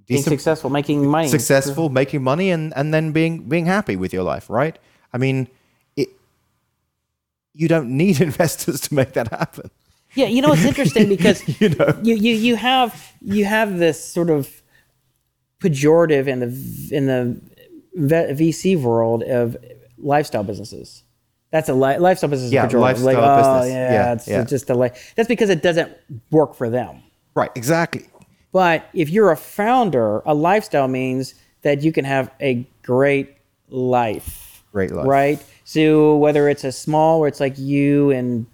[0.07, 1.27] Being successful, making money.
[1.27, 4.79] successful, making money, and and then being being happy with your life, right?
[5.13, 5.47] I mean,
[5.95, 6.09] it.
[7.53, 9.69] You don't need investors to make that happen.
[10.15, 11.99] Yeah, you know it's interesting because You know.
[12.03, 14.61] you, you you have you have this sort of
[15.59, 19.57] pejorative in the in the VC world of
[19.97, 21.03] lifestyle businesses.
[21.51, 22.51] That's a li- lifestyle business.
[22.51, 22.79] Yeah, pejorative.
[22.81, 23.73] lifestyle like, oh, business.
[23.73, 24.43] Yeah, Yeah, it's yeah.
[24.43, 25.13] just a life.
[25.15, 25.91] That's because it doesn't
[26.31, 27.01] work for them.
[27.35, 27.49] Right.
[27.55, 28.05] Exactly.
[28.51, 31.33] But if you're a founder, a lifestyle means
[31.63, 33.35] that you can have a great
[33.69, 34.48] life.
[34.71, 35.07] Great life.
[35.07, 35.43] Right?
[35.65, 38.45] So whether it's a small where it's like you and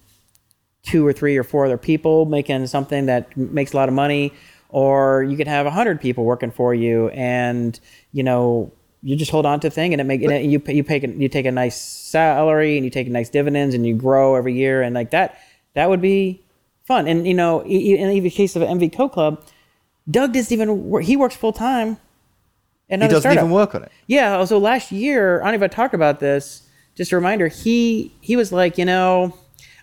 [0.84, 4.34] two or three or four other people making something that makes a lot of money,
[4.70, 7.80] or you could have a hundred people working for you and
[8.12, 8.72] you know
[9.02, 11.00] you just hold on to a thing and it make and it, you you pay
[11.18, 14.82] you take a nice salary and you take nice dividends and you grow every year
[14.82, 15.40] and like that
[15.76, 16.44] that would be
[16.86, 19.44] fun and you know in the case of MV Code Club,
[20.10, 21.98] Doug doesn't even work, he works full time.
[22.90, 23.92] He doesn't even work on it.
[24.08, 24.44] Yeah.
[24.46, 26.68] So last year, I don't even talk about this.
[26.96, 29.38] Just a reminder, he he was like, you know,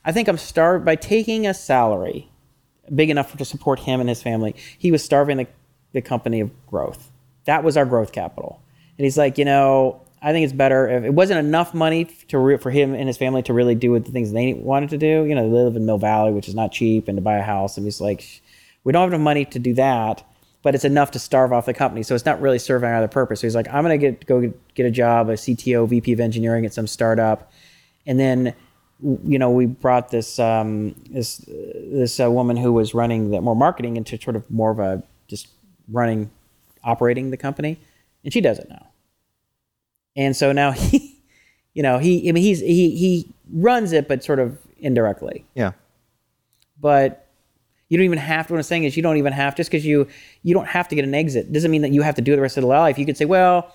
[0.05, 2.29] I think I'm starved by taking a salary
[2.95, 4.55] big enough to support him and his family.
[4.79, 5.47] He was starving the,
[5.93, 7.11] the company of growth.
[7.45, 8.62] That was our growth capital.
[8.99, 12.39] And he's like, you know, I think it's better if it wasn't enough money to
[12.39, 15.24] re- for him and his family to really do the things they wanted to do.
[15.24, 17.43] You know, they live in Mill Valley, which is not cheap, and to buy a
[17.43, 17.77] house.
[17.77, 18.43] And he's like,
[18.85, 20.24] we don't have enough money to do that,
[20.63, 22.03] but it's enough to starve off the company.
[22.03, 23.41] So it's not really serving either purpose.
[23.41, 26.65] So he's like, I'm gonna get go get a job, a CTO, VP of engineering
[26.67, 27.51] at some startup,
[28.07, 28.55] and then
[29.25, 33.57] you know we brought this um, this this uh, woman who was running the more
[33.57, 35.49] marketing into sort of more of a just
[35.91, 36.31] running
[36.85, 37.79] operating the company,
[38.25, 38.87] and she does it now.
[40.15, 41.19] And so now he,
[41.75, 45.73] you know, he I mean he's he he runs it, but sort of indirectly Yeah.
[46.81, 47.22] but
[47.93, 48.55] you don't even have to.
[48.55, 50.09] What I'm saying is, you don't even have just because you
[50.43, 52.36] you don't have to get an exit doesn't mean that you have to do it
[52.36, 52.98] the rest of the life.
[52.98, 53.70] You could say, well,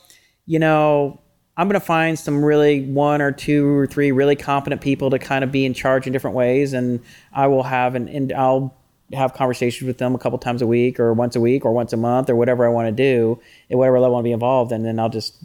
[0.47, 1.21] you know,
[1.55, 5.19] I'm going to find some really one or two or three really competent people to
[5.19, 6.99] kind of be in charge in different ways, and
[7.31, 8.75] I will have an and I'll
[9.13, 11.93] have conversations with them a couple times a week or once a week or once
[11.93, 13.39] a month or whatever I want to do
[13.69, 15.43] at whatever level I want to be involved, and then I'll just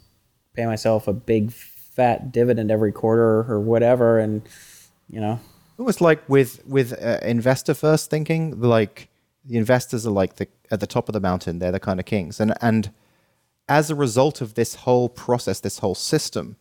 [0.54, 4.40] pay myself a big fat dividend every quarter or whatever, and
[5.10, 5.38] you know.
[5.82, 9.08] Almost like with with uh, investor first thinking, like
[9.44, 11.58] the investors are like the at the top of the mountain.
[11.58, 12.92] They're the kind of kings, and and
[13.66, 16.54] as a result of this whole process, this whole system,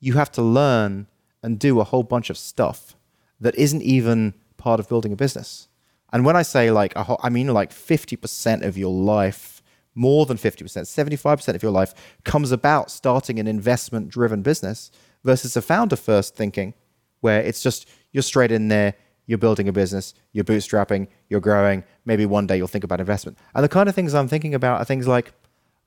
[0.00, 1.08] you have to learn
[1.42, 2.96] and do a whole bunch of stuff
[3.38, 5.68] that isn't even part of building a business.
[6.10, 9.62] And when I say like, I mean like fifty percent of your life,
[9.94, 11.92] more than fifty percent, seventy-five percent of your life
[12.24, 14.90] comes about starting an investment-driven business
[15.22, 16.72] versus a founder-first thinking
[17.20, 18.94] where it's just you're straight in there,
[19.26, 21.84] you're building a business, you're bootstrapping, you're growing.
[22.06, 23.36] Maybe one day you'll think about investment.
[23.54, 25.34] And the kind of things I'm thinking about are things like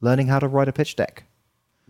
[0.02, 1.24] learning how to write a pitch deck,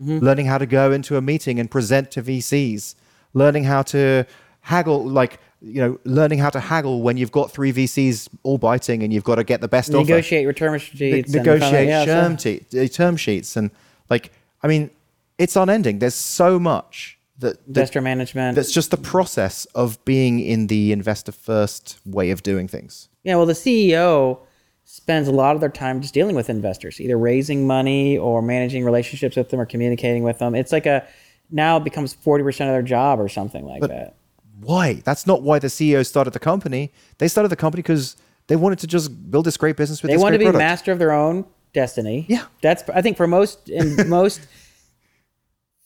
[0.00, 0.24] mm-hmm.
[0.24, 2.94] learning how to go into a meeting and present to VCs,
[3.34, 4.24] learning how to
[4.60, 9.02] haggle, like, you know, learning how to haggle when you've got three VCs all biting
[9.02, 12.04] and you've got to get the best offer negotiate your term sheets, ne- negotiate yeah,
[12.36, 13.70] so- te- term sheets and
[14.08, 14.30] like
[14.62, 14.90] i mean
[15.36, 18.56] it's unending there's so much that, investor management.
[18.56, 23.36] that's just the process of being in the investor first way of doing things yeah,
[23.36, 24.38] well, the CEO
[24.84, 28.84] spends a lot of their time just dealing with investors, either raising money or managing
[28.86, 30.54] relationships with them or communicating with them.
[30.54, 31.06] It's like a
[31.50, 34.14] now it becomes forty percent of their job or something like that.
[34.60, 38.16] why that's not why the ceo started the company they started the company because
[38.46, 40.58] they wanted to just build this great business with They this want to be product.
[40.62, 41.44] master of their own
[41.74, 42.24] destiny.
[42.28, 42.44] Yeah.
[42.62, 44.40] that's I think for most in most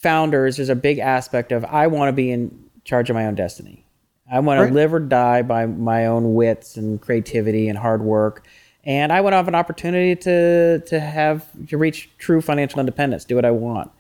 [0.03, 3.35] founders, there's a big aspect of I want to be in charge of my own
[3.35, 3.87] destiny.
[4.31, 8.47] I want to live or die by my own wits and creativity and hard work.
[8.85, 13.25] And I want to have an opportunity to to have to reach true financial independence,
[13.25, 13.91] do what I want.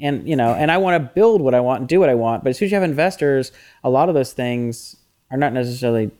[0.00, 2.14] And you know, and I want to build what I want and do what I
[2.14, 2.42] want.
[2.42, 3.52] But as soon as you have investors,
[3.84, 4.96] a lot of those things
[5.30, 6.10] are not necessarily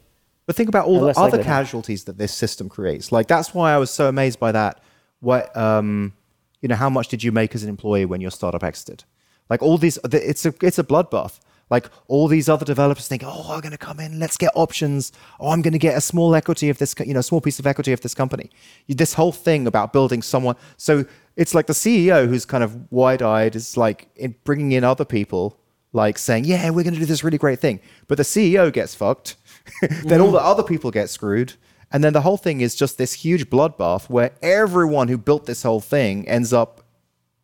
[0.46, 3.10] But think about all the other likely casualties that this system creates.
[3.10, 4.80] Like that's why I was so amazed by that.
[5.20, 6.12] What um,
[6.60, 9.04] you know, how much did you make as an employee when your startup exited?
[9.52, 11.38] Like all these, it's a it's a bloodbath.
[11.68, 15.12] Like all these other developers think, oh, I'm going to come in, let's get options.
[15.38, 17.66] Oh, I'm going to get a small equity of this, you know, small piece of
[17.66, 18.48] equity of this company.
[18.88, 20.56] This whole thing about building someone.
[20.78, 21.04] So
[21.36, 25.60] it's like the CEO who's kind of wide-eyed is like in bringing in other people,
[25.92, 27.78] like saying, yeah, we're going to do this really great thing.
[28.08, 29.36] But the CEO gets fucked.
[30.04, 30.38] then all mm.
[30.38, 31.52] the other people get screwed.
[31.90, 35.62] And then the whole thing is just this huge bloodbath where everyone who built this
[35.62, 36.86] whole thing ends up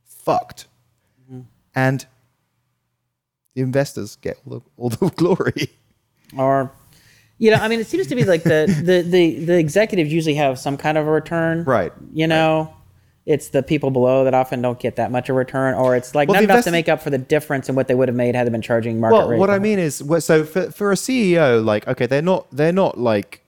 [0.07, 0.69] fucked.
[1.79, 2.07] And
[3.55, 5.69] the investors get all the, all the glory.
[6.37, 6.71] or
[7.39, 10.35] you know i mean it seems to be like the the the, the executives usually
[10.35, 12.75] have some kind of a return Right, you know?
[13.27, 16.15] It's the people below that often don't get that much of a return or it's
[16.15, 18.09] like Well, not enough invest- to make up for the difference in what they would
[18.09, 20.71] have made had they been charging market Well, rate what I mean is, so for,
[20.71, 23.43] for a CEO, like, okay, they're not, they're not like,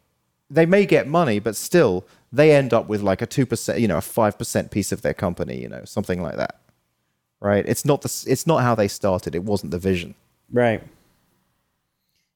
[0.50, 3.88] they may get money, but still, they end up with like a two percent, you
[3.88, 6.59] know, a five percent piece of their company, you know, something like that,
[7.40, 7.64] right?
[7.66, 9.34] It's not the, it's not how they started.
[9.34, 10.14] It wasn't the vision.
[10.52, 10.82] Right.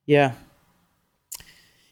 [0.06, 0.32] Yeah.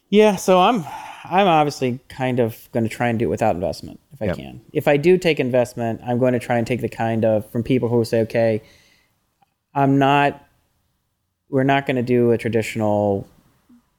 [0.09, 0.83] Yeah, so I'm
[1.25, 4.35] I'm obviously kind of going to try and do it without investment if I Yep.
[4.35, 4.61] can.
[4.73, 7.63] If I do take investment, I'm going to try and take the kind of from
[7.63, 8.61] people who say, okay,
[9.73, 10.43] I'm not
[11.49, 13.27] we're not going to do a traditional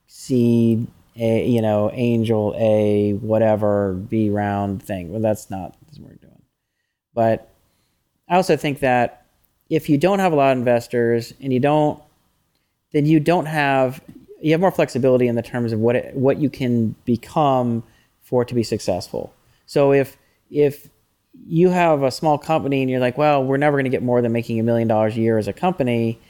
[0.06, 0.86] seed
[1.16, 5.10] a you know angel a whatever b round thing.
[5.10, 6.42] Well, that's not that's what we're doing.
[7.14, 7.48] But
[8.28, 9.26] I also think that
[9.70, 12.02] if you don't have a lot of investors and you don't
[12.92, 14.00] then you don't have
[14.40, 17.82] you have more flexibility in the terms of what it, what you can become
[18.22, 19.34] for it to be successful.
[19.66, 20.16] So if
[20.50, 20.88] if
[21.46, 24.22] you have a small company and you're like, well, we're never going to get more
[24.22, 26.20] than making a million dollars a year as a company.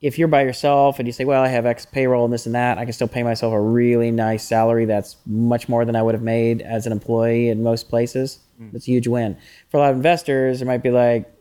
[0.00, 2.54] If you're by yourself and you say, well, I have X payroll and this and
[2.54, 6.02] that, I can still pay myself a really nice salary that's much more than I
[6.02, 8.38] would have made as an employee in most places.
[8.58, 8.68] Hmm.
[8.74, 9.36] It's a huge win.
[9.70, 11.33] For a lot of investors, it might be like,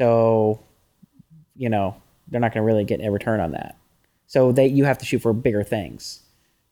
[0.00, 0.58] so,
[1.56, 1.94] you know,
[2.28, 3.76] they're not going to really get a return on that.
[4.26, 6.22] So they you have to shoot for bigger things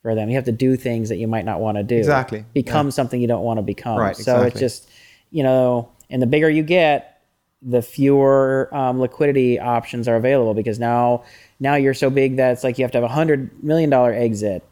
[0.00, 0.30] for them.
[0.30, 1.98] You have to do things that you might not want to do.
[1.98, 2.46] Exactly.
[2.54, 3.98] Become something you don't want to become.
[3.98, 4.88] Right, So it's just,
[5.30, 7.20] you know, and the bigger you get,
[7.60, 11.24] the fewer um, liquidity options are available because now
[11.60, 14.12] now you're so big that it's like you have to have a hundred million dollar
[14.14, 14.64] exit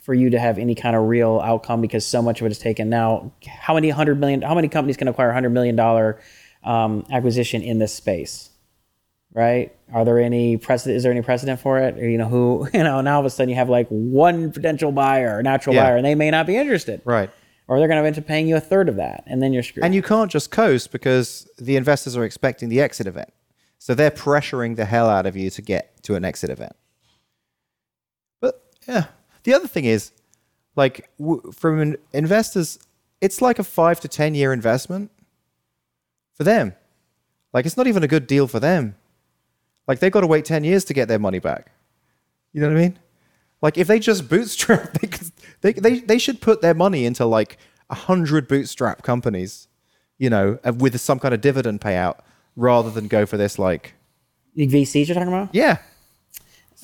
[0.00, 2.58] for you to have any kind of real outcome because so much of it is
[2.58, 2.88] taken.
[2.88, 4.40] Now, how many hundred million?
[4.40, 6.18] How many companies can acquire a hundred million dollar
[6.64, 8.50] um, acquisition in this space?
[9.32, 9.74] Right?
[9.92, 10.96] Are there any precedent?
[10.96, 11.98] Is there any precedent for it?
[11.98, 13.00] Or, you know, who you know?
[13.00, 15.84] Now all of a sudden you have like one potential buyer, natural Yeah.
[15.84, 17.30] buyer, and they may not be interested, Right.
[17.68, 19.62] or they're going to end up paying you a third of that, and then you're
[19.62, 19.84] screwed.
[19.84, 23.28] And you can't just coast because the investors are expecting the exit event.
[23.78, 26.72] So they're pressuring the hell out of you to get to an exit event.
[28.40, 29.04] But yeah,
[29.44, 30.10] the other thing is,
[30.74, 32.78] like, w- from an investors,
[33.20, 35.10] it's like a five to 10 year investment
[36.38, 36.74] for them.
[37.52, 38.94] Like, it's not even a good deal for them.
[39.86, 41.72] Like, they've got to wait 10 years to get their money back.
[42.52, 42.98] You know what I mean?
[43.60, 47.26] Like, if they just bootstrap, they, could, they, they, they should put their money into
[47.26, 47.58] like
[47.90, 49.66] a hundred bootstrap companies,
[50.16, 52.20] you know, uh, with some kind of dividend payout
[52.56, 53.94] rather than go for this, like,
[54.54, 55.54] The VCs you're talking about?
[55.54, 55.78] yeah.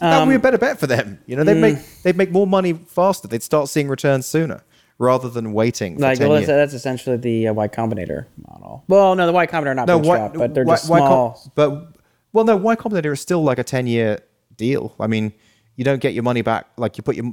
[0.00, 1.20] that would be a Um, better bet for them.
[1.26, 1.60] You know, they'd mm.
[1.60, 3.28] make they'd make more money faster.
[3.28, 4.62] They'd start seeing returns sooner
[4.98, 8.84] rather than waiting for Like, 10 well, that's, that's essentially the uh, Y Combinator model.
[8.88, 10.98] Well, no, the Y Combinator are not no, bootstrap, why, but they're why- just Com-
[10.98, 11.52] small.
[11.54, 11.96] but
[12.32, 14.18] well, no, Y Combinator is still like a ten year
[14.56, 14.94] deal.
[15.00, 15.32] I mean,
[15.76, 16.66] you don't get your money back.
[16.76, 17.26] Like you put your,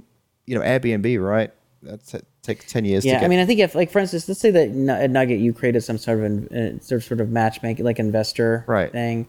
[0.45, 1.51] you know, Airbnb, right?
[1.83, 3.03] That t- takes ten years.
[3.03, 3.25] to Yeah, get.
[3.25, 4.69] I mean, I think if, like, for instance, let's say that
[5.01, 8.63] at Nugget you created some sort of uh, sort of, sort of matchmaking, like investor
[8.67, 8.91] Right.
[8.91, 9.27] thing.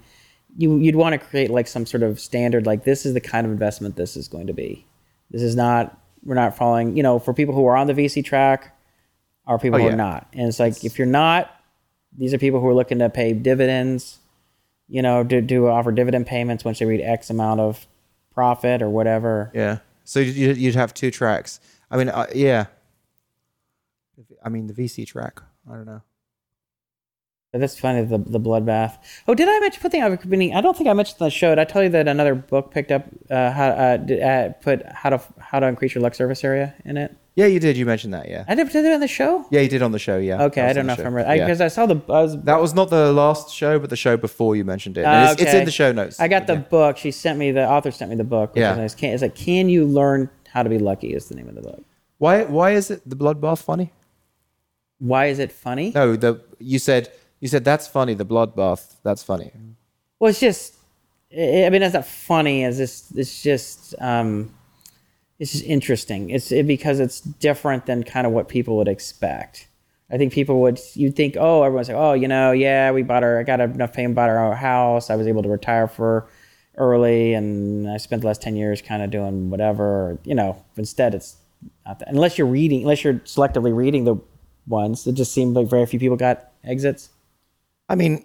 [0.59, 3.47] You you'd want to create like some sort of standard, like this is the kind
[3.47, 4.87] of investment this is going to be.
[5.31, 6.97] This is not we're not following.
[6.97, 8.77] You know, for people who are on the VC track,
[9.47, 9.95] are people Oh, who yeah.
[9.95, 10.29] are not.
[10.33, 11.51] And it's like if you're not,
[12.17, 14.19] these are people who are looking to pay dividends.
[14.89, 17.87] You know, do do offer dividend payments once they reach X amount of
[18.33, 19.51] profit or whatever.
[19.55, 19.79] yeah.
[20.05, 21.61] So you'd, you'd have two tracks.
[21.91, 22.67] I mean, uh, yeah.
[24.45, 25.41] I mean, the VC track.
[25.71, 26.03] I don't know.
[27.53, 28.97] But that's funny, the the bloodbath.
[29.29, 30.55] Oh, did I mention put the other community?
[30.55, 31.51] I don't think I mentioned on the show.
[31.51, 34.83] Did I tell you that another book picked up uh, how uh, did, uh, put
[34.91, 37.15] how to how to increase your luck surface area in it?
[37.35, 37.77] Yeah, you did.
[37.77, 38.27] You mentioned that.
[38.27, 38.47] Yeah.
[38.49, 39.45] I did did it on the show.
[39.51, 40.17] Yeah, you did on the show.
[40.17, 40.45] Yeah.
[40.45, 42.43] Okay, I was don't know if I'm right because I saw the buzz.
[42.43, 45.05] That was not the last show, but the show before you mentioned it.
[45.05, 46.21] Ah, it's, it's in the show notes.
[46.21, 46.61] I got the Yeah.
[46.61, 46.97] book.
[46.97, 48.55] She sent me the author sent me the book.
[48.55, 48.73] Which Yeah.
[48.73, 48.95] is nice.
[48.95, 51.13] Can, it's like can you learn how to be lucky?
[51.13, 51.85] Is the name of the book.
[52.17, 52.45] Why?
[52.45, 53.93] Why is it the bloodbath funny?
[54.99, 55.93] Why is it funny?
[55.95, 57.13] No, the you said
[57.43, 58.15] you said that's funny.
[58.15, 58.95] The bloodbath.
[59.03, 59.51] That's funny.
[60.21, 60.77] Well, it's just.
[61.33, 62.65] I mean, it's not funny.
[62.65, 63.95] As this, it's just.
[64.01, 64.55] Um,
[65.41, 66.31] it's just interesting.
[66.31, 69.67] It's it, because it's different than kind of what people would expect.
[70.09, 73.25] I think people would you'd think, oh, everyone's like, oh, you know, yeah, we bought
[73.25, 75.11] our I got enough fame, bought our house.
[75.11, 76.29] I was able to retire for
[76.77, 80.17] early, and I spent the last ten years kind of doing whatever.
[80.25, 81.39] You know, instead it's
[81.85, 82.09] not that.
[82.09, 84.15] Unless you're reading, unless you're selectively reading the
[84.69, 87.09] ones, it just seemed like very few people got exits.
[87.93, 88.25] I mean,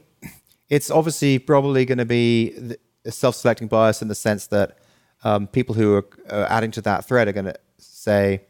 [0.70, 4.78] it's obviously probably going to be a self-selecting bias in the sense that
[5.26, 6.06] um, people who are
[6.50, 8.44] adding to that thread are going to say,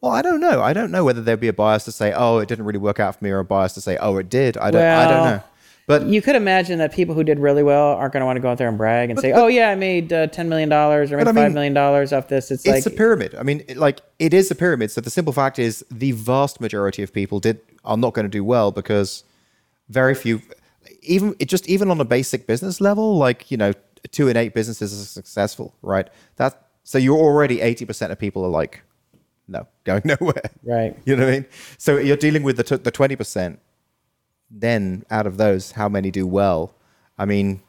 [0.00, 0.62] "Well, I don't know.
[0.62, 3.00] I don't know whether there'd be a bias to say, oh, it didn't really work
[3.00, 4.56] out for me, or a bias to say, oh, it did.
[4.56, 4.80] I don't.
[4.82, 5.42] I don't know."
[5.86, 8.40] But You could imagine that people who did really well aren't going to want to
[8.40, 11.10] go out there and brag and say, "Oh yeah, I made uh, ten million dollars
[11.10, 13.34] or made I five mean, million dollars off this." It's, it's like a pyramid.
[13.34, 14.92] I mean, it- like it is a pyramid.
[14.92, 18.30] So the simple fact is, the vast majority of people did are not going to
[18.30, 19.24] do well because
[19.88, 20.40] very few,
[21.02, 23.72] even it just even on a basic business level, like you know,
[24.10, 26.08] two in eight businesses are successful, right?
[26.36, 28.82] That so you're already eighty percent of people are like,
[29.48, 30.96] no, going nowhere, right.
[31.04, 31.46] You know what I mean?
[31.78, 33.60] So you're dealing with the t- the twenty percent.
[34.50, 36.74] Then out of those, how many do well?
[37.18, 37.60] I mean,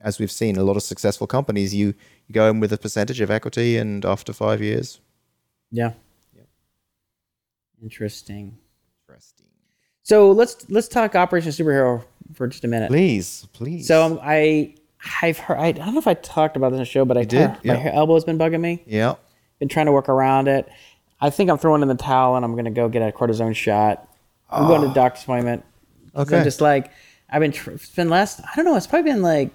[0.00, 1.94] as we've seen, a lot of successful companies, you,
[2.26, 5.00] you go in with a percentage of equity, and after five years,
[5.70, 5.92] Yeah.
[6.32, 6.46] Interesting.
[7.82, 8.58] interesting.
[10.04, 12.04] So let's let's talk Operation Superhero
[12.34, 12.88] for just a minute.
[12.90, 13.86] Please, please.
[13.88, 14.74] So um, I
[15.22, 17.16] I've heard I, I don't know if I talked about this in the show, but
[17.16, 17.50] I did?
[17.64, 18.82] my elbow's been bugging me.
[18.86, 19.14] yeah,
[19.58, 20.68] Been trying to work around it.
[21.20, 24.08] I think I'm throwing in the towel and I'm gonna go get a cortisone shot.
[24.50, 25.64] I'm going to the doctor's appointment.
[26.14, 26.38] Okay.
[26.38, 26.90] I'm just like
[27.30, 27.50] I've been.
[27.52, 28.40] Tr- it's been last.
[28.40, 28.76] I don't know.
[28.76, 29.50] It's probably been like,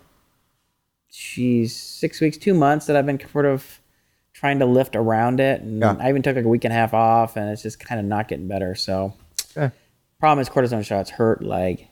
[1.12, 3.80] geez, six weeks, two months that I've been sort of
[4.34, 5.96] trying to lift around it, and Yeah.
[6.00, 8.06] I even took like a week and a half off, and it's just kind of
[8.06, 8.74] not getting better.
[8.76, 9.14] So,
[9.56, 9.74] Okay.
[10.20, 11.88] Problem is cortisone shots hurt like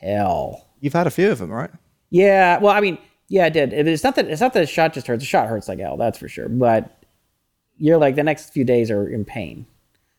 [0.00, 0.66] hell.
[0.80, 1.70] you've had a few of them, right?
[2.10, 2.98] Yeah, well, I mean,
[3.28, 3.72] yeah, I did.
[3.72, 5.22] It's not that it's not that the shot just hurts.
[5.22, 6.48] The shot hurts like hell, that's for sure.
[6.48, 7.04] But
[7.76, 9.66] you're like the next few days are in pain.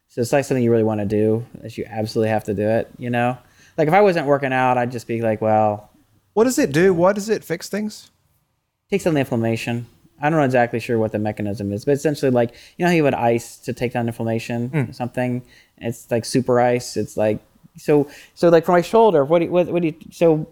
[0.08, 2.68] So it's like something you really want to do, that you absolutely have to do
[2.68, 2.90] it.
[2.98, 3.38] You know,
[3.78, 5.90] like if I wasn't working out, I'd just be like, well,
[6.34, 6.94] What does it do?
[6.94, 8.12] Why does it fix things?
[8.90, 9.88] takes down the inflammation.
[10.22, 12.96] I don't know exactly sure what the mechanism is, but essentially, like you know how
[12.96, 15.42] you would ice to take down inflammation or something.
[15.82, 16.98] It's like super ice.
[16.98, 17.40] It's like
[17.78, 19.26] so so like for my shoulder.
[19.26, 19.96] What do you, what, what do you?
[20.12, 20.48] So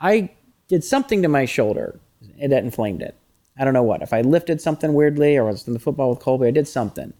[0.00, 0.30] I
[0.68, 1.98] did something to my shoulder
[2.40, 3.16] and that inflamed it.
[3.58, 4.02] I don't know what.
[4.02, 7.12] If I lifted something weirdly or was in the football with Colby, I did something,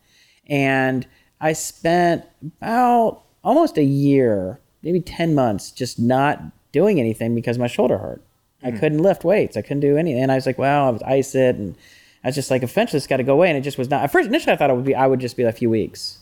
[0.48, 1.06] and
[1.40, 2.24] I spent
[2.60, 8.22] about almost a year, maybe ten months, just not doing anything because my shoulder hurt.
[8.62, 8.78] I hmm.
[8.78, 9.56] couldn't lift weights.
[9.56, 10.22] I couldn't do anything.
[10.22, 11.56] And I was like, well, I was ice it.
[11.56, 11.76] And
[12.24, 13.48] I was just like, eventually it's got to go away.
[13.48, 15.20] And it just was not, at first, initially I thought it would be, I would
[15.20, 16.18] just be a few weeks,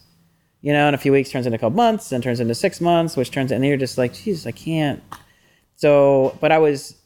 [0.62, 2.80] you know, in a few weeks turns into a couple months and turns into six
[2.80, 5.02] months, which turns, and you're just like, Jesus, I can't.
[5.76, 6.96] So, but I was,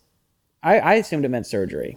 [0.63, 1.97] I, I assumed it meant surgery.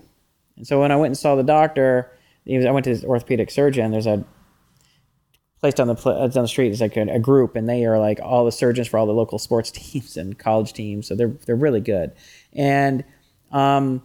[0.55, 2.11] And so when I went and saw the doctor,
[2.45, 3.91] was, I went to his orthopedic surgeon.
[3.91, 4.23] There's a
[5.59, 6.71] place down the down the street.
[6.71, 9.13] It's like a, a group, and they are like all the surgeons for all the
[9.13, 11.07] local sports teams and college teams.
[11.07, 12.11] So they're they're really good.
[12.53, 13.03] And
[13.51, 14.01] um,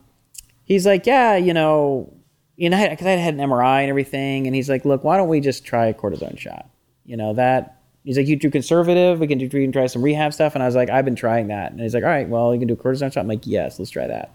[0.65, 2.13] he's like, yeah, you know,
[2.57, 5.29] you know, because I had an MRI and everything, and he's like, look, why don't
[5.29, 6.69] we just try a cortisone shot?
[7.13, 7.83] You know that.
[8.05, 9.21] He's like, you do conservative.
[9.21, 9.45] We can do.
[9.45, 10.55] We can try some rehab stuff.
[10.55, 11.71] And I was like, I've been trying that.
[11.71, 13.21] And he's like, all right, well, you can do a cortisone shot.
[13.21, 14.35] I'm like, yes, let's try that.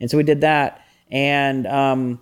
[0.00, 0.80] And so we did that,
[1.10, 2.18] and um,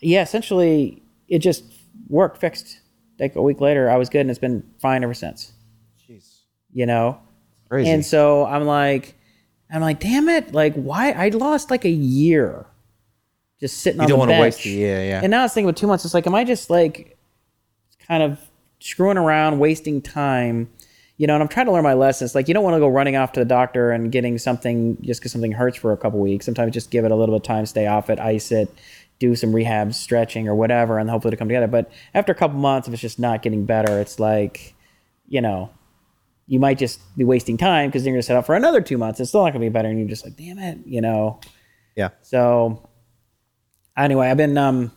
[0.00, 1.62] yeah, essentially it just
[2.08, 2.80] worked, fixed.
[3.20, 5.52] Like a week later, I was good, and it's been fine ever since.
[6.10, 6.40] Jeez,
[6.72, 7.20] You know,
[7.68, 7.88] crazy.
[7.88, 9.14] and so I'm like,
[9.70, 10.52] I'm like, damn it!
[10.52, 11.12] Like, why?
[11.12, 12.66] I lost like a year
[13.60, 14.10] just sitting on the bench.
[14.10, 14.56] You don't the wanna bench.
[14.56, 15.20] waste a year, yeah.
[15.22, 17.16] And now I was thinking with two months, it's like, am I just like
[18.08, 18.38] kind of
[18.78, 20.70] screwing around, wasting time?
[21.18, 22.34] You know, and I'm trying to learn my lessons.
[22.34, 25.20] Like, you don't want to go running off to the doctor and getting something just
[25.20, 26.44] because something hurts for a couple weeks.
[26.44, 28.68] Sometimes just give it a little bit of time, stay off it, ice it,
[29.18, 31.68] do some rehab, stretching or whatever, and hopefully to come together.
[31.68, 34.74] But after a couple months, if it's just not getting better, it's like,
[35.26, 35.70] you know,
[36.46, 38.80] you might just be wasting time because then you're going to set up for another
[38.80, 39.18] two months.
[39.18, 39.88] It's still not going to be better.
[39.88, 41.40] And you're just like, damn it, you know.
[41.96, 42.10] yeah.
[42.22, 42.88] So
[43.96, 44.92] anyway, I've been um,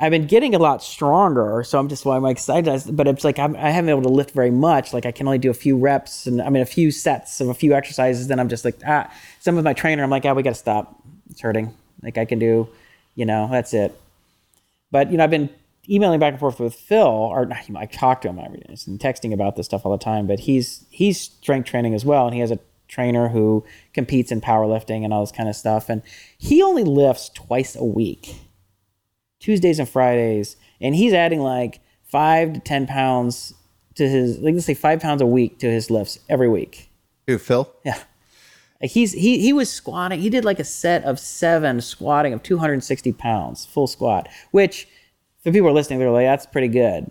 [0.00, 1.62] I've been getting a lot stronger.
[1.62, 2.96] So I'm just why I'm excited.
[2.96, 4.94] But it's like I'm, I haven't been able to lift very much.
[4.94, 7.48] Like I can only do a few reps and I mean a few sets of
[7.48, 8.28] a few exercises.
[8.28, 9.12] Then I'm just like ah.
[9.40, 11.02] Some of my trainer, I'm like, ah, we got to stop.
[11.30, 11.74] It's hurting.
[12.02, 12.68] Like I can do,
[13.14, 13.98] you know, that's it.
[14.90, 15.50] But you know, I've been
[15.88, 18.98] emailing back and forth with Phil, or not, I talk to him every day and
[18.98, 20.26] texting about this stuff all the time.
[20.26, 22.58] But he's he's strength training as well, and he has a
[22.88, 23.64] trainer who
[23.94, 25.88] competes in powerlifting and all this kind of stuff.
[25.88, 26.02] And
[26.36, 28.34] he only lifts twice a week,
[29.40, 33.54] Tuesdays and Fridays, and he's adding like five to ten pounds
[33.96, 36.90] to his, like let's say five pounds a week to his lifts every week.
[37.26, 37.70] Who, Phil?
[37.84, 37.98] Yeah.
[38.80, 40.20] Like he's he he was squatting.
[40.20, 44.28] He did like a set of seven squatting of 260 pounds, full squat.
[44.52, 44.88] Which,
[45.42, 47.10] for people who are listening, they're like, "That's pretty good."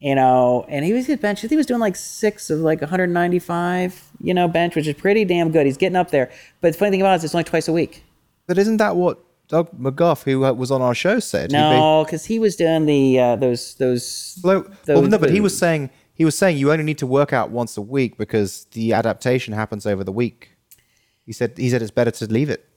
[0.00, 1.40] you know, and he was his bench.
[1.40, 4.94] I think he was doing like six of like 195, you know, bench, which is
[4.94, 5.66] pretty damn good.
[5.66, 6.30] He's getting up there.
[6.60, 8.04] But the funny thing about it is it's only twice a week.
[8.46, 9.18] But isn't that what
[9.48, 11.50] Doug McGuff, who uh, was on our show, said?
[11.50, 14.38] No, because he was doing the uh, those those.
[14.42, 17.32] Well, those- no, but he was saying he was saying you only need to work
[17.32, 20.50] out once a week because the adaptation happens over the week.
[21.24, 22.68] He said he said it's better to leave it.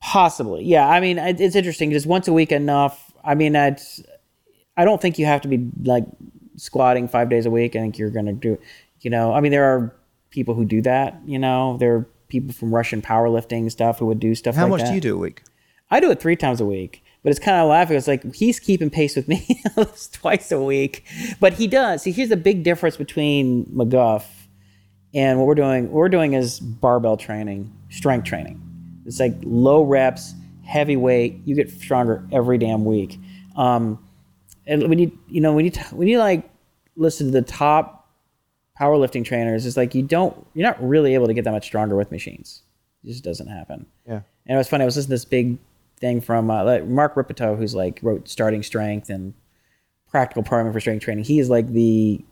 [0.00, 0.88] Possibly, yeah.
[0.88, 1.90] I mean, it's interesting.
[1.90, 3.12] Just once a week enough.
[3.24, 3.80] I mean, I'd,
[4.76, 6.04] I don't think you have to be like
[6.56, 7.76] squatting five days a week.
[7.76, 8.58] I think you're going to do,
[9.00, 9.32] you know.
[9.32, 9.94] I mean, there are
[10.30, 11.20] people who do that.
[11.24, 14.56] You know, there are people from Russian powerlifting stuff who would do stuff.
[14.56, 14.88] How like much that.
[14.88, 15.42] do you do a week?
[15.92, 17.98] I do it three times a week, but it's kind of laughing.
[17.98, 19.62] It's like he's keeping pace with me
[20.12, 21.04] twice a week,
[21.38, 22.02] but he does.
[22.02, 24.24] See, here's the big difference between McGuff
[25.12, 25.84] and what we're doing.
[25.84, 28.62] What we're doing is barbell training, strength training.
[29.04, 31.42] It's like low reps, heavy weight.
[31.44, 33.18] You get stronger every damn week.
[33.54, 34.02] Um,
[34.66, 36.48] and when you you know when you t- when you like
[36.96, 38.08] listen to the top
[38.80, 41.96] powerlifting trainers, it's like you don't you're not really able to get that much stronger
[41.96, 42.62] with machines.
[43.04, 43.84] It just doesn't happen.
[44.06, 44.22] Yeah.
[44.46, 44.84] And it was funny.
[44.84, 45.58] I was listening to this big
[46.02, 49.32] thing from uh, like Mark Rippetoe, who's like wrote Starting Strength and
[50.10, 51.24] Practical Programming for Strength Training.
[51.24, 52.22] He is like the,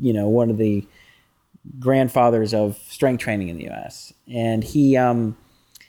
[0.00, 0.86] you know, one of the
[1.80, 4.12] grandfathers of strength training in the U.S.
[4.32, 5.36] And he um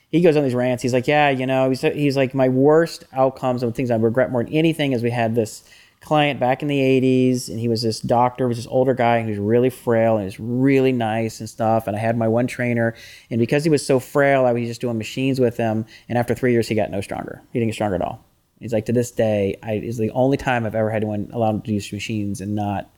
[0.08, 0.82] he goes on these rants.
[0.82, 4.32] He's like, yeah, you know, he's he's like my worst outcomes and things I regret
[4.32, 5.62] more than anything is we had this
[6.06, 9.28] client back in the 80s and he was this doctor was this older guy he
[9.28, 12.94] was really frail and was really nice and stuff and i had my one trainer
[13.28, 16.32] and because he was so frail i was just doing machines with him and after
[16.32, 17.42] three years he got no stronger.
[17.52, 18.24] He didn't get stronger at all.
[18.60, 21.64] He's like to this day i is the only time i've ever had anyone allowed
[21.64, 22.88] to use machines and not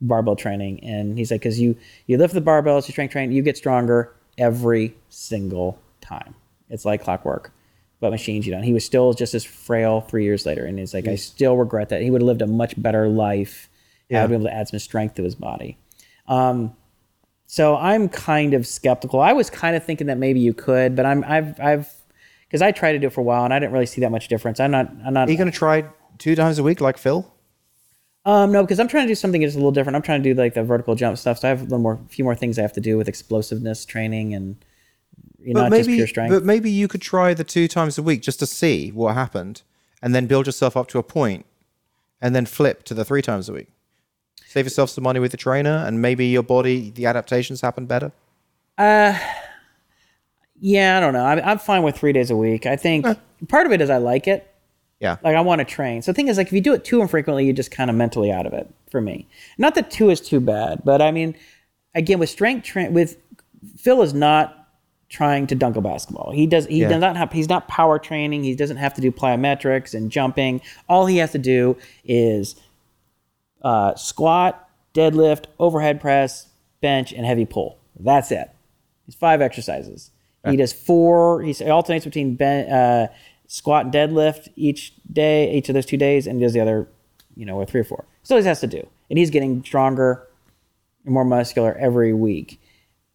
[0.00, 1.76] barbell training and he's like because you
[2.06, 6.34] you lift the barbells you strength train you get stronger every single time.
[6.70, 7.52] It's like clockwork
[8.00, 10.94] but machines you don't he was still just as frail three years later and he's
[10.94, 13.68] like i still regret that he would have lived a much better life
[14.08, 14.20] yeah.
[14.20, 15.76] had been able to add some strength to his body
[16.28, 16.74] um,
[17.46, 21.06] so i'm kind of skeptical i was kind of thinking that maybe you could but
[21.06, 21.92] i'm i've i've
[22.46, 24.10] because i tried to do it for a while and i didn't really see that
[24.10, 25.84] much difference i'm not i'm not Are you going to try
[26.18, 27.32] two times a week like Phil?
[28.28, 29.96] um, no, because I'm trying to do something that's a little different.
[29.96, 31.38] I'm trying to do like the vertical jump stuff.
[31.38, 33.86] So I have a little more, few more things I have to do with explosiveness
[33.86, 34.62] training and
[35.42, 36.32] you know, But not just maybe, pure strength.
[36.32, 39.62] but maybe you could try the two times a week just to see what happened,
[40.02, 41.46] and then build yourself up to a point,
[42.20, 43.68] and then flip to the three times a week.
[44.46, 48.12] Save yourself some money with the trainer, and maybe your body, the adaptations happen better.
[48.78, 49.18] Uh,
[50.60, 51.24] yeah, I don't know.
[51.24, 52.66] I'm, I'm fine with three days a week.
[52.66, 53.06] I think
[53.48, 54.52] part of it is I like it.
[55.00, 55.16] Yeah.
[55.22, 56.02] Like I want to train.
[56.02, 57.94] So the thing is, like if you do it too infrequently, you're just kind of
[57.96, 59.28] mentally out of it for me.
[59.56, 61.36] Not that two is too bad, but I mean,
[61.94, 63.16] again, with strength train, with
[63.76, 64.57] Phil is not
[65.08, 66.30] trying to dunk a basketball.
[66.32, 66.66] He does.
[66.66, 66.88] He Yeah.
[66.88, 67.32] does not have.
[67.32, 68.44] He's not power training.
[68.44, 70.60] He doesn't have to do plyometrics and jumping.
[70.88, 72.56] All he has to do is
[73.62, 76.48] uh, squat, deadlift, overhead press,
[76.80, 77.78] bench, and heavy pull.
[77.98, 78.50] That's it.
[79.06, 80.10] It's five exercises.
[80.48, 81.42] He does four.
[81.42, 83.08] He alternates between ben, uh,
[83.48, 86.88] squat and deadlift each day, each of those two days, and he does the other,
[87.36, 88.06] you know, or three or four.
[88.22, 90.26] So he has to do, and he's getting stronger
[91.04, 92.60] and more muscular every week.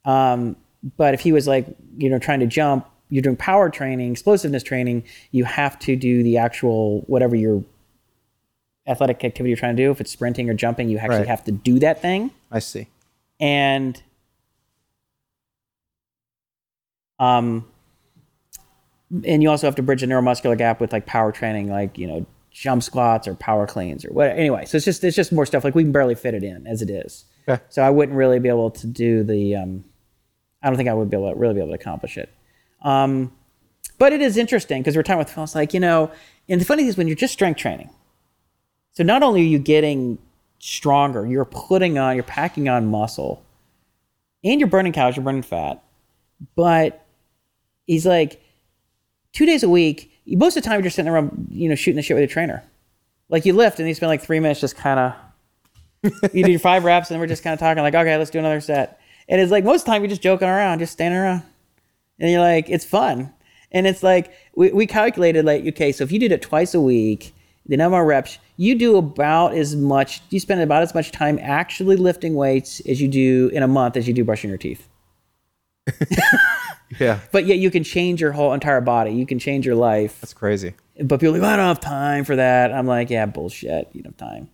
[0.04, 0.54] Um,
[0.96, 1.66] but if he was like,
[1.96, 6.22] you know, trying to jump, you're doing power training, explosiveness training, you have to do
[6.22, 7.64] the actual whatever your
[8.86, 9.90] athletic activity you're trying to do.
[9.90, 11.28] If it's sprinting or jumping, you actually Right.
[11.28, 12.30] have to do that thing.
[12.50, 12.88] I see.
[13.40, 14.02] And
[17.18, 17.66] um
[19.24, 22.06] and you also have to bridge the neuromuscular gap with like power training, like, you
[22.06, 24.64] know, jump squats or power cleans or what anyway.
[24.64, 26.82] So it's just it's just more stuff like we can barely fit it in as
[26.82, 27.24] it is.
[27.48, 27.62] Okay.
[27.68, 29.84] So I wouldn't really be able to do the um
[30.64, 32.32] I don't think I would be able to really be able to accomplish it.
[32.82, 33.32] Um
[33.98, 36.10] but it is interesting because we're talking with Phil, it's like, you know,
[36.48, 37.90] and the funny thing is when you're just strength training,
[38.92, 40.18] so not only are you getting
[40.58, 43.44] stronger, you're putting on, you're packing on muscle,
[44.42, 45.82] and you're burning calories, you're burning fat.
[46.56, 47.06] But
[47.86, 48.42] he's like,
[49.32, 51.96] two days a week, most of the time you're just sitting around, you know, shooting
[51.96, 52.64] the shit with your trainer.
[53.28, 56.60] Like you lift and you spend like three minutes just kind of, you do your
[56.60, 59.00] five reps and we're just kind of talking like, okay, let's do another set.
[59.28, 61.42] And it's like most of the time you're just joking around, just standing around.
[62.18, 63.32] And you're like, it's fun.
[63.72, 66.80] And it's like, we, we calculated like, okay, so if you did it twice a
[66.80, 67.34] week,
[67.66, 71.38] the number of reps, you do about as much, you spend about as much time
[71.42, 74.88] actually lifting weights as you do in a month as you do brushing your teeth.
[77.00, 79.10] Yeah, But yet you can change your whole entire body.
[79.12, 80.20] You can change your life.
[80.20, 80.74] that's crazy.
[81.02, 82.72] But people are like, I don't have time for that.
[82.72, 83.88] I'm like, yeah, bullshit.
[83.92, 84.48] You don't have time.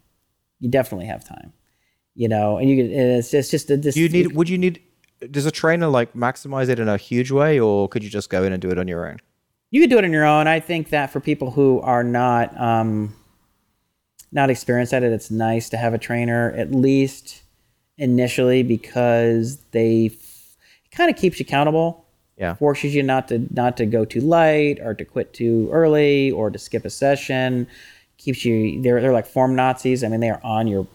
[0.59, 1.53] You definitely have time.
[2.21, 3.97] You know, and you can, and it's just, just a, this.
[3.97, 4.35] You need?
[4.37, 4.83] Would you need?
[5.31, 8.45] Does a trainer like maximize it in a huge way, or could you just go
[8.45, 9.19] in and do it on your own?
[9.71, 10.49] you could do it on your own.
[10.49, 13.15] I think that for people who are not, um,
[14.33, 17.43] not experienced at it, it's nice to have a trainer at least
[17.97, 22.07] initially because they f- it kind of keeps you accountable.
[22.37, 22.55] Yeah.
[22.55, 26.51] Forces you not to not to go too light or to quit too early or
[26.51, 27.67] to skip a session.
[28.17, 30.03] Keeps you they're they're like form Nazis.
[30.03, 30.87] I mean they are on your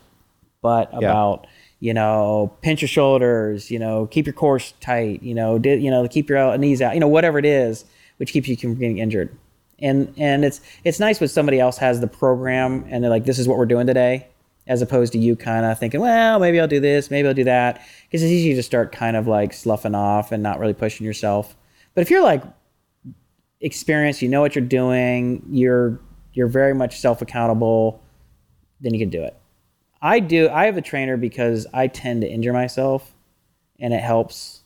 [0.66, 1.48] butt about
[1.80, 5.92] you know pinch your shoulders, you know keep your core tight, you know di- you
[5.92, 7.86] know keep your knees out, you know whatever it is
[8.18, 9.36] which keeps you from getting injured.
[9.80, 13.40] And and it's it's nice when somebody else has the program and they're like this
[13.40, 14.28] is what we're doing today
[14.68, 17.44] as opposed to you kind of thinking, well, maybe I'll do this, maybe I'll do
[17.44, 17.86] that.
[18.08, 21.56] Because it's easy to start kind of like sloughing off and not really pushing yourself.
[21.94, 22.42] But if you're like
[23.62, 26.00] experienced, you know what you're doing, you're
[26.34, 28.02] you're very much self accountable,
[28.80, 29.38] then you can do it.
[30.02, 30.50] I do.
[30.50, 33.14] I have a trainer because I tend to injure myself,
[33.80, 34.62] and it helps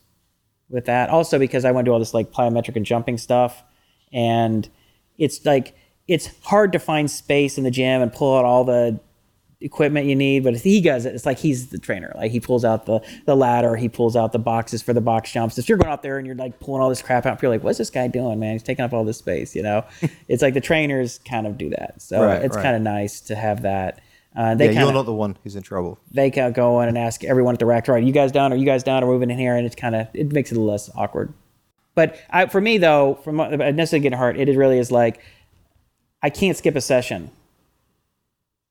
[0.68, 1.10] with that.
[1.10, 3.62] Also because I went to do all this like plyometric and jumping stuff,
[4.12, 4.68] and
[5.18, 5.74] it's like
[6.08, 9.00] it's hard to find space in the gym and pull out all the
[9.60, 12.12] equipment you need, but if he does it, it's like he's the trainer.
[12.16, 15.30] Like he pulls out the the ladder, he pulls out the boxes for the box
[15.32, 15.58] jumps.
[15.58, 17.62] If you're going out there and you're like pulling all this crap out, you're like,
[17.62, 18.52] what's this guy doing, man?
[18.52, 19.84] He's taking up all this space, you know?
[20.28, 22.00] it's like the trainers kind of do that.
[22.00, 22.62] So Right, it's right.
[22.62, 24.00] kind of nice to have that.
[24.36, 25.98] Uh, they Yeah, kind you're not the one who's in trouble.
[26.12, 28.02] they kind of go in and ask everyone at the rack, right?
[28.02, 28.52] You guys down?
[28.52, 29.02] Are you guys down?
[29.02, 29.56] Are moving in here?
[29.56, 31.32] And it's kind of it makes it a less awkward.
[31.96, 35.20] But I, for me though, from necessarily getting hurt, it really is like
[36.22, 37.30] I can't skip a session.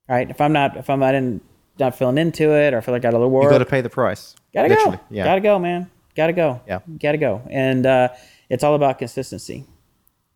[0.07, 0.29] Right?
[0.29, 1.41] If I'm not if I'm not in
[1.77, 3.57] not feeling into it or I feel like I got a little work, You got
[3.59, 4.35] to pay the price.
[4.53, 4.97] gotta Literally.
[4.97, 5.03] go.
[5.09, 5.23] Yeah.
[5.25, 5.89] Gotta go, man.
[6.15, 6.61] Gotta go.
[6.67, 6.79] Yeah.
[7.01, 7.41] Gotta go.
[7.49, 8.09] And uh,
[8.49, 9.65] it's all about consistency.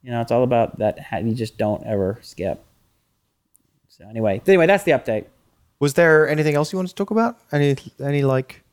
[0.04, 1.00] You know, it's all about that.
[1.24, 2.64] You just don't ever skip.
[3.98, 5.26] So anyway, anyway, that's the update.
[5.80, 7.38] Was there anything else you wanted to talk about?
[7.52, 8.64] Any any like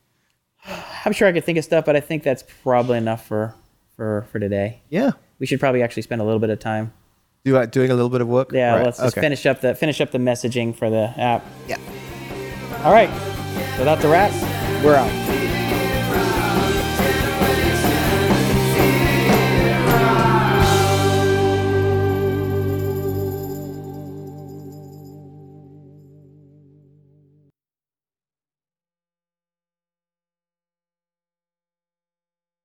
[1.05, 3.55] I'm sure I could think of stuff, but I think that's probably enough for
[3.97, 4.81] for for today.
[4.89, 5.13] yeah.
[5.39, 6.93] We should probably actually spend a little bit of time.
[7.45, 8.53] Do uh, doing a little bit of work?
[8.53, 9.23] Yeah, Right, let's just okay.
[9.23, 11.45] finish up the finish up the messaging for the app.
[11.67, 11.79] Yeah.
[12.85, 13.11] All right.
[13.77, 14.33] So that's a wrap.
[14.85, 15.60] We're out.